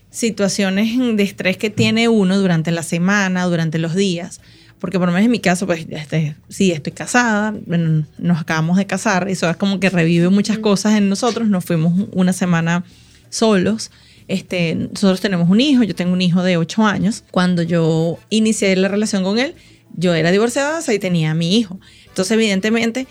situaciones 0.10 0.98
de 1.18 1.24
estrés 1.24 1.58
que 1.58 1.70
tiene 1.70 2.08
uno 2.08 2.40
durante 2.40 2.72
la 2.72 2.84
semana, 2.84 3.44
durante 3.44 3.78
los 3.78 3.96
días. 3.96 4.40
Porque 4.80 5.00
por 5.00 5.08
lo 5.08 5.14
menos 5.14 5.26
en 5.26 5.32
mi 5.32 5.40
caso, 5.40 5.66
pues, 5.66 5.86
este, 5.90 6.36
sí, 6.50 6.72
estoy 6.72 6.94
casada, 6.94 7.56
bueno, 7.66 8.06
nos 8.18 8.42
acabamos 8.42 8.78
de 8.78 8.86
casar, 8.86 9.28
eso 9.30 9.50
es 9.50 9.58
como 9.58 9.80
que 9.80 9.90
revive 9.90 10.30
muchas 10.30 10.58
cosas 10.60 10.96
en 10.96 11.10
nosotros, 11.10 11.48
nos 11.48 11.66
fuimos 11.66 12.08
una 12.12 12.34
semana 12.34 12.84
solos. 13.30 13.92
Este, 14.28 14.76
nosotros 14.76 15.22
tenemos 15.22 15.50
un 15.50 15.62
hijo, 15.62 15.84
yo 15.84 15.96
tengo 15.96 16.14
un 16.14 16.22
hijo 16.22 16.42
de 16.44 16.58
8 16.58 16.86
años. 16.86 17.24
Cuando 17.32 17.62
yo 17.62 18.18
inicié 18.30 18.76
la 18.76 18.88
relación 18.88 19.24
con 19.24 19.38
él, 19.40 19.54
yo 19.96 20.14
era 20.14 20.32
divorciada 20.32 20.82
y 20.94 21.00
tenía 21.00 21.32
a 21.32 21.36
mi 21.36 21.58
hijo. 21.58 21.80
Entonces, 22.08 22.32
evidentemente, 22.34 23.08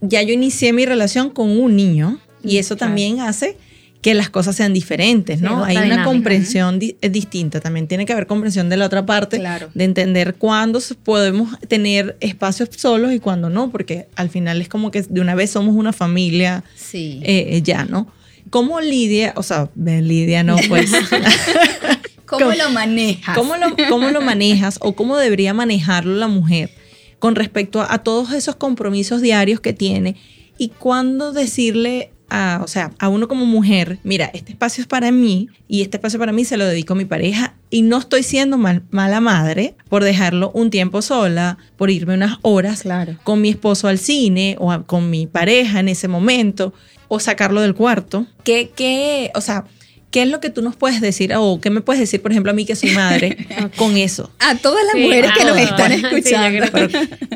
ya 0.00 0.22
yo 0.22 0.32
inicié 0.34 0.72
mi 0.72 0.84
relación 0.86 1.30
con 1.30 1.50
un 1.50 1.74
niño 1.76 2.18
y 2.44 2.58
eso 2.58 2.76
Claro. 2.76 2.90
también 2.90 3.20
hace 3.20 3.56
que 4.00 4.14
las 4.14 4.30
cosas 4.30 4.54
sean 4.54 4.72
diferentes, 4.72 5.40
¿no? 5.40 5.64
Hay 5.64 5.74
una 5.76 5.82
dinámica. 5.86 6.04
comprensión 6.04 6.78
di- 6.78 6.96
eh, 7.00 7.08
distinta, 7.08 7.60
también 7.60 7.88
tiene 7.88 8.06
que 8.06 8.12
haber 8.12 8.28
comprensión 8.28 8.68
de 8.68 8.76
la 8.76 8.86
otra 8.86 9.04
parte, 9.04 9.38
Claro. 9.38 9.70
de 9.74 9.82
entender 9.84 10.36
cuándo 10.36 10.80
podemos 11.02 11.58
tener 11.66 12.16
espacios 12.20 12.68
solos 12.76 13.12
y 13.12 13.18
cuándo 13.18 13.50
no, 13.50 13.72
porque 13.72 14.06
al 14.14 14.28
final 14.30 14.60
es 14.60 14.68
como 14.68 14.92
que 14.92 15.02
de 15.02 15.20
una 15.20 15.34
vez 15.34 15.50
somos 15.50 15.74
una 15.74 15.92
familia 15.92 16.62
Sí. 16.76 17.20
eh, 17.24 17.48
eh, 17.56 17.62
ya, 17.62 17.86
¿no? 17.86 18.06
¿Cómo 18.50 18.80
lidia, 18.80 19.32
o 19.36 19.42
sea, 19.42 19.70
lidia 19.76 20.42
no, 20.42 20.56
pues, 20.68 20.90
¿Cómo, 22.26 22.44
¿cómo- 22.46 22.54
lo 22.56 22.70
manejas? 22.70 23.34
¿cómo 23.36 23.56
lo, 23.56 23.66
cómo 23.88 24.10
lo 24.10 24.20
manejas 24.20 24.78
o 24.82 24.94
cómo 24.94 25.16
debería 25.16 25.54
manejarlo 25.54 26.14
la 26.16 26.28
mujer 26.28 26.70
con 27.18 27.34
respecto 27.34 27.80
a, 27.80 27.92
a 27.92 27.98
todos 27.98 28.32
esos 28.32 28.56
compromisos 28.56 29.22
diarios 29.22 29.60
que 29.60 29.72
tiene 29.72 30.16
y 30.58 30.68
cuándo 30.68 31.32
decirle 31.32 32.10
a, 32.30 32.60
o 32.62 32.68
sea, 32.68 32.90
a 32.98 33.08
uno 33.08 33.26
como 33.26 33.46
mujer, 33.46 33.98
mira, 34.04 34.30
este 34.34 34.52
espacio 34.52 34.82
es 34.82 34.86
para 34.86 35.10
mí 35.10 35.48
y 35.66 35.80
este 35.80 35.96
espacio 35.96 36.18
para 36.18 36.32
mí 36.32 36.44
se 36.44 36.58
lo 36.58 36.66
dedico 36.66 36.92
a 36.92 36.96
mi 36.96 37.06
pareja 37.06 37.54
y 37.70 37.80
no 37.80 37.96
estoy 37.96 38.22
siendo 38.22 38.58
mal- 38.58 38.82
mala 38.90 39.20
madre 39.22 39.74
por 39.88 40.04
dejarlo 40.04 40.50
un 40.52 40.68
tiempo 40.68 41.00
sola, 41.00 41.56
por 41.78 41.88
irme 41.90 42.12
unas 42.14 42.36
horas 42.42 42.82
Claro. 42.82 43.16
con 43.24 43.40
mi 43.40 43.48
esposo 43.48 43.88
al 43.88 43.98
cine 43.98 44.56
o 44.58 44.70
a- 44.70 44.84
con 44.86 45.08
mi 45.08 45.26
pareja 45.26 45.80
en 45.80 45.88
ese 45.88 46.06
momento 46.06 46.74
o 47.08 47.20
sacarlo 47.20 47.60
del 47.62 47.74
cuarto. 47.74 48.26
¿Qué, 48.44 48.70
qué, 48.76 49.30
o 49.34 49.40
sea, 49.40 49.64
qué 50.10 50.22
es 50.22 50.28
lo 50.28 50.40
que 50.40 50.50
tú 50.50 50.62
nos 50.62 50.76
puedes 50.76 51.00
decir 51.00 51.32
o 51.36 51.60
qué 51.60 51.70
me 51.70 51.80
puedes 51.80 52.00
decir, 52.00 52.22
por 52.22 52.30
ejemplo, 52.30 52.50
a 52.52 52.54
mí 52.54 52.64
que 52.64 52.76
soy 52.76 52.90
madre 52.90 53.36
con 53.76 53.96
eso? 53.96 54.30
A 54.38 54.54
todas 54.56 54.84
las 54.84 54.94
Sí, 54.94 55.02
mujeres 55.02 55.30
que 55.36 55.44
nos 55.44 55.56
están 55.58 55.92
Sí, 55.92 56.02
escuchando. 56.04 56.70
creo 56.70 56.88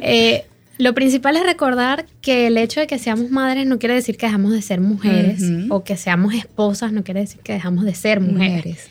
Eh, 0.02 0.44
lo 0.78 0.94
principal 0.94 1.36
es 1.36 1.42
recordar 1.44 2.06
que 2.22 2.46
el 2.48 2.56
hecho 2.56 2.80
de 2.80 2.86
que 2.86 2.98
seamos 2.98 3.30
madres 3.30 3.66
no 3.66 3.78
quiere 3.78 3.94
decir 3.94 4.16
que 4.16 4.26
dejamos 4.26 4.52
de 4.52 4.62
ser 4.62 4.80
mujeres 4.80 5.42
o 5.68 5.84
que 5.84 5.96
seamos 5.96 6.34
esposas 6.34 6.92
no 6.92 7.04
quiere 7.04 7.20
decir 7.20 7.40
que 7.42 7.52
dejamos 7.52 7.84
de 7.84 7.94
ser 7.94 8.20
mujeres. 8.20 8.56
mujeres. 8.56 8.88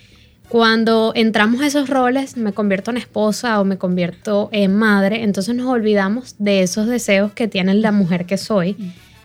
Cuando 0.47 1.13
entramos 1.15 1.61
a 1.61 1.67
esos 1.67 1.89
roles, 1.89 2.35
me 2.35 2.51
convierto 2.51 2.91
en 2.91 2.97
esposa 2.97 3.59
o 3.61 3.65
me 3.65 3.77
convierto 3.77 4.49
en 4.51 4.75
madre, 4.75 5.23
entonces 5.23 5.55
nos 5.55 5.67
olvidamos 5.67 6.35
de 6.39 6.61
esos 6.61 6.87
deseos 6.87 7.31
que 7.31 7.47
tiene 7.47 7.73
la 7.73 7.91
mujer 7.93 8.25
que 8.25 8.37
soy, 8.37 8.75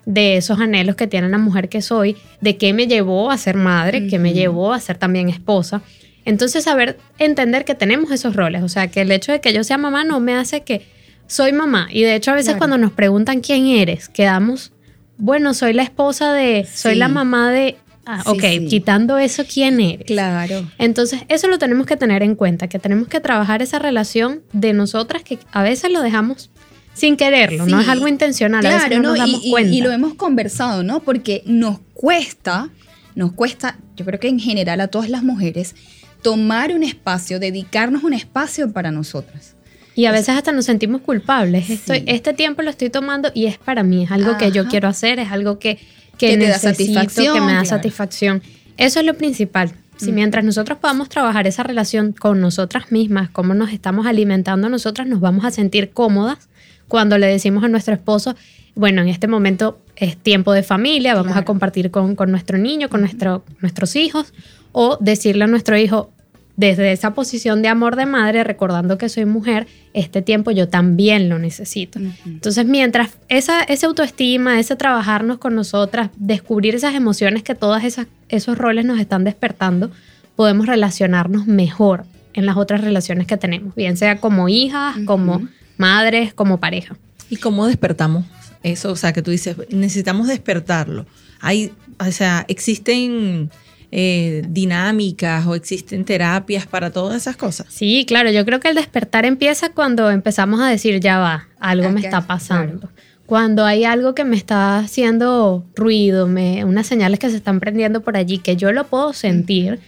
de 0.06 0.36
esos 0.38 0.58
anhelos 0.60 0.96
que 0.96 1.06
tiene 1.06 1.28
la 1.28 1.36
mujer 1.38 1.68
que 1.68 1.82
soy, 1.82 2.16
de 2.40 2.56
qué 2.56 2.72
me 2.72 2.86
llevó 2.86 3.30
a 3.30 3.36
ser 3.36 3.56
madre, 3.56 4.06
qué 4.06 4.18
me 4.18 4.32
llevó 4.32 4.72
a 4.72 4.80
ser 4.80 4.96
también 4.96 5.28
esposa. 5.28 5.82
Entonces, 6.24 6.64
saber 6.64 6.98
entender 7.18 7.64
que 7.64 7.74
tenemos 7.74 8.10
esos 8.10 8.34
roles, 8.34 8.62
o 8.62 8.68
sea, 8.68 8.88
que 8.88 9.02
el 9.02 9.12
hecho 9.12 9.32
de 9.32 9.40
que 9.40 9.52
yo 9.52 9.62
sea 9.64 9.78
mamá 9.78 10.04
no 10.04 10.18
me 10.20 10.34
hace 10.34 10.62
que 10.62 10.86
soy 11.26 11.52
mamá. 11.52 11.88
Y 11.90 12.02
de 12.02 12.14
hecho, 12.14 12.30
a 12.30 12.34
veces 12.34 12.50
Claro. 12.54 12.58
cuando 12.58 12.78
nos 12.78 12.92
preguntan 12.92 13.40
quién 13.40 13.66
eres, 13.66 14.08
quedamos, 14.08 14.72
bueno, 15.18 15.54
soy 15.54 15.72
la 15.72 15.82
esposa 15.82 16.32
de, 16.32 16.66
soy 16.72 16.94
la 16.94 17.08
mamá 17.08 17.50
de, 17.50 17.76
ah, 18.06 18.22
Sí, 18.24 18.30
ok, 18.30 18.40
sí. 18.42 18.66
quitando 18.68 19.18
eso, 19.18 19.44
¿quién 19.52 19.80
eres? 19.80 20.06
Claro. 20.06 20.68
Entonces, 20.78 21.22
eso 21.28 21.48
lo 21.48 21.58
tenemos 21.58 21.86
que 21.86 21.96
tener 21.96 22.22
en 22.22 22.34
cuenta, 22.36 22.68
que 22.68 22.78
tenemos 22.78 23.08
que 23.08 23.18
trabajar 23.20 23.60
esa 23.62 23.78
relación 23.80 24.42
de 24.52 24.72
nosotras 24.72 25.22
que 25.24 25.38
a 25.52 25.62
veces 25.64 25.90
lo 25.90 26.00
dejamos 26.02 26.50
sin 26.96 27.16
quererlo, 27.16 27.66
no 27.66 27.76
Sí. 27.78 27.82
es 27.84 27.88
algo 27.90 28.08
intencional, 28.08 28.64
a 28.64 28.68
veces 28.70 28.84
Claro, 28.86 29.02
no 29.02 29.02
¿no? 29.02 29.08
nos 29.10 29.18
damos 29.18 29.44
y- 29.44 29.50
cuenta. 29.50 29.70
y 29.74 29.80
lo 29.82 29.92
hemos 29.92 30.14
conversado, 30.14 30.82
¿no? 30.82 31.00
Porque 31.00 31.42
nos 31.44 31.78
cuesta, 31.92 32.70
nos 33.14 33.32
cuesta, 33.32 33.76
yo 33.96 34.04
creo 34.06 34.18
que 34.18 34.28
en 34.28 34.40
general 34.40 34.80
a 34.80 34.88
todas 34.88 35.10
las 35.10 35.22
mujeres, 35.22 35.74
tomar 36.22 36.72
un 36.72 36.82
espacio, 36.82 37.38
dedicarnos 37.38 38.02
un 38.02 38.14
espacio 38.14 38.72
para 38.72 38.90
nosotras. 38.90 39.54
Y 39.94 40.06
a 40.06 40.12
veces 40.12 40.30
hasta 40.30 40.52
nos 40.52 40.64
sentimos 40.66 41.00
culpables. 41.02 41.70
Estoy, 41.70 41.98
Sí. 41.98 42.04
este 42.08 42.32
tiempo 42.32 42.62
lo 42.62 42.70
estoy 42.70 42.90
tomando 42.90 43.30
y 43.34 43.46
es 43.46 43.58
para 43.58 43.82
mí, 43.82 44.04
es 44.04 44.10
algo 44.10 44.36
que 44.38 44.50
yo 44.52 44.62
Ajá. 44.62 44.70
quiero 44.70 44.88
hacer, 44.88 45.18
es 45.18 45.30
algo 45.32 45.58
que, 45.58 45.76
que, 46.18 46.28
Que 46.30 46.36
te 46.38 46.44
da 46.48 46.54
necesito, 46.54 46.70
satisfacción, 46.94 47.34
que 47.34 47.40
me 47.40 47.46
da 47.52 47.60
claro. 47.62 47.66
satisfacción. 47.66 48.42
Eso 48.78 49.00
es 49.00 49.06
lo 49.06 49.14
principal. 49.14 49.70
Si 49.98 50.12
mientras 50.12 50.44
nosotros 50.44 50.76
podamos 50.78 51.08
trabajar 51.08 51.46
esa 51.46 51.62
relación 51.62 52.12
con 52.12 52.40
nosotras 52.40 52.92
mismas, 52.92 53.30
cómo 53.30 53.54
nos 53.54 53.72
estamos 53.72 54.06
alimentando 54.06 54.68
nosotras, 54.68 55.06
nos 55.06 55.20
vamos 55.20 55.44
a 55.46 55.50
sentir 55.50 55.90
cómodas 55.90 56.48
cuando 56.88 57.18
le 57.18 57.26
decimos 57.26 57.64
a 57.64 57.68
nuestro 57.68 57.94
esposo, 57.94 58.36
bueno, 58.74 59.02
en 59.02 59.08
este 59.08 59.26
momento 59.26 59.78
es 59.96 60.16
tiempo 60.16 60.52
de 60.52 60.62
familia, 60.62 61.14
vamos 61.14 61.36
a 61.36 61.44
compartir 61.44 61.90
con, 61.90 62.14
con 62.14 62.30
nuestro 62.30 62.58
niño, 62.58 62.88
con 62.88 63.00
nuestro, 63.00 63.44
nuestros 63.60 63.96
hijos, 63.96 64.34
o 64.72 64.98
decirle 65.00 65.44
a 65.44 65.46
nuestro 65.46 65.78
hijo, 65.78 66.10
desde 66.56 66.92
esa 66.92 67.14
posición 67.14 67.62
de 67.62 67.68
amor 67.68 67.96
de 67.96 68.06
madre, 68.06 68.42
recordando 68.42 68.98
que 68.98 69.08
soy 69.08 69.26
mujer, 69.26 69.66
este 69.92 70.22
tiempo 70.22 70.50
yo 70.50 70.68
también 70.68 71.28
lo 71.28 71.38
necesito. 71.38 71.98
Ujú. 71.98 72.10
Entonces, 72.24 72.66
mientras 72.66 73.18
esa, 73.28 73.60
esa 73.62 73.86
autoestima, 73.86 74.58
ese 74.58 74.74
trabajarnos 74.74 75.38
con 75.38 75.54
nosotras, 75.54 76.10
descubrir 76.16 76.74
esas 76.74 76.94
emociones 76.94 77.42
que 77.42 77.54
todos 77.54 77.82
esos 78.28 78.58
roles 78.58 78.84
nos 78.84 78.98
están 78.98 79.24
despertando, 79.24 79.90
podemos 80.34 80.66
relacionarnos 80.66 81.46
mejor 81.46 82.04
en 82.32 82.46
las 82.46 82.56
otras 82.56 82.82
relaciones 82.82 83.26
que 83.26 83.36
tenemos, 83.36 83.74
bien 83.74 83.96
sea 83.96 84.18
como 84.18 84.48
hijas, 84.48 84.96
como. 85.06 85.48
Madres, 85.76 86.34
como 86.34 86.58
pareja. 86.58 86.96
¿Y 87.30 87.36
cómo 87.36 87.66
despertamos 87.66 88.24
eso? 88.62 88.92
O 88.92 88.96
sea, 88.96 89.12
que 89.12 89.22
tú 89.22 89.30
dices, 89.30 89.56
necesitamos 89.70 90.28
despertarlo. 90.28 91.06
Hay, 91.40 91.72
o 91.98 92.10
sea, 92.12 92.44
existen 92.48 93.50
eh, 93.92 94.42
dinámicas 94.48 95.46
o 95.46 95.54
existen 95.54 96.04
terapias 96.04 96.66
para 96.66 96.90
todas 96.90 97.16
esas 97.16 97.36
cosas. 97.36 97.66
Sí, 97.70 98.04
claro, 98.06 98.30
yo 98.30 98.44
creo 98.44 98.60
que 98.60 98.68
el 98.68 98.74
despertar 98.74 99.24
empieza 99.24 99.70
cuando 99.70 100.10
empezamos 100.10 100.60
a 100.60 100.68
decir, 100.68 101.00
ya 101.00 101.18
va, 101.18 101.48
algo 101.60 101.90
me 101.90 102.00
está 102.00 102.26
pasando. 102.26 102.90
Cuando 103.26 103.64
hay 103.64 103.84
algo 103.84 104.14
que 104.14 104.24
me 104.24 104.36
está 104.36 104.78
haciendo 104.78 105.64
ruido, 105.74 106.26
me, 106.26 106.64
unas 106.64 106.86
señales 106.86 107.18
que 107.18 107.30
se 107.30 107.36
están 107.36 107.58
prendiendo 107.58 108.02
por 108.02 108.16
allí, 108.16 108.38
que 108.38 108.56
yo 108.56 108.70
lo 108.72 108.86
puedo 108.86 109.12
sentir, 109.12 109.80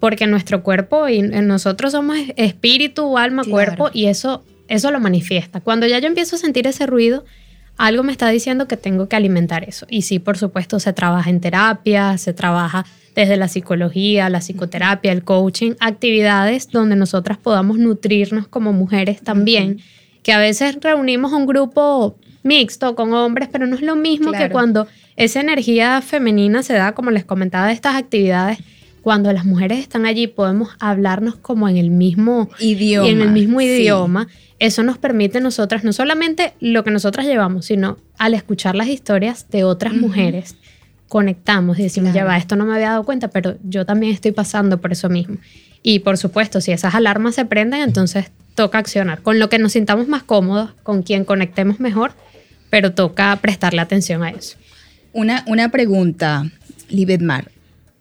porque 0.00 0.26
nuestro 0.26 0.62
cuerpo 0.62 1.08
y 1.08 1.22
nosotros 1.22 1.92
somos 1.92 2.16
espíritu, 2.36 3.18
alma, 3.18 3.42
cuerpo 3.44 3.90
y 3.92 4.06
eso, 4.06 4.44
eso 4.68 4.90
lo 4.90 5.00
manifiesta. 5.00 5.60
Cuando 5.60 5.86
ya 5.86 5.98
yo 5.98 6.06
empiezo 6.06 6.36
a 6.36 6.38
sentir 6.38 6.66
ese 6.66 6.86
ruido, 6.86 7.24
algo 7.76 8.02
me 8.02 8.12
está 8.12 8.28
diciendo 8.28 8.68
que 8.68 8.76
tengo 8.76 9.08
que 9.08 9.16
alimentar 9.16 9.64
eso. 9.64 9.86
Y 9.88 10.02
sí, 10.02 10.18
por 10.18 10.38
supuesto, 10.38 10.78
se 10.80 10.92
trabaja 10.92 11.30
en 11.30 11.40
terapia, 11.40 12.16
se 12.18 12.32
trabaja 12.32 12.86
desde 13.14 13.36
la 13.36 13.48
psicología, 13.48 14.28
la 14.28 14.40
psicoterapia, 14.40 15.12
el 15.12 15.24
coaching, 15.24 15.72
actividades 15.80 16.70
donde 16.70 16.96
nosotras 16.96 17.38
podamos 17.38 17.78
nutrirnos 17.78 18.48
como 18.48 18.72
mujeres 18.72 19.22
también, 19.22 19.80
que 20.22 20.32
a 20.32 20.38
veces 20.38 20.78
reunimos 20.80 21.32
un 21.32 21.46
grupo 21.46 22.16
mixto 22.42 22.94
con 22.94 23.12
hombres, 23.14 23.48
pero 23.50 23.66
no 23.66 23.76
es 23.76 23.82
lo 23.82 23.96
mismo 23.96 24.32
que 24.32 24.50
cuando 24.50 24.86
esa 25.16 25.40
energía 25.40 26.00
femenina 26.02 26.62
se 26.62 26.74
da, 26.74 26.92
como 26.92 27.10
les 27.10 27.24
comentaba, 27.24 27.68
de 27.68 27.72
estas 27.72 27.94
actividades, 27.94 28.58
cuando 29.04 29.30
las 29.34 29.44
mujeres 29.44 29.80
están 29.80 30.06
allí 30.06 30.28
podemos 30.28 30.70
hablarnos 30.80 31.36
como 31.36 31.68
en 31.68 31.76
el 31.76 31.90
mismo 31.90 32.48
idioma. 32.58 33.06
En 33.06 33.20
el 33.20 33.32
mismo 33.32 33.60
idioma. 33.60 34.28
Eso 34.58 34.82
nos 34.82 34.96
permite 34.96 35.42
nosotras, 35.42 35.84
no 35.84 35.92
solamente 35.92 36.54
lo 36.58 36.84
que 36.84 36.90
nosotras 36.90 37.26
llevamos, 37.26 37.66
sino 37.66 37.98
al 38.16 38.32
escuchar 38.32 38.74
las 38.74 38.88
historias 38.88 39.50
de 39.50 39.62
otras 39.62 39.92
mujeres, 39.92 40.56
conectamos 41.06 41.78
y 41.78 41.82
decimos, 41.82 42.14
ya 42.14 42.24
va, 42.24 42.38
esto 42.38 42.56
no 42.56 42.64
me 42.64 42.72
había 42.72 42.92
dado 42.92 43.04
cuenta, 43.04 43.28
pero 43.28 43.58
yo 43.62 43.84
también 43.84 44.10
estoy 44.10 44.32
pasando 44.32 44.80
por 44.80 44.90
eso 44.90 45.10
mismo. 45.10 45.36
Y 45.82 45.98
por 45.98 46.16
supuesto, 46.16 46.62
si 46.62 46.72
esas 46.72 46.94
alarmas 46.94 47.34
se 47.34 47.44
prenden, 47.44 47.82
entonces 47.82 48.30
toca 48.54 48.78
accionar 48.78 49.20
con 49.20 49.38
lo 49.38 49.50
que 49.50 49.58
nos 49.58 49.72
sintamos 49.72 50.08
más 50.08 50.22
cómodos, 50.22 50.70
con 50.82 51.02
quien 51.02 51.26
conectemos 51.26 51.78
mejor, 51.78 52.12
pero 52.70 52.94
toca 52.94 53.36
prestarle 53.42 53.82
atención 53.82 54.22
a 54.22 54.30
eso. 54.30 54.56
Una, 55.12 55.44
una 55.46 55.68
pregunta, 55.68 56.50
Libetmar 56.88 57.50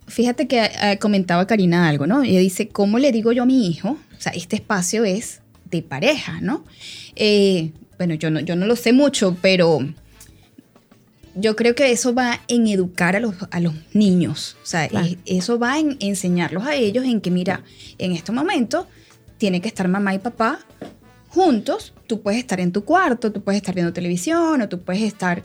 fíjate 0.08 0.48
que 0.48 0.64
eh, 0.64 0.98
comentaba 1.00 1.48
Karina 1.48 1.88
algo, 1.88 2.08
¿no? 2.08 2.24
Ella 2.24 2.40
dice, 2.40 2.70
¿cómo 2.70 3.00
le 3.00 3.12
digo 3.12 3.32
yo 3.32 3.44
a 3.44 3.46
mi 3.46 3.68
hijo? 3.68 3.98
O 4.18 4.22
sea, 4.22 4.34
este 4.34 4.56
espacio 4.56 5.04
es 5.06 5.42
de 5.70 5.82
pareja, 5.82 6.40
¿no? 6.42 6.64
Eh, 7.16 7.72
bueno, 7.98 8.14
yo 8.16 8.30
no, 8.30 8.40
yo 8.40 8.56
no 8.56 8.66
lo 8.66 8.76
sé 8.76 8.94
mucho, 8.94 9.38
pero 9.42 9.80
yo 11.36 11.56
creo 11.56 11.76
que 11.76 11.92
eso 11.92 12.14
va 12.14 12.42
en 12.48 12.68
educar 12.68 13.16
a 13.16 13.20
los, 13.20 13.36
a 13.50 13.60
los 13.60 13.74
niños. 13.94 14.58
O 14.62 14.66
sea, 14.66 14.90
eso 15.26 15.60
va 15.60 15.80
en 15.80 15.98
enseñarlos 16.00 16.66
a 16.66 16.76
ellos 16.76 17.06
en 17.06 17.22
que, 17.22 17.32
mira, 17.32 17.64
en 17.98 18.12
este 18.12 18.32
momento 18.32 18.88
tiene 19.38 19.62
que 19.62 19.68
estar 19.68 19.88
mamá 19.88 20.14
y 20.14 20.20
papá 20.20 20.60
juntos. 21.30 21.94
Tú 22.08 22.22
puedes 22.22 22.40
estar 22.40 22.60
en 22.60 22.72
tu 22.72 22.84
cuarto, 22.84 23.32
tú 23.32 23.42
puedes 23.42 23.62
estar 23.62 23.74
viendo 23.74 23.94
televisión 23.94 24.62
o 24.62 24.70
tú 24.70 24.82
puedes 24.82 25.02
estar 25.02 25.44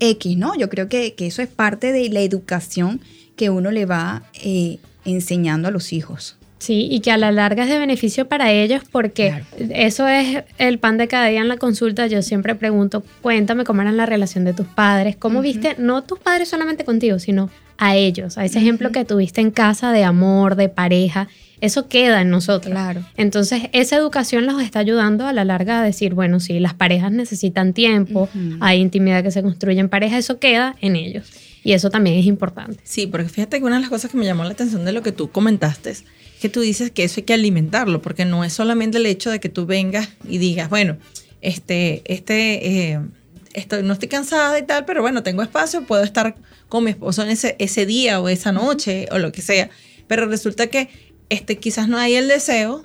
X, 0.00 0.36
¿no? 0.36 0.54
Yo 0.56 0.68
creo 0.68 0.88
que, 0.88 1.14
que 1.14 1.26
eso 1.26 1.42
es 1.42 1.48
parte 1.48 1.92
de 1.92 2.08
la 2.08 2.20
educación 2.20 3.00
que 3.36 3.50
uno 3.50 3.70
le 3.70 3.86
va 3.86 4.22
eh, 4.42 4.78
enseñando 5.04 5.68
a 5.68 5.70
los 5.70 5.92
hijos. 5.92 6.36
Sí, 6.58 6.88
y 6.90 7.00
que 7.00 7.12
a 7.12 7.18
la 7.18 7.32
larga 7.32 7.64
es 7.64 7.68
de 7.68 7.78
beneficio 7.78 8.28
para 8.28 8.50
ellos 8.50 8.82
porque 8.90 9.42
eso 9.70 10.08
es 10.08 10.42
el 10.56 10.78
pan 10.78 10.96
de 10.96 11.06
cada 11.06 11.26
día 11.26 11.40
en 11.40 11.48
la 11.48 11.58
consulta. 11.58 12.06
Yo 12.06 12.22
siempre 12.22 12.54
pregunto, 12.54 13.04
cuéntame 13.20 13.64
cómo 13.64 13.82
era 13.82 13.92
la 13.92 14.06
relación 14.06 14.44
de 14.44 14.54
tus 14.54 14.66
padres, 14.66 15.16
cómo 15.16 15.42
viste, 15.42 15.76
no 15.78 16.02
tus 16.02 16.18
padres 16.18 16.48
solamente 16.48 16.84
contigo, 16.84 17.18
sino 17.18 17.50
a 17.76 17.94
ellos, 17.94 18.38
a 18.38 18.44
ese 18.44 18.58
ejemplo 18.58 18.90
que 18.90 19.04
tuviste 19.04 19.42
en 19.42 19.50
casa 19.50 19.92
de 19.92 20.04
amor, 20.04 20.56
de 20.56 20.70
pareja. 20.70 21.28
Eso 21.60 21.88
queda 21.88 22.22
en 22.22 22.30
nosotros. 22.30 22.72
Claro. 22.72 23.02
Entonces, 23.16 23.64
esa 23.72 23.96
educación 23.96 24.46
nos 24.46 24.62
está 24.62 24.78
ayudando 24.78 25.26
a 25.26 25.32
la 25.32 25.44
larga 25.44 25.80
a 25.80 25.82
decir, 25.82 26.14
bueno, 26.14 26.40
sí, 26.40 26.58
las 26.58 26.74
parejas 26.74 27.12
necesitan 27.12 27.74
tiempo, 27.74 28.28
hay 28.60 28.80
intimidad 28.80 29.22
que 29.22 29.30
se 29.30 29.42
construye 29.42 29.80
en 29.80 29.88
pareja, 29.88 30.16
eso 30.18 30.38
queda 30.38 30.74
en 30.80 30.96
ellos. 30.96 31.30
Y 31.66 31.72
eso 31.72 31.90
también 31.90 32.16
es 32.16 32.26
importante. 32.26 32.78
Sí, 32.84 33.08
porque 33.08 33.28
fíjate 33.28 33.58
que 33.58 33.64
una 33.64 33.74
de 33.74 33.80
las 33.80 33.90
cosas 33.90 34.08
que 34.08 34.16
me 34.16 34.24
llamó 34.24 34.44
la 34.44 34.50
atención 34.50 34.84
de 34.84 34.92
lo 34.92 35.02
que 35.02 35.10
tú 35.10 35.32
comentaste 35.32 35.90
es 35.90 36.04
que 36.40 36.48
tú 36.48 36.60
dices 36.60 36.92
que 36.92 37.02
eso 37.02 37.16
hay 37.18 37.24
que 37.24 37.34
alimentarlo, 37.34 38.00
porque 38.02 38.24
no 38.24 38.44
es 38.44 38.52
solamente 38.52 38.98
el 38.98 39.06
hecho 39.06 39.32
de 39.32 39.40
que 39.40 39.48
tú 39.48 39.66
vengas 39.66 40.10
y 40.28 40.38
digas, 40.38 40.70
bueno, 40.70 40.96
este, 41.40 42.02
este, 42.04 42.92
eh, 42.92 43.00
estoy, 43.52 43.82
no 43.82 43.94
estoy 43.94 44.06
cansada 44.06 44.56
y 44.60 44.62
tal, 44.62 44.84
pero 44.84 45.02
bueno, 45.02 45.24
tengo 45.24 45.42
espacio, 45.42 45.82
puedo 45.82 46.04
estar 46.04 46.36
con 46.68 46.84
mi 46.84 46.92
esposo 46.92 47.24
en 47.24 47.30
ese, 47.30 47.56
ese 47.58 47.84
día 47.84 48.20
o 48.20 48.28
esa 48.28 48.52
noche 48.52 49.08
o 49.10 49.18
lo 49.18 49.32
que 49.32 49.42
sea. 49.42 49.68
Pero 50.06 50.26
resulta 50.26 50.68
que 50.68 50.88
este, 51.30 51.58
quizás 51.58 51.88
no 51.88 51.98
hay 51.98 52.14
el 52.14 52.28
deseo 52.28 52.84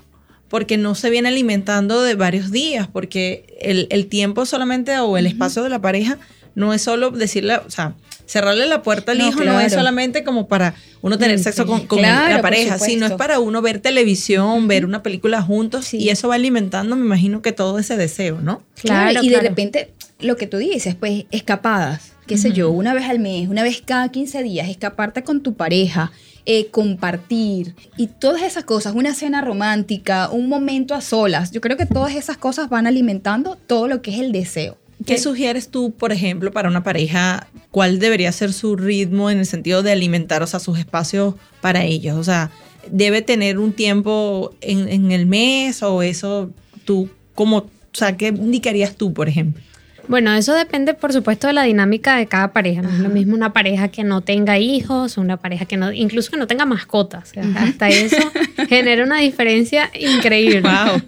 porque 0.49 0.77
no 0.77 0.95
se 0.95 1.11
viene 1.11 1.27
alimentando 1.27 2.01
de 2.01 2.15
varios 2.15 2.49
días, 2.49 2.87
porque 2.87 3.45
el, 3.61 3.85
el 3.91 4.07
tiempo 4.07 4.47
solamente 4.47 4.97
o 4.97 5.17
el 5.17 5.27
espacio 5.27 5.61
de 5.61 5.69
la 5.69 5.81
pareja 5.81 6.17
no 6.55 6.73
es 6.73 6.81
solo 6.81 7.11
decirle, 7.11 7.57
o 7.57 7.69
sea, 7.69 7.95
cerrarle 8.31 8.65
la 8.65 8.81
puerta 8.81 9.11
al 9.11 9.19
hijo 9.19 9.43
no 9.43 9.59
es 9.59 9.73
solamente 9.73 10.23
como 10.23 10.47
para 10.47 10.73
uno 11.01 11.17
tener 11.17 11.37
mm, 11.37 11.43
sexo 11.43 11.65
con, 11.65 12.01
la 12.01 12.39
pareja, 12.41 12.79
sino 12.79 13.05
es 13.05 13.11
para 13.13 13.39
uno 13.39 13.61
ver 13.61 13.79
televisión, 13.79 14.69
ver 14.69 14.85
una 14.85 15.03
película 15.03 15.41
juntos 15.41 15.93
y 15.93 16.09
eso 16.09 16.29
va 16.29 16.35
alimentando, 16.35 16.95
me 16.95 17.05
imagino 17.05 17.41
que 17.41 17.51
todo 17.51 17.77
ese 17.77 17.97
deseo, 17.97 18.39
¿no? 18.39 18.63
Claro, 18.81 19.21
y 19.21 19.27
de 19.27 19.41
repente 19.41 19.91
lo 20.19 20.37
que 20.37 20.47
tú 20.47 20.57
dices, 20.57 20.95
pues 20.95 21.25
escapadas, 21.31 22.13
qué 22.25 22.37
sé 22.37 22.53
yo, 22.53 22.71
una 22.71 22.93
vez 22.93 23.09
al 23.09 23.19
mes, 23.19 23.49
una 23.49 23.63
vez 23.63 23.83
cada 23.83 24.07
15 24.07 24.43
días, 24.43 24.69
escaparte 24.69 25.23
con 25.23 25.41
tu 25.41 25.55
pareja. 25.55 26.11
Eh, 26.47 26.69
compartir 26.71 27.75
y 27.97 28.07
todas 28.07 28.41
esas 28.41 28.63
cosas, 28.63 28.95
una 28.95 29.13
cena 29.13 29.41
romántica, 29.41 30.27
un 30.31 30.49
momento 30.49 30.95
a 30.95 31.01
solas, 31.01 31.51
yo 31.51 31.61
creo 31.61 31.77
que 31.77 31.85
todas 31.85 32.15
esas 32.15 32.35
cosas 32.35 32.67
van 32.67 32.87
alimentando 32.87 33.59
todo 33.67 33.87
lo 33.87 34.01
que 34.01 34.09
es 34.09 34.19
el 34.19 34.31
deseo. 34.31 34.80
¿Qué 35.05 35.17
sugieres 35.17 35.69
tú, 35.69 35.91
por 35.91 36.11
ejemplo, 36.11 36.51
para 36.51 36.69
una 36.69 36.83
pareja? 36.83 37.47
¿Cuál 37.71 37.99
debería 37.99 38.31
ser 38.31 38.53
su 38.53 38.75
ritmo 38.75 39.29
en 39.29 39.39
el 39.39 39.45
sentido 39.45 39.83
de 39.83 39.91
alimentar, 39.91 40.43
o 40.43 40.47
sea, 40.47 40.59
sus 40.59 40.77
espacios 40.77 41.35
para 41.61 41.83
ellos? 41.83 42.17
O 42.17 42.23
sea, 42.23 42.51
¿debe 42.89 43.21
tener 43.21 43.59
un 43.59 43.73
tiempo 43.73 44.53
en, 44.61 45.11
el 45.11 45.25
mes 45.25 45.83
o 45.83 46.01
eso 46.01 46.51
tú, 46.85 47.09
como, 47.35 47.57
o 47.57 47.69
sea, 47.93 48.17
qué 48.17 48.27
indicarías 48.27 48.95
tú, 48.95 49.13
por 49.13 49.29
ejemplo? 49.29 49.61
Bueno, 50.07 50.33
eso 50.33 50.53
depende, 50.53 50.93
por 50.93 51.13
supuesto, 51.13 51.47
de 51.47 51.53
la 51.53 51.63
dinámica 51.63 52.17
de 52.17 52.25
cada 52.25 52.53
pareja. 52.53 52.81
No 52.81 52.89
es 52.89 52.99
lo 52.99 53.09
mismo 53.09 53.35
una 53.35 53.53
pareja 53.53 53.87
que 53.87 54.03
no 54.03 54.21
tenga 54.21 54.57
hijos, 54.59 55.17
una 55.17 55.37
pareja 55.37 55.65
que 55.65 55.77
no, 55.77 55.91
incluso 55.91 56.31
que 56.31 56.37
no 56.37 56.47
tenga 56.47 56.65
mascotas. 56.65 57.31
Hasta 57.55 57.89
eso 57.89 58.17
genera 58.69 59.03
una 59.03 59.19
diferencia 59.19 59.89
increíble. 59.99 60.63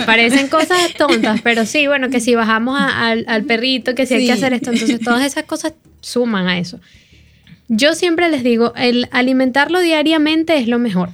Parecen 0.06 0.48
cosas 0.48 0.94
tontas, 0.98 1.42
pero 1.42 1.66
sí, 1.66 1.88
bueno, 1.88 2.10
que 2.10 2.20
si 2.20 2.36
bajamos 2.36 2.80
al, 2.80 3.44
perrito, 3.44 3.96
que 3.96 4.06
si 4.06 4.14
hay 4.16 4.26
que 4.26 4.32
hacer 4.34 4.54
esto, 4.54 4.72
entonces 4.72 5.00
todas 5.00 5.26
esas 5.26 5.44
cosas 5.44 5.74
suman 6.02 6.48
a 6.48 6.60
eso. 6.60 6.80
Yo 7.68 7.96
siempre 7.96 8.30
les 8.30 8.44
digo, 8.44 8.74
el 8.76 9.08
alimentarlo 9.12 9.80
diariamente 9.80 10.58
es 10.58 10.68
lo 10.68 10.80
mejor. 10.80 11.10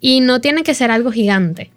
Y 0.00 0.20
no 0.20 0.40
tiene 0.40 0.62
que 0.62 0.74
ser 0.74 0.90
algo 0.90 1.12
gigante 1.12 1.70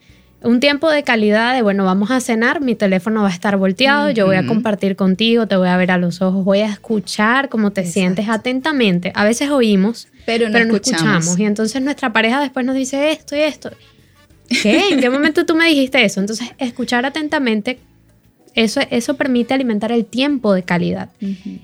un 0.44 0.60
tiempo 0.60 0.90
de 0.90 1.04
calidad 1.04 1.56
de, 1.56 1.62
bueno, 1.62 1.84
vamos 1.84 2.12
a 2.12 2.20
cenar, 2.20 2.62
mi 2.62 2.76
teléfono 2.76 3.24
va 3.24 3.30
a 3.30 3.32
estar 3.32 3.58
volteado, 3.58 4.12
yo 4.12 4.26
voy 4.28 4.36
a 4.36 4.46
compartir 4.46 4.96
contigo, 4.96 5.48
te 5.48 5.56
voy 5.58 5.68
a 5.68 5.78
ver 5.78 5.92
a 5.92 5.98
los 5.98 6.22
ojos, 6.22 6.46
voy 6.46 6.60
a 6.60 6.68
escuchar 6.68 7.50
cómo 7.50 7.72
te 7.72 7.86
sientes 7.86 8.30
atentamente. 8.30 9.12
A 9.16 9.26
veces 9.26 9.50
oímos, 9.50 10.08
pero 10.26 10.50
no, 10.50 10.58
escuchamos. 10.60 11.40
Y 11.40 11.46
entonces 11.46 11.82
nuestra 11.82 12.14
pareja 12.14 12.40
después 12.40 12.66
nos 12.66 12.76
dice 12.76 13.12
esto 13.12 13.36
y 13.36 13.42
esto. 13.42 13.72
¿Qué? 14.62 14.90
¿En 14.92 15.00
qué 15.00 15.10
momento 15.10 15.46
tú 15.46 15.56
me 15.56 15.68
dijiste 15.68 16.04
eso? 16.06 16.20
Entonces, 16.20 16.50
escuchar 16.58 17.06
atentamente 17.06 17.80
eso, 18.58 18.82
eso 18.90 19.14
permite 19.14 19.54
alimentar 19.54 19.92
el 19.92 20.04
tiempo 20.04 20.52
de 20.52 20.64
calidad. 20.64 21.10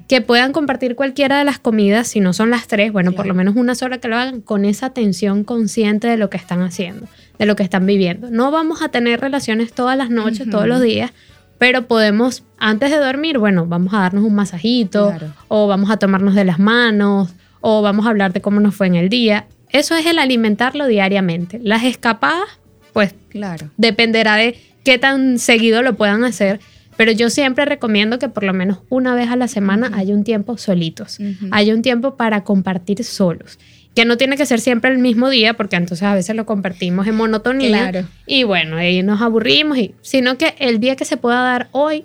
Que 0.08 0.22
puedan 0.22 0.52
compartir 0.52 0.96
cualquiera 0.96 1.40
de 1.40 1.44
las 1.44 1.58
comidas, 1.58 2.08
si 2.08 2.20
no 2.20 2.34
son 2.34 2.52
las 2.52 2.68
tres, 2.68 2.94
bueno, 2.94 3.14
por 3.14 3.26
lo 3.26 3.34
menos 3.34 3.56
una 3.56 3.74
sola 3.74 3.98
que 3.98 4.08
lo 4.08 4.16
hagan 4.16 4.42
con 4.42 4.64
esa 4.64 4.86
atención 4.86 5.44
consciente 5.44 6.08
de 6.08 6.18
lo 6.18 6.30
que 6.30 6.38
están 6.38 6.62
haciendo, 6.62 7.08
de 7.40 7.48
lo 7.48 7.56
que 7.56 7.64
están 7.64 7.88
viviendo. 7.88 8.30
No 8.30 8.52
vamos 8.52 8.84
a 8.84 8.90
tener 8.90 9.20
relaciones 9.22 9.74
todas 9.74 9.98
las 9.98 10.12
noches, 10.12 10.48
todos 10.48 10.68
los 10.68 10.82
días, 10.82 11.12
pero 11.58 11.88
podemos, 11.88 12.44
antes 12.60 12.92
de 12.92 12.98
dormir, 12.98 13.40
bueno, 13.40 13.66
vamos 13.66 13.92
a 13.96 13.98
darnos 13.98 14.24
un 14.24 14.36
masajito, 14.36 15.16
o 15.48 15.66
vamos 15.66 15.90
a 15.90 15.98
tomarnos 15.98 16.36
de 16.36 16.46
las 16.46 16.60
manos, 16.60 17.34
o 17.60 17.82
vamos 17.82 18.06
a 18.06 18.10
hablar 18.10 18.34
de 18.34 18.42
cómo 18.42 18.60
nos 18.60 18.76
fue 18.76 18.86
en 18.86 18.96
el 18.96 19.10
día. 19.10 19.48
Eso 19.70 19.96
es 19.96 20.06
el 20.06 20.20
alimentarlo 20.20 20.86
diariamente. 20.86 21.60
Las 21.64 21.86
escapadas, 21.86 22.50
pues, 22.94 23.16
claro. 23.30 23.72
dependerá 23.78 24.36
de 24.36 24.60
qué 24.84 25.00
tan 25.00 25.40
seguido 25.40 25.82
lo 25.82 25.96
puedan 25.96 26.24
hacer 26.24 26.60
pero 26.98 27.12
yo 27.12 27.30
siempre 27.30 27.66
recomiendo 27.66 28.20
que 28.20 28.30
por 28.30 28.44
lo 28.44 28.54
menos 28.54 28.80
una 28.90 29.16
vez 29.16 29.30
a 29.30 29.36
la 29.36 29.48
semana 29.48 29.92
haya 29.96 30.14
un 30.14 30.24
tiempo 30.24 30.58
solitos, 30.58 31.20
haya 31.52 31.74
un 31.74 31.82
tiempo 31.82 32.16
para 32.16 32.44
compartir 32.44 33.04
solos. 33.04 33.60
Que 33.96 34.06
no 34.06 34.18
tiene 34.18 34.38
que 34.38 34.48
ser 34.48 34.60
siempre 34.60 34.92
el 34.92 34.98
mismo 34.98 35.30
día, 35.30 35.54
porque 35.54 35.76
entonces 35.76 36.04
a 36.04 36.16
veces 36.16 36.36
lo 36.36 36.48
compartimos 36.48 37.06
en 37.06 37.16
monotonía. 37.16 38.08
Y 38.26 38.44
bueno, 38.44 38.78
ahí 38.78 39.04
nos 39.04 39.22
aburrimos, 39.22 39.78
y, 39.78 39.94
sino 40.02 40.38
que 40.38 40.56
el 40.58 40.80
día 40.80 40.96
que 40.96 41.06
se 41.06 41.16
pueda 41.16 41.44
dar 41.44 41.70
hoy, 41.72 42.04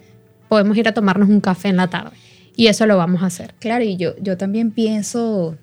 podemos 0.49 0.77
ir 0.77 0.87
a 0.87 0.93
tomarnos 0.93 1.31
un 1.31 1.41
café 1.41 1.69
en 1.69 1.77
la 1.77 1.89
tarde. 1.89 2.11
Y 2.57 2.67
eso 2.67 2.87
lo 2.87 2.99
vamos 2.99 3.23
a 3.23 3.27
hacer. 3.27 3.55
Claro, 3.59 3.85
y 3.85 3.97
yo, 3.97 4.15
yo 4.21 4.37
también 4.37 4.71
pienso, 4.71 5.57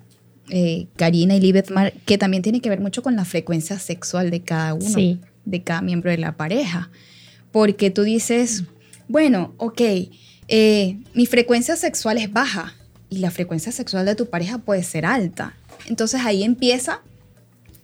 eh, 0.50 0.86
Karina 0.96 1.36
y 1.36 1.40
Libet 1.40 1.70
que 2.04 2.18
también 2.18 2.42
tiene 2.42 2.60
que 2.60 2.70
ver 2.70 2.80
mucho 2.80 3.02
con 3.02 3.14
la 3.14 3.24
frecuencia 3.24 3.78
sexual 3.78 4.30
de 4.30 4.40
cada 4.40 4.74
uno, 4.74 5.18
de 5.44 5.62
cada 5.62 5.80
miembro 5.80 6.10
de 6.10 6.18
la 6.18 6.32
pareja. 6.36 6.90
Porque 7.52 7.90
tú 7.90 8.02
dices, 8.02 8.64
bueno, 9.08 9.54
ok, 9.58 9.80
eh, 10.48 10.98
mi 11.14 11.26
frecuencia 11.26 11.76
sexual 11.76 12.18
es 12.18 12.32
baja 12.32 12.74
y 13.10 13.18
la 13.18 13.30
frecuencia 13.30 13.72
sexual 13.72 14.06
de 14.06 14.14
tu 14.14 14.26
pareja 14.28 14.58
puede 14.58 14.82
ser 14.82 15.06
alta. 15.06 15.54
Entonces 15.88 16.20
ahí 16.24 16.42
empieza 16.42 17.02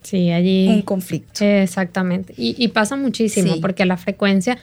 Sí, 0.01 0.31
allí. 0.31 0.67
Un 0.67 0.81
conflicto. 0.81 1.45
Exactamente. 1.45 2.33
Y, 2.37 2.55
y 2.61 2.67
pasa 2.67 2.97
muchísimo 2.97 3.61
porque 3.61 3.85
la 3.85 3.95
frecuencia 3.95 4.57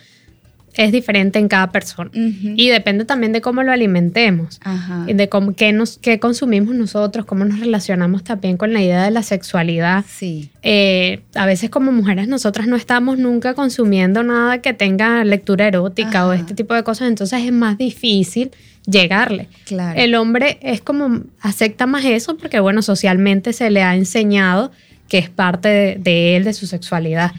es 0.81 0.93
diferente 0.93 1.39
en 1.39 1.49
cada 1.49 1.71
persona. 1.71 2.11
Y 2.15 2.71
depende 2.71 3.05
también 3.05 3.33
de 3.33 3.43
cómo 3.43 3.63
lo 3.63 3.71
alimentemos, 3.71 4.59
y 5.07 5.13
de 5.13 5.29
cómo, 5.29 5.55
qué, 5.55 5.73
nos, 5.73 5.99
qué 5.99 6.19
consumimos 6.19 6.75
nosotros, 6.75 7.27
cómo 7.27 7.45
nos 7.45 7.61
relacionamos 7.61 8.25
también 8.25 8.57
con 8.57 8.73
la 8.73 8.81
idea 8.83 9.05
de 9.05 9.11
la 9.11 9.23
sexualidad. 9.23 10.07
Sí. 10.09 10.49
Eh, 10.63 11.21
a 11.35 11.45
veces 11.45 11.69
como 11.69 11.93
mujeres 11.93 12.29
nosotras 12.29 12.67
no 12.67 12.77
estamos 12.77 13.19
nunca 13.19 13.53
consumiendo 13.53 14.23
nada 14.23 14.63
que 14.63 14.73
tenga 14.73 15.23
lectura 15.23 15.69
erótica 15.69 16.27
o 16.27 16.33
este 16.33 16.55
tipo 16.55 16.73
de 16.73 16.83
cosas, 16.83 17.09
entonces 17.09 17.43
es 17.45 17.53
más 17.53 17.77
difícil 17.77 18.51
llegarle. 18.87 19.49
Claro. 19.67 20.01
El 20.01 20.15
hombre 20.15 20.59
es 20.63 20.81
como, 20.81 21.25
acepta 21.43 21.87
más 21.87 22.07
eso 22.07 22.39
porque 22.39 22.59
bueno, 22.59 22.81
socialmente 22.81 23.53
se 23.53 23.69
le 23.69 23.83
ha 23.83 23.95
enseñado 23.95 24.73
que 25.09 25.19
es 25.19 25.29
parte 25.29 25.99
de 26.01 26.37
él, 26.37 26.45
de 26.45 26.55
su 26.55 26.67
sexualidad. 26.67 27.33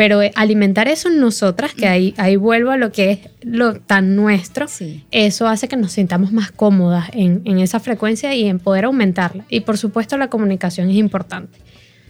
Pero 0.00 0.22
eh, 0.22 0.32
alimentar 0.34 0.88
eso 0.88 1.10
en 1.10 1.20
nosotras, 1.20 1.74
que 1.74 1.86
ahí, 1.86 2.14
ahí 2.16 2.36
vuelvo 2.36 2.70
a 2.70 2.78
lo 2.78 2.90
que 2.90 3.10
es 3.10 3.18
lo 3.42 3.74
tan 3.74 4.16
nuestro, 4.16 4.64
eso 5.10 5.46
hace 5.46 5.68
que 5.68 5.76
nos 5.76 5.92
sintamos 5.92 6.32
más 6.32 6.50
cómodas 6.50 7.10
en, 7.12 7.42
en 7.44 7.58
esa 7.58 7.80
frecuencia 7.80 8.34
y 8.34 8.46
en 8.46 8.60
poder 8.60 8.86
aumentarla. 8.86 9.44
Y 9.50 9.60
por 9.60 9.76
supuesto 9.76 10.16
la 10.16 10.28
comunicación 10.28 10.88
es 10.88 10.96
importante 10.96 11.58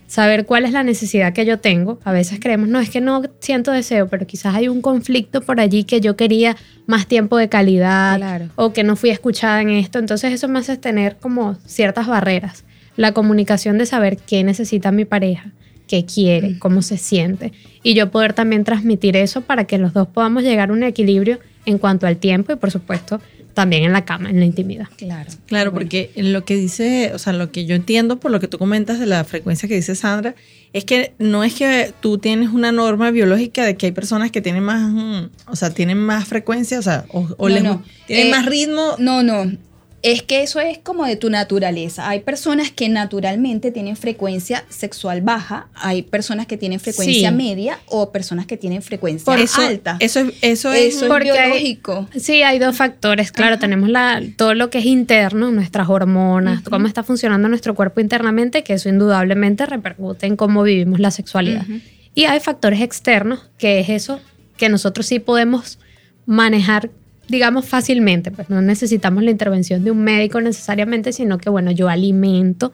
saber 0.07 0.47
cuál 0.47 0.67
es 0.67 0.73
la 0.73 0.85
necesidad 0.85 1.33
que 1.33 1.45
yo 1.45 1.59
tengo. 1.59 1.99
A 2.05 2.13
veces 2.13 2.39
creemos, 2.41 2.69
no, 2.69 2.79
es 2.79 2.91
que 2.91 3.01
no 3.01 3.23
siento 3.41 3.73
deseo, 3.73 4.07
pero 4.07 4.25
quizás 4.25 4.55
hay 4.55 4.69
un 4.69 4.83
conflicto 4.83 5.41
por 5.41 5.59
allí 5.59 5.83
que 5.83 6.01
yo 6.01 6.15
quería 6.15 6.57
más 6.87 7.09
tiempo 7.09 7.39
de 7.39 7.49
calidad 7.49 8.51
o 8.55 8.73
que 8.73 8.85
no 8.85 8.95
fui 8.95 9.11
escuchada 9.11 9.63
en 9.63 9.71
esto. 9.71 9.99
Entonces 9.99 10.33
eso 10.33 10.47
me 10.47 10.61
hace 10.61 10.77
tener 10.77 11.17
como 11.17 11.57
ciertas 11.67 12.07
barreras. 12.07 12.63
La 12.95 13.11
comunicación 13.11 13.79
de 13.79 13.87
saber 13.87 14.17
qué 14.17 14.45
necesita 14.45 14.93
mi 14.93 15.05
pareja, 15.05 15.51
qué 15.91 16.05
quiere, 16.05 16.57
cómo 16.61 16.83
se 16.83 16.97
siente. 16.97 17.53
Y 17.83 17.95
yo 17.95 18.13
poder 18.13 18.33
también 18.33 18.63
transmitir 18.63 19.17
eso 19.17 19.41
para 19.41 19.65
que 19.65 19.77
los 19.77 19.93
dos 19.93 20.07
podamos 20.07 20.45
llegar 20.45 20.71
a 20.71 20.73
un 20.73 20.85
equilibrio 20.85 21.41
en 21.67 21.79
cuanto 21.79 22.07
al 22.07 22.17
tiempo 22.17 22.53
y 22.53 22.57
por 22.57 22.71
supuesto 22.71 23.21
también 23.55 23.83
en 23.83 23.93
la 23.93 24.05
cama, 24.05 24.31
en 24.31 24.39
la 24.39 24.45
intimidad. 24.45 24.87
Claro. 24.97 25.29
Claro, 25.47 25.73
porque 25.73 26.13
lo 26.15 26.45
que 26.45 26.55
dice, 26.55 27.11
o 27.13 27.19
sea, 27.19 27.33
lo 27.33 27.51
que 27.51 27.65
yo 27.67 27.75
entiendo 27.75 28.21
por 28.21 28.31
lo 28.31 28.39
que 28.39 28.47
tú 28.47 28.57
comentas 28.57 29.01
de 29.01 29.07
la 29.07 29.25
frecuencia 29.25 29.69
que 29.69 29.75
dice 29.75 29.97
Sandra, 29.97 30.37
es 30.73 30.85
que 30.85 31.13
no 31.19 31.43
es 31.43 31.55
que 31.55 31.93
tú 32.01 32.19
tienes 32.19 32.51
una 32.51 32.71
norma 32.71 33.11
biológica 33.11 33.65
de 33.65 33.77
que 33.77 33.87
hay 33.87 33.93
personas 33.93 34.31
que 34.31 34.41
tienen 34.41 34.63
más, 34.63 34.93
mm, 34.93 35.51
o 35.51 35.57
sea, 35.57 35.71
tienen 35.71 35.99
más 35.99 36.29
frecuencia, 36.29 36.79
o 36.79 36.83
sea, 36.83 37.05
o, 37.09 37.49
tienen 37.49 37.81
eh, 38.07 38.31
más 38.31 38.47
ritmo. 38.47 38.95
No, 39.01 39.25
no 39.25 39.51
es 40.03 40.23
que 40.23 40.43
eso 40.43 40.61
es 40.61 40.79
como 40.79 41.05
de 41.05 41.17
tu 41.17 41.29
naturaleza. 41.29 42.09
Hay 42.09 42.21
personas 42.21 42.71
que 42.71 42.89
naturalmente 42.89 43.71
tienen 43.71 43.97
frecuencia 43.97 44.65
sexual 44.69 45.21
baja, 45.21 45.69
hay 45.75 46.03
personas 46.03 46.47
que 46.47 46.57
tienen 46.57 46.81
frecuencia 46.81 47.31
media 47.31 47.79
o 47.87 48.11
personas 48.11 48.47
que 48.47 48.57
tienen 48.57 48.83
frecuencia 48.83 49.33
alta. 49.59 49.97
Eso, 50.01 50.21
eso, 50.41 50.73
es, 50.73 51.01
biológico. 51.01 52.09
sí, 52.17 52.43
hay 52.43 52.59
dos 52.59 52.77
factores. 52.77 53.31
Claro, 53.31 53.59
tenemos 53.59 53.91
la, 53.91 54.23
todo 54.37 54.55
lo 54.55 54.71
que 54.71 54.79
es 54.79 54.87
interno, 54.87 55.51
nuestras 55.51 55.89
hormonas, 55.89 56.63
cómo 56.63 56.87
está 56.87 57.03
funcionando 57.03 57.49
nuestro 57.49 57.75
cuerpo 57.75 58.01
internamente, 58.01 58.63
que 58.63 58.75
eso 58.75 58.89
indudablemente 58.89 59.67
repercute 59.67 60.27
en 60.27 60.37
cómo 60.37 60.63
vivimos 60.63 60.99
la 60.99 61.11
sexualidad. 61.11 61.67
Y 62.15 62.25
hay 62.25 62.41
factores 62.41 62.81
externos, 62.81 63.51
que 63.59 63.81
es 63.81 63.89
eso 63.89 64.21
que 64.57 64.69
nosotros 64.69 65.07
sí 65.07 65.19
podemos 65.19 65.79
manejar 66.27 66.91
digamos, 67.31 67.65
fácilmente, 67.65 68.31
pues 68.31 68.51
no 68.51 68.61
necesitamos 68.61 69.23
la 69.23 69.31
intervención 69.31 69.85
de 69.85 69.93
un 69.93 70.03
médico 70.03 70.41
necesariamente, 70.41 71.13
sino 71.13 71.39
que, 71.39 71.49
bueno, 71.49 71.71
yo 71.71 71.89
alimento 71.89 72.73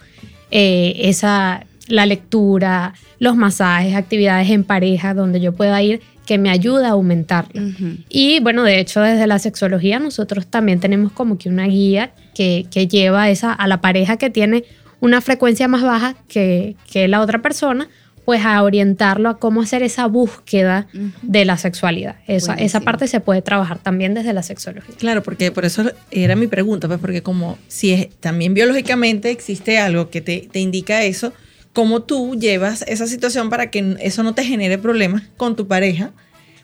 eh, 0.50 0.94
esa, 1.00 1.66
la 1.88 2.06
lectura, 2.06 2.94
los 3.18 3.36
masajes, 3.36 3.94
actividades 3.94 4.50
en 4.50 4.64
pareja, 4.64 5.12
donde 5.12 5.40
yo 5.40 5.52
pueda 5.52 5.82
ir 5.82 6.00
que 6.24 6.38
me 6.38 6.50
ayuda 6.50 6.88
a 6.88 6.92
aumentarlo. 6.92 7.62
Y 8.08 8.40
bueno, 8.40 8.64
de 8.64 8.80
hecho, 8.80 9.00
desde 9.00 9.26
la 9.28 9.38
sexología 9.38 10.00
nosotros 10.00 10.48
también 10.48 10.80
tenemos 10.80 11.12
como 11.12 11.38
que 11.38 11.48
una 11.48 11.66
guía 11.66 12.12
que, 12.34 12.66
que 12.70 12.88
lleva 12.88 13.30
esa, 13.30 13.52
a 13.52 13.68
la 13.68 13.80
pareja 13.80 14.16
que 14.16 14.30
tiene 14.30 14.64
una 15.00 15.20
frecuencia 15.20 15.68
más 15.68 15.82
baja 15.82 16.16
que, 16.26 16.74
que 16.90 17.06
la 17.06 17.20
otra 17.20 17.42
persona 17.42 17.88
pues 18.26 18.44
a 18.44 18.60
orientarlo 18.64 19.28
a 19.28 19.38
cómo 19.38 19.62
hacer 19.62 19.84
esa 19.84 20.06
búsqueda 20.06 20.88
de 21.22 21.44
la 21.44 21.56
sexualidad. 21.56 22.16
Esa, 22.26 22.54
esa 22.54 22.80
parte 22.80 23.06
se 23.06 23.20
puede 23.20 23.40
trabajar 23.40 23.78
también 23.78 24.14
desde 24.14 24.32
la 24.32 24.42
sexología. 24.42 24.96
Claro, 24.98 25.22
porque 25.22 25.52
por 25.52 25.64
eso 25.64 25.84
era 26.10 26.34
mi 26.34 26.48
pregunta, 26.48 26.88
pues 26.88 26.98
porque 26.98 27.22
como 27.22 27.56
si 27.68 27.92
es, 27.92 28.10
también 28.18 28.52
biológicamente 28.52 29.30
existe 29.30 29.78
algo 29.78 30.10
que 30.10 30.20
te, 30.20 30.48
te 30.50 30.58
indica 30.58 31.04
eso, 31.04 31.32
¿cómo 31.72 32.02
tú 32.02 32.34
llevas 32.34 32.82
esa 32.88 33.06
situación 33.06 33.48
para 33.48 33.70
que 33.70 33.96
eso 34.00 34.24
no 34.24 34.34
te 34.34 34.42
genere 34.42 34.76
problemas 34.76 35.22
con 35.36 35.54
tu 35.54 35.68
pareja? 35.68 36.10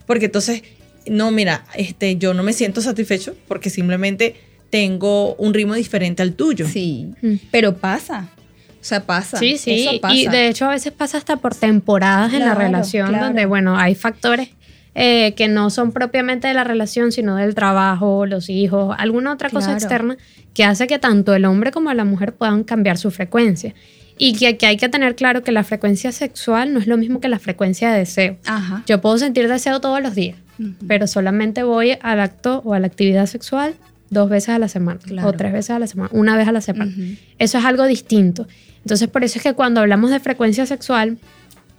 Porque 0.04 0.24
entonces, 0.24 0.64
no, 1.06 1.30
mira, 1.30 1.64
este, 1.76 2.16
yo 2.16 2.34
no 2.34 2.42
me 2.42 2.54
siento 2.54 2.80
satisfecho 2.80 3.36
porque 3.46 3.70
simplemente 3.70 4.34
tengo 4.68 5.36
un 5.36 5.54
ritmo 5.54 5.74
diferente 5.74 6.22
al 6.22 6.32
tuyo. 6.32 6.66
Sí, 6.66 7.12
mm. 7.22 7.34
pero 7.52 7.76
pasa. 7.76 8.30
O 8.82 8.84
sea, 8.84 9.04
pasa. 9.04 9.36
Sí, 9.38 9.58
sí. 9.58 10.00
Y 10.10 10.26
de 10.26 10.48
hecho 10.48 10.66
a 10.66 10.70
veces 10.70 10.92
pasa 10.92 11.16
hasta 11.16 11.36
por 11.36 11.54
temporadas 11.54 12.34
en 12.34 12.40
la 12.40 12.54
relación 12.54 13.12
donde, 13.12 13.46
bueno, 13.46 13.78
hay 13.78 13.94
factores 13.94 14.48
eh, 14.96 15.34
que 15.36 15.46
no 15.46 15.70
son 15.70 15.92
propiamente 15.92 16.48
de 16.48 16.54
la 16.54 16.64
relación, 16.64 17.12
sino 17.12 17.36
del 17.36 17.54
trabajo, 17.54 18.26
los 18.26 18.50
hijos, 18.50 18.94
alguna 18.98 19.32
otra 19.32 19.50
cosa 19.50 19.72
externa 19.72 20.16
que 20.52 20.64
hace 20.64 20.88
que 20.88 20.98
tanto 20.98 21.32
el 21.32 21.44
hombre 21.44 21.70
como 21.70 21.94
la 21.94 22.04
mujer 22.04 22.34
puedan 22.34 22.64
cambiar 22.64 22.98
su 22.98 23.12
frecuencia. 23.12 23.72
Y 24.18 24.34
que, 24.34 24.66
hay 24.66 24.76
que 24.76 24.88
tener 24.88 25.14
claro 25.14 25.44
que 25.44 25.52
la 25.52 25.62
frecuencia 25.62 26.10
sexual 26.10 26.74
no 26.74 26.80
es 26.80 26.88
lo 26.88 26.96
mismo 26.96 27.20
que 27.20 27.28
la 27.28 27.38
frecuencia 27.38 27.92
de 27.92 28.00
deseo. 28.00 28.36
Yo 28.86 29.00
puedo 29.00 29.16
sentir 29.16 29.48
deseo 29.48 29.80
todos 29.80 30.02
los 30.02 30.16
días, 30.16 30.36
pero 30.88 31.06
solamente 31.06 31.62
voy 31.62 31.96
al 32.02 32.18
acto 32.18 32.62
o 32.64 32.74
a 32.74 32.80
la 32.80 32.88
actividad 32.88 33.26
sexual 33.26 33.74
dos 34.10 34.28
veces 34.28 34.50
a 34.50 34.58
la 34.58 34.68
semana 34.68 35.00
o 35.24 35.32
tres 35.32 35.52
veces 35.52 35.70
a 35.70 35.78
la 35.78 35.86
semana, 35.86 36.10
una 36.12 36.36
vez 36.36 36.46
a 36.46 36.52
la 36.52 36.60
semana. 36.60 36.92
Eso 37.38 37.58
es 37.58 37.64
algo 37.64 37.86
distinto. 37.86 38.46
Entonces, 38.84 39.08
por 39.08 39.24
eso 39.24 39.38
es 39.38 39.42
que 39.42 39.54
cuando 39.54 39.80
hablamos 39.80 40.10
de 40.10 40.20
frecuencia 40.20 40.66
sexual, 40.66 41.18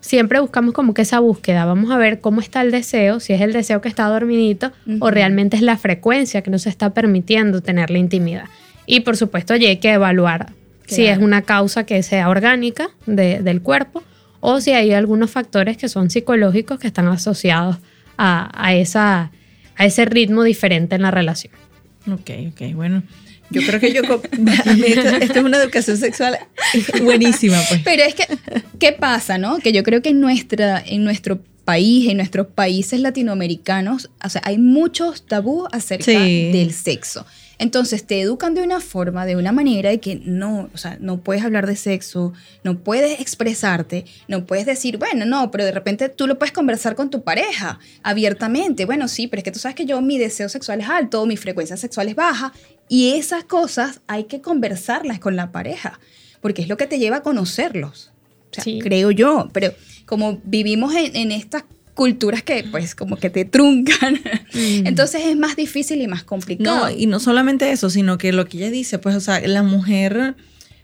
siempre 0.04 0.40
buscamos 0.40 0.74
como 0.74 0.94
que 0.94 1.02
esa 1.02 1.20
búsqueda. 1.20 1.66
Vamos 1.66 1.90
a 1.92 1.98
ver 1.98 2.20
cómo 2.20 2.42
está 2.42 2.62
el 2.62 2.72
deseo, 2.72 3.20
si 3.20 3.34
es 3.34 3.42
el 3.42 3.54
deseo 3.54 3.82
que 3.82 3.88
está 3.88 4.08
dormidito 4.08 4.72
o 5.00 5.10
realmente 5.12 5.56
es 5.56 5.64
la 5.64 5.78
frecuencia 5.78 6.42
que 6.42 6.52
nos 6.52 6.68
está 6.68 6.94
permitiendo 6.94 7.62
tener 7.62 7.90
la 7.90 7.98
intimidad. 7.98 8.46
Y 8.86 9.00
por 9.02 9.16
supuesto, 9.16 9.54
hay 9.54 9.78
que 9.78 9.94
evaluar 9.94 10.52
si 10.86 11.06
es 11.06 11.18
una 11.18 11.42
causa 11.42 11.86
que 11.86 12.04
sea 12.04 12.30
orgánica 12.30 12.90
del 13.06 13.62
cuerpo 13.62 14.04
o 14.42 14.60
si 14.60 14.72
hay 14.72 14.92
algunos 14.92 15.32
factores 15.32 15.78
que 15.78 15.88
son 15.88 16.10
psicológicos 16.10 16.80
que 16.80 16.88
están 16.88 17.08
asociados 17.08 17.78
a, 18.18 18.74
esa, 18.74 19.32
a 19.78 19.86
ese 19.86 20.06
ritmo 20.06 20.44
diferente 20.44 20.96
en 20.96 21.02
la 21.02 21.12
relación. 21.12 21.54
Ok, 22.12 22.30
ok, 22.52 22.76
bueno. 22.76 23.04
Yo 23.54 23.62
creo 23.66 23.80
que 23.80 23.94
yo, 23.94 24.02
esto, 25.22 25.40
es 25.40 25.46
una 25.46 25.58
educación 25.58 25.98
sexual 25.98 26.38
buenísima. 27.02 27.60
Pues. 27.70 27.82
Pero 27.84 28.04
es 28.04 28.16
que, 28.16 28.28
¿qué 28.80 28.92
pasa, 28.92 29.38
no? 29.38 29.60
Que 29.60 29.72
yo 29.72 29.84
creo 29.84 30.02
que 30.02 30.10
en, 30.10 30.20
nuestra, 30.20 30.84
en 30.86 31.04
nuestro 31.04 31.40
país, 31.64 32.10
en 32.10 32.18
nuestros 32.18 32.48
países 32.48 33.00
latinoamericanos, 33.00 34.10
o 34.24 34.30
sea, 34.30 34.42
hay 34.44 34.58
muchos 34.58 35.26
tabús 35.26 35.68
acerca 35.72 36.12
del 36.12 36.74
sexo. 36.74 37.26
Entonces 37.64 38.06
te 38.06 38.20
educan 38.20 38.56
de 38.56 38.62
una 38.62 38.82
forma, 38.82 39.26
de 39.26 39.38
una 39.38 39.54
manera 39.54 39.90
de 39.90 40.02
que 40.02 40.18
no, 40.26 40.70
o 40.74 40.78
sea, 40.78 40.98
no 41.00 41.22
puedes 41.22 41.46
hablar 41.46 41.66
de 41.66 41.78
sexo, 41.78 42.34
no 42.62 42.80
puedes 42.80 43.22
expresarte, 43.22 44.04
no 44.28 44.46
puedes 44.46 44.66
decir, 44.66 44.98
bueno, 44.98 45.26
no, 45.26 45.50
pero 45.50 45.64
de 45.64 45.72
repente 45.72 46.10
tú 46.10 46.28
lo 46.28 46.38
puedes 46.38 46.52
conversar 46.52 46.98
con 46.98 47.10
tu 47.10 47.24
pareja 47.24 47.80
abiertamente. 48.04 48.84
Bueno, 48.84 49.08
sí, 49.08 49.28
pero 49.28 49.40
es 49.40 49.44
que 49.46 49.52
tú 49.54 49.60
sabes 49.60 49.76
que 49.76 49.86
yo 49.86 50.02
mi 50.02 50.18
deseo 50.18 50.50
sexual 50.50 50.82
es 50.82 50.90
alto, 50.90 51.26
mi 51.26 51.38
frecuencia 51.38 51.78
sexual 51.78 52.10
es 52.10 52.16
baja 52.16 52.52
y 52.90 53.14
esas 53.14 53.46
cosas 53.46 54.02
hay 54.08 54.26
que 54.26 54.42
conversarlas 54.42 55.20
con 55.20 55.38
la 55.38 55.54
pareja, 55.54 56.02
porque 56.42 56.64
es 56.64 56.68
lo 56.68 56.76
que 56.76 56.86
te 56.86 57.00
lleva 57.00 57.18
a 57.18 57.24
conocerlos. 57.24 58.12
O 58.52 58.62
sea, 58.62 58.66
creo 58.82 59.10
yo, 59.12 59.48
pero 59.54 59.74
como 60.06 60.42
vivimos 60.44 60.94
en, 60.96 61.32
estas 61.32 61.64
culturas 61.94 62.44
que 62.44 62.66
pues 62.70 62.96
como 62.96 63.18
que 63.18 63.30
te 63.30 63.46
truncan. 63.46 64.16
Mm. 64.54 64.88
Entonces 64.88 65.22
es 65.26 65.36
más 65.36 65.56
difícil 65.56 66.02
y 66.02 66.08
más 66.08 66.24
complicado. 66.24 66.86
No, 66.86 66.92
y 66.92 67.08
no 67.08 67.20
solamente 67.20 67.72
eso, 67.72 67.90
sino 67.90 68.18
que 68.18 68.32
lo 68.32 68.48
que 68.48 68.58
ella 68.58 68.72
dice, 68.72 69.00
pues, 69.00 69.16
o 69.16 69.20
sea, 69.20 69.40
la 69.42 69.64
mujer, 69.64 70.36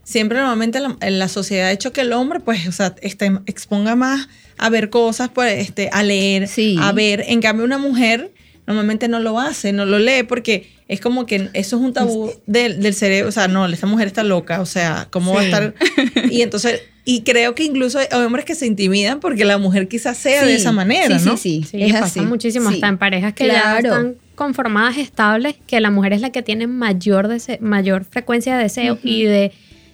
siempre 0.03 0.39
normalmente 0.39 0.80
la, 0.80 0.97
la 1.01 1.28
sociedad 1.28 1.68
ha 1.68 1.72
hecho 1.72 1.91
que 1.91 2.01
el 2.01 2.14
hombre, 2.14 2.39
pues, 2.39 2.68
o 2.68 2.72
sea, 2.72 2.95
este, 3.01 3.32
exponga 3.45 3.95
más 3.95 4.28
a 4.57 4.70
ver 4.70 4.89
cosas, 4.89 5.30
pues, 5.34 5.60
este, 5.60 5.89
a 5.91 6.03
leer, 6.03 6.49
a 6.80 6.91
ver. 6.91 7.24
En 7.28 7.41
cambio, 7.41 7.66
una 7.66 7.78
mujer 7.78 8.32
normalmente 8.68 9.07
no 9.07 9.20
lo 9.20 9.39
hace, 9.39 9.74
no 9.74 9.86
lo 9.86 9.97
lee 9.97 10.22
porque 10.28 10.70
es 10.88 11.01
como 11.01 11.26
que 11.26 11.49
eso 11.53 11.78
es 11.78 11.82
un 11.82 11.91
tabú 11.91 12.32
del, 12.45 12.82
del 12.82 12.93
cerebro, 12.93 13.30
o 13.30 13.32
sea, 13.32 13.47
no, 13.47 13.66
esta 13.66 13.88
mujer 13.88 14.05
está 14.05 14.24
loca, 14.24 14.62
o 14.62 14.66
sea, 14.68 15.07
¿cómo 15.10 15.34
va 15.34 15.41
a 15.41 15.45
estar? 15.45 15.74
Y 16.30 16.43
entonces, 16.43 16.82
y 17.10 17.22
creo 17.22 17.55
que 17.55 17.64
incluso 17.64 17.97
hay 17.97 18.05
hombres 18.12 18.45
que 18.45 18.53
se 18.53 18.68
intimidan 18.68 19.20
porque 19.20 19.43
la 19.43 19.57
mujer 19.57 19.88
quizás 19.88 20.16
sea 20.16 20.45
de 20.45 20.53
esa 20.53 20.72
manera, 20.72 21.18
sí, 21.18 21.26
¿no? 21.26 21.38
Sí, 21.38 21.66
sí, 21.68 21.88
sí. 21.88 21.91
pasa 21.91 22.22
muchísimo, 22.22 22.70
hasta 22.70 22.88
en 22.88 22.99
parejas 22.99 23.34
que 23.34 23.47
ya 23.47 23.80
están 23.80 24.14
conformadas 24.36 24.99
estables, 24.99 25.55
que 25.66 25.80
la 25.80 25.89
mujer 25.89 26.14
es 26.14 26.22
la 26.22 26.30
que 26.30 26.43
tiene 26.43 26.68
mayor, 26.68 27.28
mayor 27.62 28.05
frecuencia 28.05 28.57
de 28.57 28.64
deseo 28.64 28.99
y 29.03 29.24
de 29.24 29.51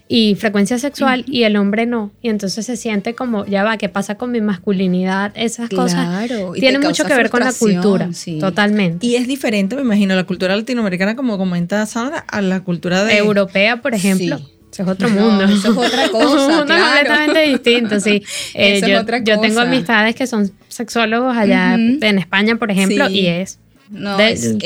y 0.10 0.36
frecuencia 0.36 0.78
sexual 0.78 1.24
y 1.26 1.44
el 1.44 1.56
hombre 1.56 1.86
no. 1.86 2.12
Y 2.22 2.28
entonces 2.28 2.66
se 2.66 2.76
siente 2.76 3.16
como, 3.16 3.46
ya 3.46 3.64
va, 3.64 3.78
¿qué 3.78 3.88
pasa 3.88 4.16
con 4.16 4.32
mi 4.32 4.42
masculinidad? 4.42 5.32
Esas 5.36 5.70
cosas 5.70 6.30
tienen 6.56 6.82
mucho 6.82 7.06
que 7.06 7.16
ver 7.16 7.30
con 7.30 7.40
la 7.40 7.54
cultura, 7.54 8.10
totalmente. 8.42 9.08
Y 9.08 9.16
es 9.16 9.26
diferente, 9.26 9.78
me 9.78 9.84
imagino, 9.84 10.16
la 10.16 10.26
cultura 10.26 10.54
latinoamericana, 10.54 11.16
como 11.16 11.38
comenta 11.38 11.86
Sandra, 11.86 12.26
a 12.28 12.42
la 12.42 12.60
cultura 12.60 13.06
de... 13.06 13.16
Europea, 13.16 13.82
por 13.82 13.96
ejemplo. 13.96 14.42
Eso 14.76 14.84
es 14.84 14.90
otro 14.90 15.10
mundo. 15.10 15.46
Eso 15.46 15.72
es 15.72 15.78
otra 15.78 16.10
cosa. 16.10 16.28
un 16.28 16.52
mundo 16.52 16.74
completamente 16.76 17.40
distinto, 17.48 18.00
sí. 18.02 18.22
Eh, 18.54 18.82
yo, 18.82 19.06
yo, 19.24 19.40
tengo 19.40 19.62
amistades 19.62 20.16
que 20.16 20.28
son 20.28 20.52
sexólogos 20.68 21.36
allá 21.36 21.76
en 21.76 22.20
España, 22.20 22.58
por 22.58 22.72
ejemplo, 22.72 23.10
y 23.10 23.28
es 23.28 23.60
no, 23.90 24.18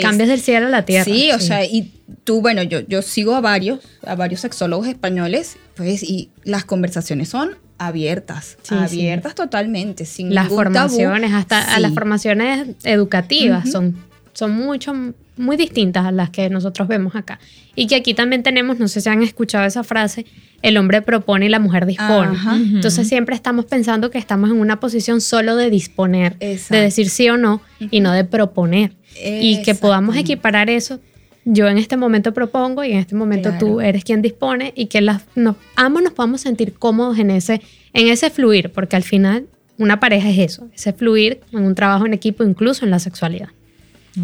cambias 0.01 0.29
del 0.29 0.41
cielo 0.41 0.67
a 0.67 0.69
la 0.69 0.85
tierra. 0.85 1.05
Sí, 1.05 1.31
o 1.31 1.39
sea, 1.39 1.63
y 1.63 1.91
tú, 2.23 2.41
bueno, 2.41 2.63
yo, 2.63 2.79
yo 2.81 3.01
sigo 3.01 3.35
a 3.35 3.41
varios, 3.41 3.79
a 4.05 4.15
varios 4.15 4.41
sexólogos 4.41 4.87
españoles, 4.87 5.57
pues, 5.75 6.01
y 6.03 6.31
las 6.43 6.65
conversaciones 6.65 7.29
son 7.29 7.57
abiertas, 7.77 8.57
abiertas 8.69 9.35
totalmente, 9.35 10.05
sin 10.05 10.33
Las 10.33 10.49
formaciones, 10.49 11.33
hasta 11.33 11.75
a 11.75 11.79
las 11.79 11.93
formaciones 11.93 12.75
educativas 12.83 13.71
son, 13.71 13.97
son 14.39 14.51
mucho, 14.53 14.93
muy 15.37 15.57
distintas 15.57 16.05
a 16.05 16.11
las 16.11 16.29
que 16.29 16.49
nosotros 16.49 16.87
vemos 16.87 17.15
acá. 17.15 17.39
Y 17.75 17.87
que 17.87 17.95
aquí 17.95 18.13
también 18.13 18.41
tenemos, 18.41 18.79
no 18.79 18.87
sé 18.87 19.01
si 19.01 19.09
han 19.09 19.21
escuchado 19.21 19.65
esa 19.65 19.83
frase, 19.83 20.25
el 20.61 20.77
hombre 20.77 21.01
propone 21.01 21.45
y 21.45 21.49
la 21.49 21.59
mujer 21.59 21.85
dispone. 21.85 22.37
Entonces 22.73 23.07
siempre 23.07 23.35
estamos 23.35 23.65
pensando 23.65 24.09
que 24.09 24.17
estamos 24.17 24.49
en 24.49 24.57
una 24.57 24.79
posición 24.79 25.21
solo 25.21 25.55
de 25.55 25.69
disponer, 25.69 26.37
de 26.37 26.57
decir 26.69 27.09
sí 27.09 27.29
o 27.29 27.37
no 27.37 27.61
y 27.91 27.99
no 27.99 28.13
de 28.13 28.23
proponer. 28.23 28.93
Y 29.21 29.61
que 29.61 29.75
podamos 29.75 30.15
equiparar 30.15 30.69
eso. 30.69 30.99
Yo 31.45 31.67
en 31.67 31.77
este 31.77 31.97
momento 31.97 32.33
propongo 32.33 32.83
y 32.83 32.91
en 32.91 32.99
este 32.99 33.15
momento 33.15 33.51
tú 33.59 33.81
eres 33.81 34.03
quien 34.03 34.21
dispone 34.21 34.73
y 34.75 34.85
que 34.85 35.01
las, 35.01 35.23
nos, 35.35 35.55
ambos 35.75 36.03
nos 36.03 36.13
podamos 36.13 36.41
sentir 36.41 36.73
cómodos 36.73 37.17
en 37.17 37.31
ese, 37.31 37.61
en 37.93 38.07
ese 38.07 38.29
fluir, 38.29 38.71
porque 38.71 38.95
al 38.95 39.03
final 39.03 39.47
una 39.77 39.99
pareja 39.99 40.29
es 40.29 40.37
eso, 40.37 40.69
ese 40.75 40.93
fluir 40.93 41.39
en 41.51 41.63
un 41.63 41.73
trabajo 41.73 42.05
en 42.05 42.13
equipo, 42.13 42.43
incluso 42.43 42.85
en 42.85 42.91
la 42.91 42.99
sexualidad. 42.99 43.49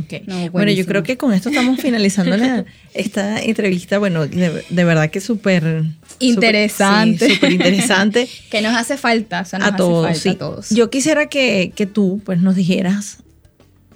Okay. 0.04 0.50
bueno, 0.52 0.72
yo 0.72 0.86
creo 0.86 1.04
que 1.04 1.18
con 1.18 1.34
esto 1.34 1.50
estamos 1.50 1.80
finalizando 1.80 2.36
esta 2.94 3.42
entrevista. 3.42 3.98
Bueno, 4.00 4.28
de, 4.28 4.64
verdad 4.70 5.10
que 5.10 5.22
súper 5.22 5.84
interesante. 6.20 7.36
Súper 7.36 7.54
interesante. 7.54 8.28
que 8.50 8.62
nos 8.62 8.76
hace 8.76 8.98
falta. 8.98 9.46
a, 9.52 9.76
todos, 9.76 10.26
a 10.26 10.36
todos. 10.36 10.70
Yo 10.70 10.90
quisiera 10.90 11.28
que, 11.28 11.72
que, 11.76 11.86
tú 11.86 12.22
pues, 12.26 12.42
nos 12.42 12.56
dijeras 12.56 13.20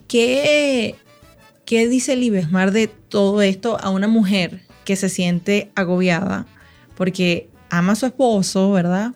qué, 0.07 0.95
qué 1.65 1.87
dice 1.87 2.15
Libesmar 2.15 2.71
de 2.71 2.87
todo 2.87 3.41
esto 3.41 3.79
a 3.79 3.89
una 3.89 4.07
mujer 4.07 4.61
que 4.85 4.95
se 4.95 5.09
siente 5.09 5.71
agobiada 5.75 6.47
porque 6.95 7.49
ama 7.69 7.93
a 7.93 7.95
su 7.95 8.05
esposo, 8.05 8.71
¿verdad? 8.71 9.13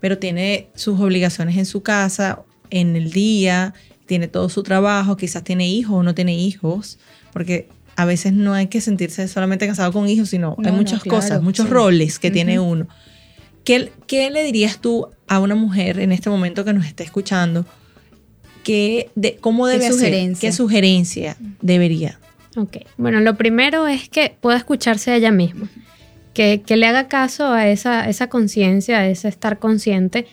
Pero 0.00 0.18
tiene 0.18 0.68
sus 0.74 0.98
obligaciones 1.00 1.56
en 1.56 1.66
su 1.66 1.82
casa, 1.82 2.44
en 2.70 2.96
el 2.96 3.10
día, 3.10 3.74
tiene 4.06 4.28
todo 4.28 4.48
su 4.48 4.62
trabajo, 4.62 5.16
quizás 5.16 5.44
tiene 5.44 5.68
hijos 5.68 5.96
o 5.96 6.02
no 6.02 6.14
tiene 6.14 6.34
hijos, 6.34 6.98
porque 7.32 7.68
a 7.96 8.04
veces 8.04 8.32
no 8.32 8.52
hay 8.52 8.68
que 8.68 8.80
sentirse 8.80 9.26
solamente 9.28 9.66
casado 9.66 9.92
con 9.92 10.08
hijos, 10.08 10.30
sino 10.30 10.56
hay 10.64 10.72
muchas 10.72 11.02
cosas, 11.02 11.42
muchos 11.42 11.68
roles 11.68 12.18
que 12.18 12.30
tiene 12.30 12.60
uno. 12.60 12.86
¿Qué, 13.64 13.90
¿Qué, 14.06 14.30
le 14.30 14.44
dirías 14.44 14.78
tú 14.80 15.08
a 15.26 15.40
una 15.40 15.56
mujer 15.56 15.98
en 15.98 16.12
este 16.12 16.30
momento 16.30 16.64
que 16.64 16.72
nos 16.72 16.86
está 16.86 17.02
escuchando? 17.02 17.66
¿Qué, 18.62 19.10
de, 19.16 19.36
¿Cómo 19.36 19.66
debe 19.66 19.88
¿Qué 19.88 20.34
¿Qué 20.38 20.52
sugerencia 20.52 21.36
debería? 21.60 22.20
Ok, 22.56 22.78
bueno, 22.96 23.20
lo 23.20 23.36
primero 23.36 23.88
es 23.88 24.08
que 24.08 24.36
pueda 24.40 24.56
escucharse 24.56 25.10
a 25.10 25.16
ella 25.16 25.30
misma, 25.30 25.68
que, 26.32 26.62
que 26.64 26.76
le 26.76 26.86
haga 26.86 27.08
caso 27.08 27.46
a 27.52 27.68
esa, 27.68 28.08
esa 28.08 28.28
conciencia, 28.28 28.98
a 28.98 29.08
ese 29.08 29.28
estar 29.28 29.58
consciente 29.58 30.26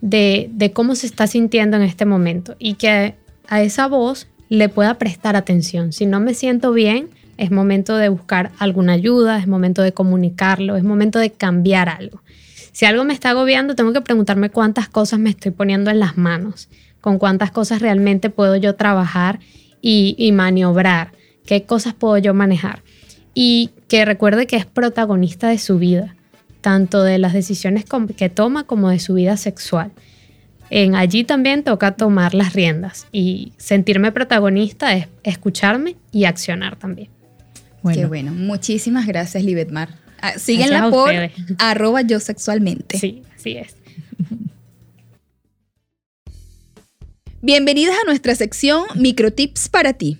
de, 0.00 0.70
cómo 0.74 0.94
se 0.94 1.06
está 1.06 1.26
sintiendo 1.26 1.76
en 1.76 1.82
este 1.82 2.04
momento 2.04 2.56
y 2.58 2.74
que 2.74 3.14
a 3.48 3.62
esa 3.62 3.86
voz 3.86 4.28
le 4.48 4.68
pueda 4.68 4.94
prestar 4.94 5.36
atención. 5.36 5.92
Si 5.92 6.06
no 6.06 6.20
me 6.20 6.34
siento 6.34 6.72
bien, 6.72 7.08
es 7.36 7.50
momento 7.50 7.96
de 7.96 8.08
buscar 8.08 8.50
alguna 8.58 8.94
ayuda, 8.94 9.38
es 9.38 9.46
momento 9.46 9.82
de 9.82 9.92
comunicarlo, 9.92 10.76
es 10.76 10.84
momento 10.84 11.18
de 11.18 11.30
cambiar 11.30 11.88
algo. 11.88 12.22
Si 12.72 12.84
algo 12.84 13.04
me 13.04 13.12
está 13.12 13.30
agobiando, 13.30 13.74
tengo 13.74 13.92
que 13.92 14.00
preguntarme 14.00 14.50
cuántas 14.50 14.88
cosas 14.88 15.18
me 15.18 15.30
estoy 15.30 15.52
poniendo 15.52 15.90
en 15.90 15.98
las 15.98 16.16
manos, 16.16 16.68
con 17.00 17.18
cuántas 17.18 17.50
cosas 17.50 17.82
realmente 17.82 18.30
puedo 18.30 18.56
yo 18.56 18.74
trabajar 18.74 19.40
y, 19.82 20.14
y 20.18 20.32
maniobrar, 20.32 21.12
qué 21.44 21.64
cosas 21.64 21.94
puedo 21.94 22.18
yo 22.18 22.34
manejar. 22.34 22.82
Y 23.34 23.70
que 23.88 24.04
recuerde 24.04 24.46
que 24.46 24.56
es 24.56 24.66
protagonista 24.66 25.48
de 25.48 25.58
su 25.58 25.78
vida 25.78 26.16
tanto 26.60 27.02
de 27.02 27.18
las 27.18 27.32
decisiones 27.32 27.84
que 28.16 28.28
toma 28.28 28.64
como 28.64 28.90
de 28.90 28.98
su 28.98 29.14
vida 29.14 29.36
sexual. 29.36 29.92
En 30.70 30.94
allí 30.94 31.24
también 31.24 31.64
toca 31.64 31.92
tomar 31.92 32.34
las 32.34 32.52
riendas 32.52 33.06
y 33.10 33.52
sentirme 33.56 34.12
protagonista 34.12 34.94
es 34.94 35.06
escucharme 35.22 35.96
y 36.12 36.24
accionar 36.24 36.76
también. 36.76 37.08
Qué 37.92 38.06
bueno. 38.06 38.32
Muchísimas 38.32 39.06
gracias, 39.06 39.42
Libetmar. 39.44 39.88
Ah, 40.20 40.38
síguenla 40.38 40.90
por 40.90 41.10
arroba 41.58 42.02
yo 42.02 42.20
sexualmente. 42.20 42.98
Sí, 42.98 43.22
así 43.34 43.56
es. 43.56 43.76
Bienvenidas 47.40 47.94
a 48.02 48.06
nuestra 48.06 48.34
sección 48.34 48.84
Microtips 48.96 49.68
para 49.68 49.92
ti. 49.92 50.18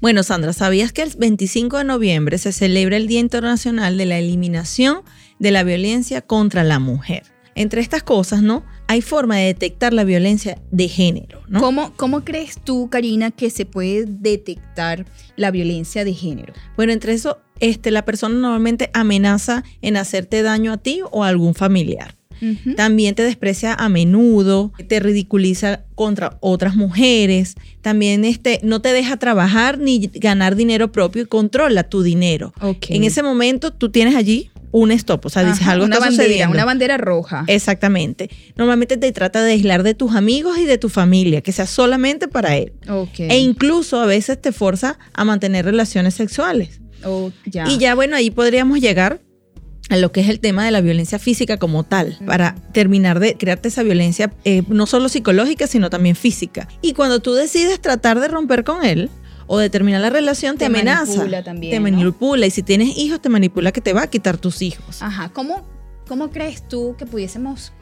Bueno, 0.00 0.22
Sandra, 0.22 0.52
¿sabías 0.52 0.92
que 0.92 1.02
el 1.02 1.10
25 1.16 1.78
de 1.78 1.84
noviembre 1.84 2.38
se 2.38 2.52
celebra 2.52 2.98
el 2.98 3.08
Día 3.08 3.20
Internacional 3.20 3.96
de 3.96 4.06
la 4.06 4.18
Eliminación 4.18 5.00
de 5.38 5.50
la 5.50 5.64
violencia 5.64 6.20
contra 6.20 6.64
la 6.64 6.78
mujer. 6.78 7.22
Entre 7.54 7.80
estas 7.80 8.04
cosas, 8.04 8.40
¿no? 8.42 8.64
Hay 8.86 9.02
forma 9.02 9.36
de 9.36 9.46
detectar 9.46 9.92
la 9.92 10.04
violencia 10.04 10.58
de 10.70 10.88
género, 10.88 11.42
¿no? 11.48 11.60
¿Cómo, 11.60 11.92
¿Cómo 11.96 12.24
crees 12.24 12.56
tú, 12.62 12.88
Karina, 12.88 13.32
que 13.32 13.50
se 13.50 13.66
puede 13.66 14.04
detectar 14.06 15.06
la 15.36 15.50
violencia 15.50 16.04
de 16.04 16.14
género? 16.14 16.52
Bueno, 16.76 16.92
entre 16.92 17.14
eso, 17.14 17.38
este, 17.58 17.90
la 17.90 18.04
persona 18.04 18.36
normalmente 18.36 18.90
amenaza 18.94 19.64
en 19.82 19.96
hacerte 19.96 20.42
daño 20.42 20.72
a 20.72 20.76
ti 20.76 21.00
o 21.10 21.24
a 21.24 21.28
algún 21.28 21.54
familiar. 21.54 22.14
También 22.76 23.14
te 23.14 23.22
desprecia 23.22 23.74
a 23.74 23.88
menudo, 23.88 24.72
te 24.86 25.00
ridiculiza 25.00 25.84
contra 25.94 26.38
otras 26.40 26.76
mujeres, 26.76 27.56
también 27.80 28.24
este, 28.24 28.60
no 28.62 28.80
te 28.80 28.92
deja 28.92 29.16
trabajar 29.16 29.78
ni 29.78 30.08
ganar 30.14 30.54
dinero 30.54 30.92
propio 30.92 31.22
y 31.22 31.26
controla 31.26 31.84
tu 31.84 32.02
dinero. 32.02 32.52
En 32.88 33.04
ese 33.04 33.22
momento 33.22 33.72
tú 33.72 33.90
tienes 33.90 34.14
allí 34.14 34.50
un 34.70 34.90
stop, 34.92 35.26
o 35.26 35.28
sea, 35.28 35.44
dices 35.44 35.66
algo 35.66 35.84
una 35.84 35.98
bandera, 35.98 36.48
Una 36.48 36.64
bandera 36.64 36.96
roja. 36.96 37.44
Exactamente. 37.46 38.30
Normalmente 38.56 38.96
te 38.96 39.10
trata 39.12 39.42
de 39.42 39.52
aislar 39.52 39.82
de 39.82 39.94
tus 39.94 40.14
amigos 40.14 40.58
y 40.58 40.64
de 40.64 40.78
tu 40.78 40.88
familia, 40.88 41.40
que 41.40 41.52
sea 41.52 41.66
solamente 41.66 42.28
para 42.28 42.56
él. 42.56 42.72
E 43.16 43.38
incluso 43.38 44.00
a 44.00 44.06
veces 44.06 44.40
te 44.40 44.52
forza 44.52 44.98
a 45.14 45.24
mantener 45.24 45.64
relaciones 45.64 46.14
sexuales. 46.14 46.80
Oh, 47.04 47.30
ya. 47.46 47.68
Y 47.68 47.78
ya 47.78 47.94
bueno, 47.94 48.16
ahí 48.16 48.30
podríamos 48.30 48.80
llegar 48.80 49.20
a 49.88 49.96
lo 49.96 50.12
que 50.12 50.20
es 50.20 50.28
el 50.28 50.40
tema 50.40 50.64
de 50.64 50.70
la 50.70 50.80
violencia 50.80 51.18
física 51.18 51.56
como 51.56 51.84
tal, 51.84 52.18
para 52.26 52.54
terminar 52.72 53.20
de 53.20 53.34
crearte 53.36 53.68
esa 53.68 53.82
violencia 53.82 54.32
eh, 54.44 54.62
no 54.68 54.86
solo 54.86 55.08
psicológica, 55.08 55.66
sino 55.66 55.88
también 55.90 56.14
física. 56.14 56.68
Y 56.82 56.92
cuando 56.92 57.20
tú 57.20 57.34
decides 57.34 57.80
tratar 57.80 58.20
de 58.20 58.28
romper 58.28 58.64
con 58.64 58.84
él, 58.84 59.08
o 59.48 59.58
de 59.58 59.68
terminar 59.70 60.00
la 60.00 60.10
relación 60.10 60.56
te, 60.56 60.66
amenaza. 60.66 61.16
Manipula 61.16 61.42
también, 61.42 61.72
te 61.72 61.80
manipula. 61.80 62.46
Y 62.46 62.50
si 62.50 62.62
tienes 62.62 62.96
hijos, 62.96 63.20
te 63.20 63.28
manipula 63.28 63.72
que 63.72 63.80
te 63.80 63.92
va 63.92 64.02
a 64.02 64.06
quitar 64.06 64.38
tus 64.38 64.62
hijos. 64.62 65.02
Ajá. 65.02 65.30
¿Cómo, 65.30 65.66
cómo 66.06 66.30
crees 66.30 66.66
tú 66.68 66.94
que 66.96 67.06
pudiésemos 67.06 67.72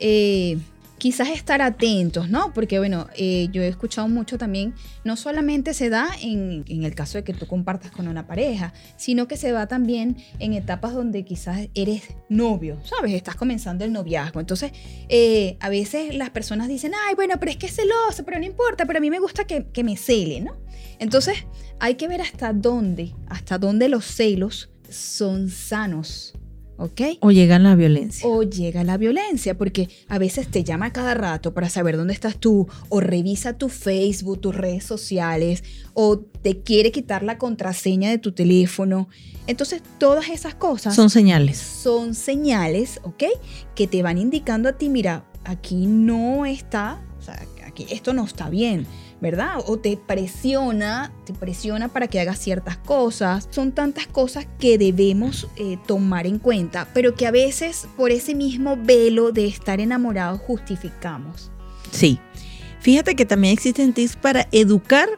eh, 0.00 0.56
quizás 0.98 1.28
estar 1.28 1.60
atentos, 1.62 2.30
¿no? 2.30 2.52
Porque 2.54 2.78
bueno, 2.78 3.08
eh, 3.16 3.48
yo 3.52 3.62
he 3.62 3.68
escuchado 3.68 4.08
mucho 4.08 4.38
también, 4.38 4.74
no 5.04 5.16
solamente 5.16 5.74
se 5.74 5.90
da 5.90 6.08
en, 6.22 6.64
el 6.68 6.94
caso 6.94 7.18
de 7.18 7.24
que 7.24 7.34
tú 7.34 7.46
compartas 7.46 7.90
con 7.90 8.08
una 8.08 8.26
pareja, 8.26 8.72
sino 8.96 9.28
que 9.28 9.36
se 9.36 9.52
da 9.52 9.66
también 9.66 10.16
en 10.38 10.54
etapas 10.54 10.94
donde 10.94 11.24
quizás 11.24 11.68
eres 11.74 12.02
novio, 12.28 12.78
¿sabes? 12.84 13.12
Estás 13.12 13.34
comenzando 13.34 13.84
el 13.84 13.92
noviazgo. 13.92 14.40
Entonces, 14.40 14.72
eh, 15.08 15.56
a 15.60 15.68
veces 15.68 16.14
las 16.14 16.30
personas 16.30 16.68
dicen, 16.68 16.92
ay, 17.08 17.14
bueno, 17.14 17.34
pero 17.38 17.50
es 17.50 17.56
que 17.56 17.66
es 17.66 17.76
celoso, 17.76 18.24
pero 18.24 18.38
no 18.38 18.46
importa, 18.46 18.86
pero 18.86 18.98
a 18.98 19.00
mí 19.00 19.10
me 19.10 19.18
gusta 19.18 19.44
que, 19.44 19.66
que 19.66 19.84
me 19.84 19.96
cele, 19.96 20.40
¿no? 20.40 20.56
Entonces, 20.98 21.46
hay 21.78 21.94
que 21.94 22.08
ver 22.08 22.20
hasta 22.20 22.52
dónde, 22.52 23.14
hasta 23.28 23.58
dónde 23.58 23.88
los 23.88 24.04
celos 24.04 24.70
son 24.88 25.50
sanos 25.50 26.34
¿ok? 26.78 27.00
O 27.20 27.30
llega 27.30 27.58
la 27.58 27.74
violencia. 27.74 28.28
O 28.28 28.42
llega 28.42 28.84
la 28.84 28.96
violencia, 28.96 29.56
porque 29.56 29.88
a 30.08 30.18
veces 30.18 30.48
te 30.48 30.64
llama 30.64 30.92
cada 30.92 31.14
rato 31.14 31.54
para 31.54 31.68
saber 31.68 31.96
dónde 31.96 32.12
estás 32.12 32.38
tú, 32.38 32.68
o 32.88 33.00
revisa 33.00 33.54
tu 33.54 33.68
Facebook, 33.68 34.40
tus 34.40 34.54
redes 34.54 34.84
sociales, 34.84 35.64
o 35.94 36.18
te 36.18 36.60
quiere 36.60 36.92
quitar 36.92 37.22
la 37.22 37.38
contraseña 37.38 38.10
de 38.10 38.18
tu 38.18 38.32
teléfono. 38.32 39.08
Entonces, 39.46 39.82
todas 39.98 40.28
esas 40.28 40.54
cosas... 40.54 40.94
Son 40.94 41.10
señales. 41.10 41.58
Son 41.58 42.14
señales, 42.14 43.00
¿ok? 43.02 43.24
Que 43.74 43.86
te 43.86 44.02
van 44.02 44.18
indicando 44.18 44.68
a 44.68 44.72
ti, 44.72 44.88
mira, 44.88 45.24
aquí 45.44 45.86
no 45.86 46.46
está, 46.46 47.02
o 47.18 47.22
sea, 47.22 47.46
que 47.74 47.86
esto 47.94 48.14
no 48.14 48.24
está 48.24 48.48
bien, 48.48 48.86
¿verdad? 49.20 49.56
O 49.66 49.78
te 49.78 49.96
presiona, 49.96 51.12
te 51.24 51.32
presiona 51.32 51.88
para 51.88 52.08
que 52.08 52.20
hagas 52.20 52.38
ciertas 52.38 52.76
cosas. 52.76 53.48
Son 53.50 53.72
tantas 53.72 54.06
cosas 54.06 54.46
que 54.58 54.78
debemos 54.78 55.48
eh, 55.56 55.78
tomar 55.86 56.26
en 56.26 56.38
cuenta, 56.38 56.88
pero 56.92 57.14
que 57.14 57.26
a 57.26 57.30
veces 57.30 57.88
por 57.96 58.10
ese 58.10 58.34
mismo 58.34 58.76
velo 58.76 59.32
de 59.32 59.46
estar 59.46 59.80
enamorados 59.80 60.40
justificamos. 60.40 61.50
Sí. 61.90 62.18
Fíjate 62.80 63.16
que 63.16 63.24
también 63.24 63.52
existen 63.52 63.92
tips 63.92 64.16
para 64.16 64.48
educar 64.52 65.08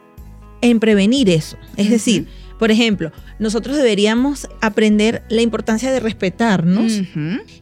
en 0.61 0.79
prevenir 0.79 1.29
eso. 1.29 1.57
Es 1.77 1.89
decir, 1.89 2.27
por 2.59 2.71
ejemplo, 2.71 3.13
nosotros 3.39 3.77
deberíamos 3.77 4.49
aprender 4.59 5.23
la 5.29 5.41
importancia 5.41 5.91
de 5.91 6.01
respetarnos. 6.01 7.01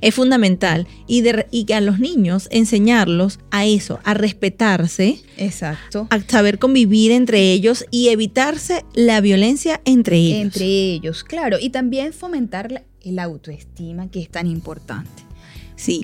Es 0.01 0.15
fundamental. 0.15 0.87
Y, 1.05 1.21
de, 1.21 1.45
y 1.51 1.71
a 1.71 1.81
los 1.81 1.99
niños 1.99 2.47
enseñarlos 2.51 3.39
a 3.51 3.65
eso, 3.67 3.99
a 4.03 4.15
respetarse. 4.15 5.19
Exacto. 5.37 6.07
A 6.09 6.19
saber 6.21 6.57
convivir 6.57 7.11
entre 7.11 7.51
ellos 7.51 7.85
y 7.91 8.09
evitarse 8.09 8.83
la 8.95 9.21
violencia 9.21 9.81
entre 9.85 10.17
ellos. 10.17 10.41
Entre 10.41 10.65
ellos, 10.65 11.23
claro. 11.23 11.57
Y 11.61 11.69
también 11.69 12.11
fomentar 12.11 12.83
el 13.01 13.19
autoestima, 13.19 14.09
que 14.09 14.19
es 14.19 14.29
tan 14.29 14.47
importante. 14.47 15.23
Sí. 15.75 16.01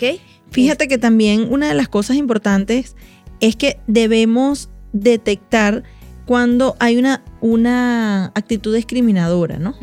Fíjate 0.51 0.87
que 0.87 0.99
también 0.99 1.47
una 1.49 1.67
de 1.67 1.73
las 1.73 1.89
cosas 1.89 2.15
importantes 2.15 2.95
es 3.39 3.55
que 3.55 3.79
debemos 3.87 4.69
detectar 4.91 5.83
cuando 6.25 6.75
hay 6.79 6.97
una, 6.97 7.23
una 7.41 8.27
actitud 8.35 8.75
discriminadora, 8.75 9.59
¿no? 9.59 9.75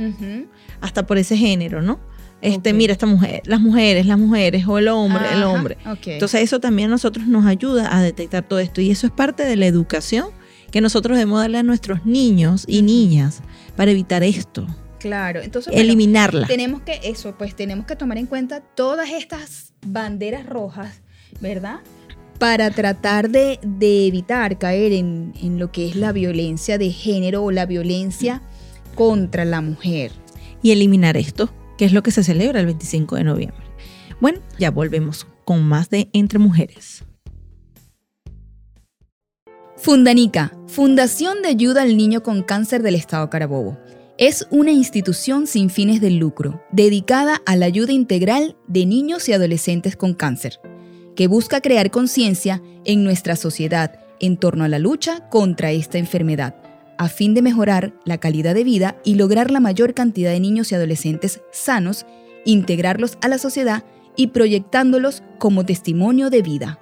Hasta 0.81 1.07
por 1.07 1.19
ese 1.19 1.37
género, 1.37 1.83
¿no? 1.83 2.01
Este, 2.43 2.73
mira, 2.73 2.93
esta 2.93 3.07
mujer, 3.07 3.43
las 3.45 3.61
mujeres, 3.61 4.07
las 4.07 4.19
mujeres, 4.19 4.67
o 4.67 4.79
el 4.79 4.89
hombre, 4.89 5.27
el 5.33 5.43
hombre. 5.43 5.77
Entonces, 6.07 6.41
eso 6.41 6.59
también 6.59 6.89
a 6.89 6.93
nosotros 6.93 7.27
nos 7.27 7.45
ayuda 7.45 7.95
a 7.95 8.01
detectar 8.03 8.49
todo 8.49 8.59
esto. 8.61 8.81
Y 8.81 8.91
eso 8.91 9.07
es 9.07 9.13
parte 9.13 9.45
de 9.45 9.57
la 9.57 9.67
educación 9.67 10.29
que 10.71 10.81
nosotros 10.81 11.19
debemos 11.19 11.41
darle 11.41 11.59
a 11.59 11.63
nuestros 11.63 12.07
niños 12.07 12.65
y 12.67 12.83
niñas 12.83 13.43
para 13.77 13.91
evitar 13.91 14.23
esto. 14.23 14.67
Claro, 14.99 15.41
entonces 15.41 15.73
eliminarla. 15.75 16.47
tenemos 16.47 16.83
que 16.83 17.01
eso, 17.03 17.35
pues 17.37 17.57
tenemos 17.57 17.87
que 17.87 17.97
tomar 17.97 18.19
en 18.19 18.27
cuenta 18.27 18.61
todas 18.61 19.11
estas 19.11 19.73
banderas 19.87 20.45
rojas, 20.45 21.01
¿verdad? 21.41 21.81
Para 22.41 22.71
tratar 22.71 23.29
de, 23.29 23.61
evitar 23.81 24.59
caer 24.59 24.95
en, 24.95 25.59
lo 25.59 25.71
que 25.71 25.87
es 25.87 25.95
la 25.95 26.11
violencia 26.11 26.79
de 26.79 26.91
género 26.91 27.45
o 27.45 27.51
la 27.51 27.67
violencia 27.67 28.41
contra 28.95 29.45
la 29.45 29.61
mujer. 29.61 30.11
Y 30.63 30.71
eliminar 30.71 31.19
esto, 31.19 31.53
que 31.77 31.85
es 31.85 31.93
lo 31.93 32.03
que 32.03 32.11
se 32.11 32.25
celebra 32.25 32.61
el 32.61 32.67
25 32.67 33.17
de 33.17 33.25
noviembre. 33.25 33.63
Bueno, 34.23 34.41
ya 34.59 34.71
volvemos 34.71 35.27
con 35.45 35.63
más 35.65 35.91
de 35.91 36.09
Entre 36.15 36.39
Mujeres. 36.39 37.05
Fundanica, 39.77 40.57
Fundación 40.67 41.43
de 41.43 41.49
Ayuda 41.49 41.83
al 41.83 41.95
Niño 41.99 42.23
con 42.23 42.43
Cáncer 42.43 42.83
del 42.83 42.95
Estado 42.95 43.29
Carabobo. 43.29 43.79
Es 44.17 44.47
una 44.51 44.73
institución 44.73 45.47
sin 45.47 45.69
fines 45.69 46.01
de 46.01 46.11
lucro, 46.11 46.63
dedicada 46.73 47.43
a 47.45 47.55
la 47.57 47.67
ayuda 47.67 47.93
integral 47.93 48.57
de 48.67 48.87
niños 48.87 49.29
y 49.29 49.35
adolescentes 49.35 49.95
con 49.95 50.15
cáncer 50.15 50.59
que 51.21 51.29
busca 51.29 51.61
crear 51.61 51.91
conciencia 51.91 52.63
en 52.87 53.05
nuestra 53.05 53.37
sociedad 53.37 54.01
en 54.21 54.39
torno 54.39 54.65
a 54.65 54.69
la 54.69 54.79
lucha 54.79 55.29
contra 55.29 55.71
esta 55.71 55.99
enfermedad, 55.99 56.55
a 56.97 57.11
fin 57.11 57.35
de 57.35 57.43
mejorar 57.43 57.93
la 58.07 58.17
calidad 58.17 58.55
de 58.55 58.65
vida 58.65 58.97
y 59.05 59.17
lograr 59.17 59.51
la 59.51 59.61
mayor 59.61 59.93
cantidad 59.93 60.31
de 60.31 60.41
niños 60.41 60.73
y 60.73 60.77
adolescentes 60.77 61.43
sanos, 61.53 62.07
integrarlos 62.47 63.19
a 63.21 63.29
la 63.29 63.37
sociedad 63.37 63.85
y 64.17 64.29
proyectándolos 64.29 65.23
como 65.39 65.67
testimonio 65.67 66.31
de 66.31 66.41
vida. 66.41 66.81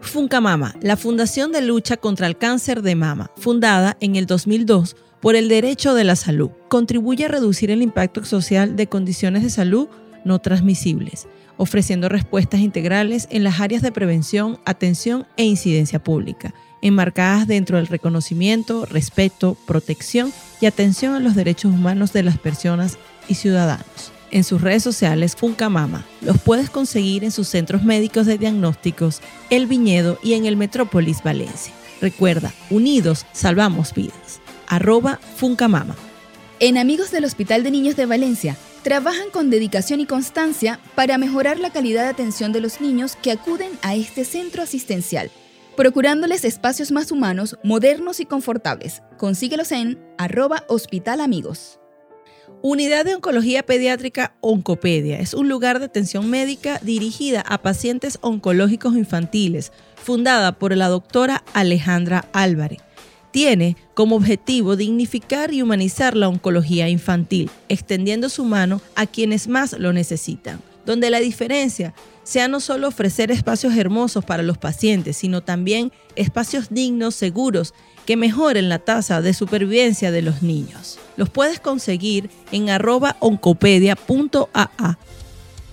Funcamama, 0.00 0.74
la 0.80 0.96
Fundación 0.96 1.52
de 1.52 1.60
Lucha 1.60 1.98
contra 1.98 2.26
el 2.26 2.38
Cáncer 2.38 2.80
de 2.80 2.94
Mama, 2.94 3.32
fundada 3.36 3.98
en 4.00 4.16
el 4.16 4.24
2002 4.24 4.96
por 5.20 5.36
el 5.36 5.50
derecho 5.50 5.92
de 5.92 6.04
la 6.04 6.16
salud, 6.16 6.52
contribuye 6.68 7.26
a 7.26 7.28
reducir 7.28 7.70
el 7.70 7.82
impacto 7.82 8.24
social 8.24 8.76
de 8.76 8.86
condiciones 8.86 9.42
de 9.42 9.50
salud 9.50 9.88
no 10.24 10.38
transmisibles 10.38 11.28
ofreciendo 11.58 12.08
respuestas 12.08 12.60
integrales 12.60 13.28
en 13.30 13.44
las 13.44 13.60
áreas 13.60 13.82
de 13.82 13.92
prevención, 13.92 14.58
atención 14.64 15.26
e 15.36 15.44
incidencia 15.44 16.02
pública, 16.02 16.54
enmarcadas 16.80 17.46
dentro 17.46 17.76
del 17.76 17.88
reconocimiento, 17.88 18.86
respeto, 18.86 19.56
protección 19.66 20.32
y 20.60 20.66
atención 20.66 21.14
a 21.14 21.20
los 21.20 21.34
derechos 21.34 21.74
humanos 21.74 22.14
de 22.14 22.22
las 22.22 22.38
personas 22.38 22.98
y 23.28 23.34
ciudadanos. 23.34 24.12
En 24.30 24.44
sus 24.44 24.60
redes 24.60 24.82
sociales 24.82 25.36
Funcamama 25.36 26.04
los 26.20 26.38
puedes 26.38 26.70
conseguir 26.70 27.24
en 27.24 27.30
sus 27.30 27.48
centros 27.48 27.82
médicos 27.82 28.26
de 28.26 28.38
diagnósticos, 28.38 29.20
El 29.50 29.66
Viñedo 29.66 30.18
y 30.22 30.34
en 30.34 30.46
el 30.46 30.56
Metrópolis 30.56 31.22
Valencia. 31.22 31.72
Recuerda, 32.00 32.52
unidos 32.70 33.26
salvamos 33.32 33.92
vidas. 33.94 34.40
Arroba 34.68 35.18
Funcamama. 35.36 35.96
En 36.60 36.76
Amigos 36.76 37.10
del 37.10 37.24
Hospital 37.24 37.62
de 37.62 37.70
Niños 37.70 37.96
de 37.96 38.06
Valencia, 38.06 38.56
trabajan 38.88 39.28
con 39.28 39.50
dedicación 39.50 40.00
y 40.00 40.06
constancia 40.06 40.80
para 40.94 41.18
mejorar 41.18 41.60
la 41.60 41.68
calidad 41.68 42.04
de 42.04 42.08
atención 42.08 42.52
de 42.52 42.62
los 42.62 42.80
niños 42.80 43.16
que 43.20 43.30
acuden 43.30 43.72
a 43.82 43.94
este 43.94 44.24
centro 44.24 44.62
asistencial, 44.62 45.30
procurándoles 45.76 46.42
espacios 46.46 46.90
más 46.90 47.12
humanos, 47.12 47.58
modernos 47.62 48.18
y 48.18 48.24
confortables. 48.24 49.02
Consíguelos 49.18 49.72
en 49.72 50.02
arroba 50.16 50.64
hospitalamigos. 50.68 51.78
Unidad 52.62 53.04
de 53.04 53.14
Oncología 53.14 53.62
Pediátrica 53.62 54.34
Oncopedia 54.40 55.20
es 55.20 55.34
un 55.34 55.50
lugar 55.50 55.80
de 55.80 55.84
atención 55.84 56.30
médica 56.30 56.80
dirigida 56.82 57.42
a 57.42 57.58
pacientes 57.58 58.16
oncológicos 58.22 58.96
infantiles, 58.96 59.70
fundada 60.02 60.52
por 60.52 60.74
la 60.74 60.88
doctora 60.88 61.44
Alejandra 61.52 62.24
Álvarez 62.32 62.87
tiene 63.30 63.76
como 63.94 64.16
objetivo 64.16 64.76
dignificar 64.76 65.52
y 65.52 65.62
humanizar 65.62 66.16
la 66.16 66.28
oncología 66.28 66.88
infantil, 66.88 67.50
extendiendo 67.68 68.28
su 68.28 68.44
mano 68.44 68.80
a 68.94 69.06
quienes 69.06 69.48
más 69.48 69.72
lo 69.78 69.92
necesitan, 69.92 70.60
donde 70.86 71.10
la 71.10 71.20
diferencia 71.20 71.94
sea 72.22 72.46
no 72.46 72.60
solo 72.60 72.88
ofrecer 72.88 73.30
espacios 73.30 73.74
hermosos 73.74 74.24
para 74.24 74.42
los 74.42 74.58
pacientes, 74.58 75.16
sino 75.16 75.42
también 75.42 75.92
espacios 76.14 76.68
dignos, 76.70 77.14
seguros, 77.14 77.72
que 78.04 78.16
mejoren 78.16 78.68
la 78.68 78.78
tasa 78.78 79.20
de 79.22 79.34
supervivencia 79.34 80.10
de 80.10 80.22
los 80.22 80.42
niños. 80.42 80.98
Los 81.16 81.30
puedes 81.30 81.60
conseguir 81.60 82.30
en 82.52 82.70
arroba 82.70 83.16
oncopedia.aa. 83.20 84.98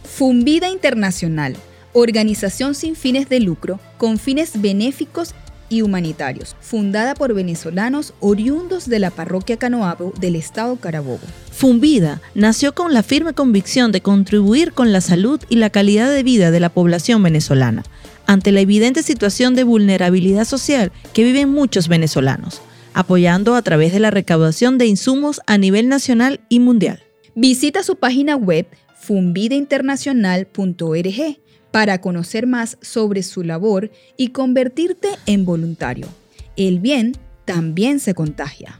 Fumbida 0.04 0.70
Internacional, 0.70 1.56
organización 1.94 2.76
sin 2.76 2.96
fines 2.96 3.28
de 3.28 3.40
lucro, 3.40 3.80
con 3.98 4.18
fines 4.18 4.62
benéficos 4.62 5.34
humanitarios, 5.70 6.56
fundada 6.62 7.14
por 7.16 7.34
venezolanos 7.34 8.14
oriundos 8.20 8.88
de 8.88 9.00
la 9.00 9.10
parroquia 9.12 9.58
Canoabo 9.58 10.14
del 10.20 10.36
estado 10.36 10.76
Carabobo. 10.78 11.20
Fumbida 11.52 12.22
nació 12.34 12.74
con 12.76 12.94
la 12.94 13.04
firme 13.04 13.34
convicción 13.34 13.92
de 13.92 14.02
contribuir 14.02 14.72
con 14.74 14.92
la 14.92 15.02
salud 15.02 15.40
y 15.50 15.56
la 15.56 15.70
calidad 15.70 16.12
de 16.12 16.24
vida 16.24 16.52
de 16.52 16.60
la 16.60 16.70
población 16.70 17.24
venezolana, 17.24 17.84
ante 18.28 18.52
la 18.52 18.62
evidente 18.62 19.04
situación 19.04 19.56
de 19.56 19.64
vulnerabilidad 19.64 20.46
social 20.46 20.92
que 21.14 21.24
viven 21.24 21.50
muchos 21.50 21.88
venezolanos, 21.88 22.62
apoyando 22.94 23.56
a 23.56 23.62
través 23.62 23.94
de 23.94 24.00
la 24.00 24.12
recaudación 24.12 24.78
de 24.78 24.88
insumos 24.88 25.42
a 25.48 25.58
nivel 25.58 25.90
nacional 25.90 26.42
y 26.50 26.60
mundial. 26.60 27.02
Visita 27.36 27.84
su 27.84 27.98
página 27.98 28.36
web 28.36 28.68
fumbidainternacional.org 29.00 31.45
para 31.76 32.00
conocer 32.00 32.48
más 32.48 32.78
sobre 32.80 33.22
su 33.22 33.44
labor 33.44 33.92
y 34.16 34.30
convertirte 34.30 35.10
en 35.26 35.44
voluntario. 35.44 36.08
El 36.56 36.80
bien 36.80 37.18
también 37.44 38.00
se 38.00 38.14
contagia. 38.14 38.80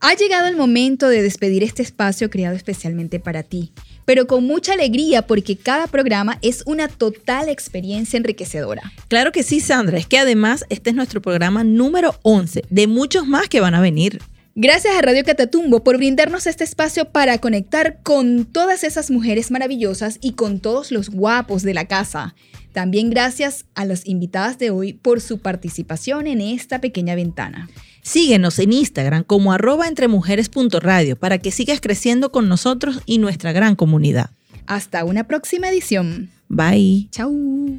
Ha 0.00 0.12
llegado 0.12 0.46
el 0.46 0.56
momento 0.56 1.08
de 1.08 1.22
despedir 1.22 1.62
este 1.62 1.80
espacio 1.80 2.28
creado 2.28 2.54
especialmente 2.54 3.18
para 3.18 3.44
ti, 3.44 3.72
pero 4.04 4.26
con 4.26 4.44
mucha 4.44 4.74
alegría 4.74 5.26
porque 5.26 5.56
cada 5.56 5.86
programa 5.86 6.38
es 6.42 6.62
una 6.66 6.88
total 6.88 7.48
experiencia 7.48 8.18
enriquecedora. 8.18 8.92
Claro 9.08 9.32
que 9.32 9.44
sí, 9.44 9.60
Sandra, 9.60 9.96
es 9.96 10.06
que 10.06 10.18
además 10.18 10.66
este 10.68 10.90
es 10.90 10.96
nuestro 10.96 11.22
programa 11.22 11.64
número 11.64 12.14
11 12.24 12.64
de 12.68 12.86
muchos 12.86 13.26
más 13.26 13.48
que 13.48 13.62
van 13.62 13.74
a 13.74 13.80
venir. 13.80 14.20
Gracias 14.60 14.96
a 14.96 15.02
Radio 15.02 15.22
Catatumbo 15.22 15.84
por 15.84 15.98
brindarnos 15.98 16.48
este 16.48 16.64
espacio 16.64 17.04
para 17.04 17.38
conectar 17.38 18.00
con 18.02 18.44
todas 18.44 18.82
esas 18.82 19.08
mujeres 19.08 19.52
maravillosas 19.52 20.18
y 20.20 20.32
con 20.32 20.58
todos 20.58 20.90
los 20.90 21.10
guapos 21.10 21.62
de 21.62 21.74
la 21.74 21.84
casa. 21.84 22.34
También 22.72 23.08
gracias 23.08 23.66
a 23.76 23.84
las 23.84 24.04
invitadas 24.04 24.58
de 24.58 24.70
hoy 24.70 24.94
por 24.94 25.20
su 25.20 25.38
participación 25.38 26.26
en 26.26 26.40
esta 26.40 26.80
pequeña 26.80 27.14
ventana. 27.14 27.70
Síguenos 28.02 28.58
en 28.58 28.72
Instagram 28.72 29.22
como 29.22 29.52
arroba 29.52 29.86
entremujeres.radio 29.86 31.16
para 31.16 31.38
que 31.38 31.52
sigas 31.52 31.80
creciendo 31.80 32.32
con 32.32 32.48
nosotros 32.48 33.00
y 33.06 33.18
nuestra 33.18 33.52
gran 33.52 33.76
comunidad. 33.76 34.30
Hasta 34.66 35.04
una 35.04 35.28
próxima 35.28 35.68
edición. 35.68 36.30
Bye. 36.48 37.06
Chau. 37.12 37.78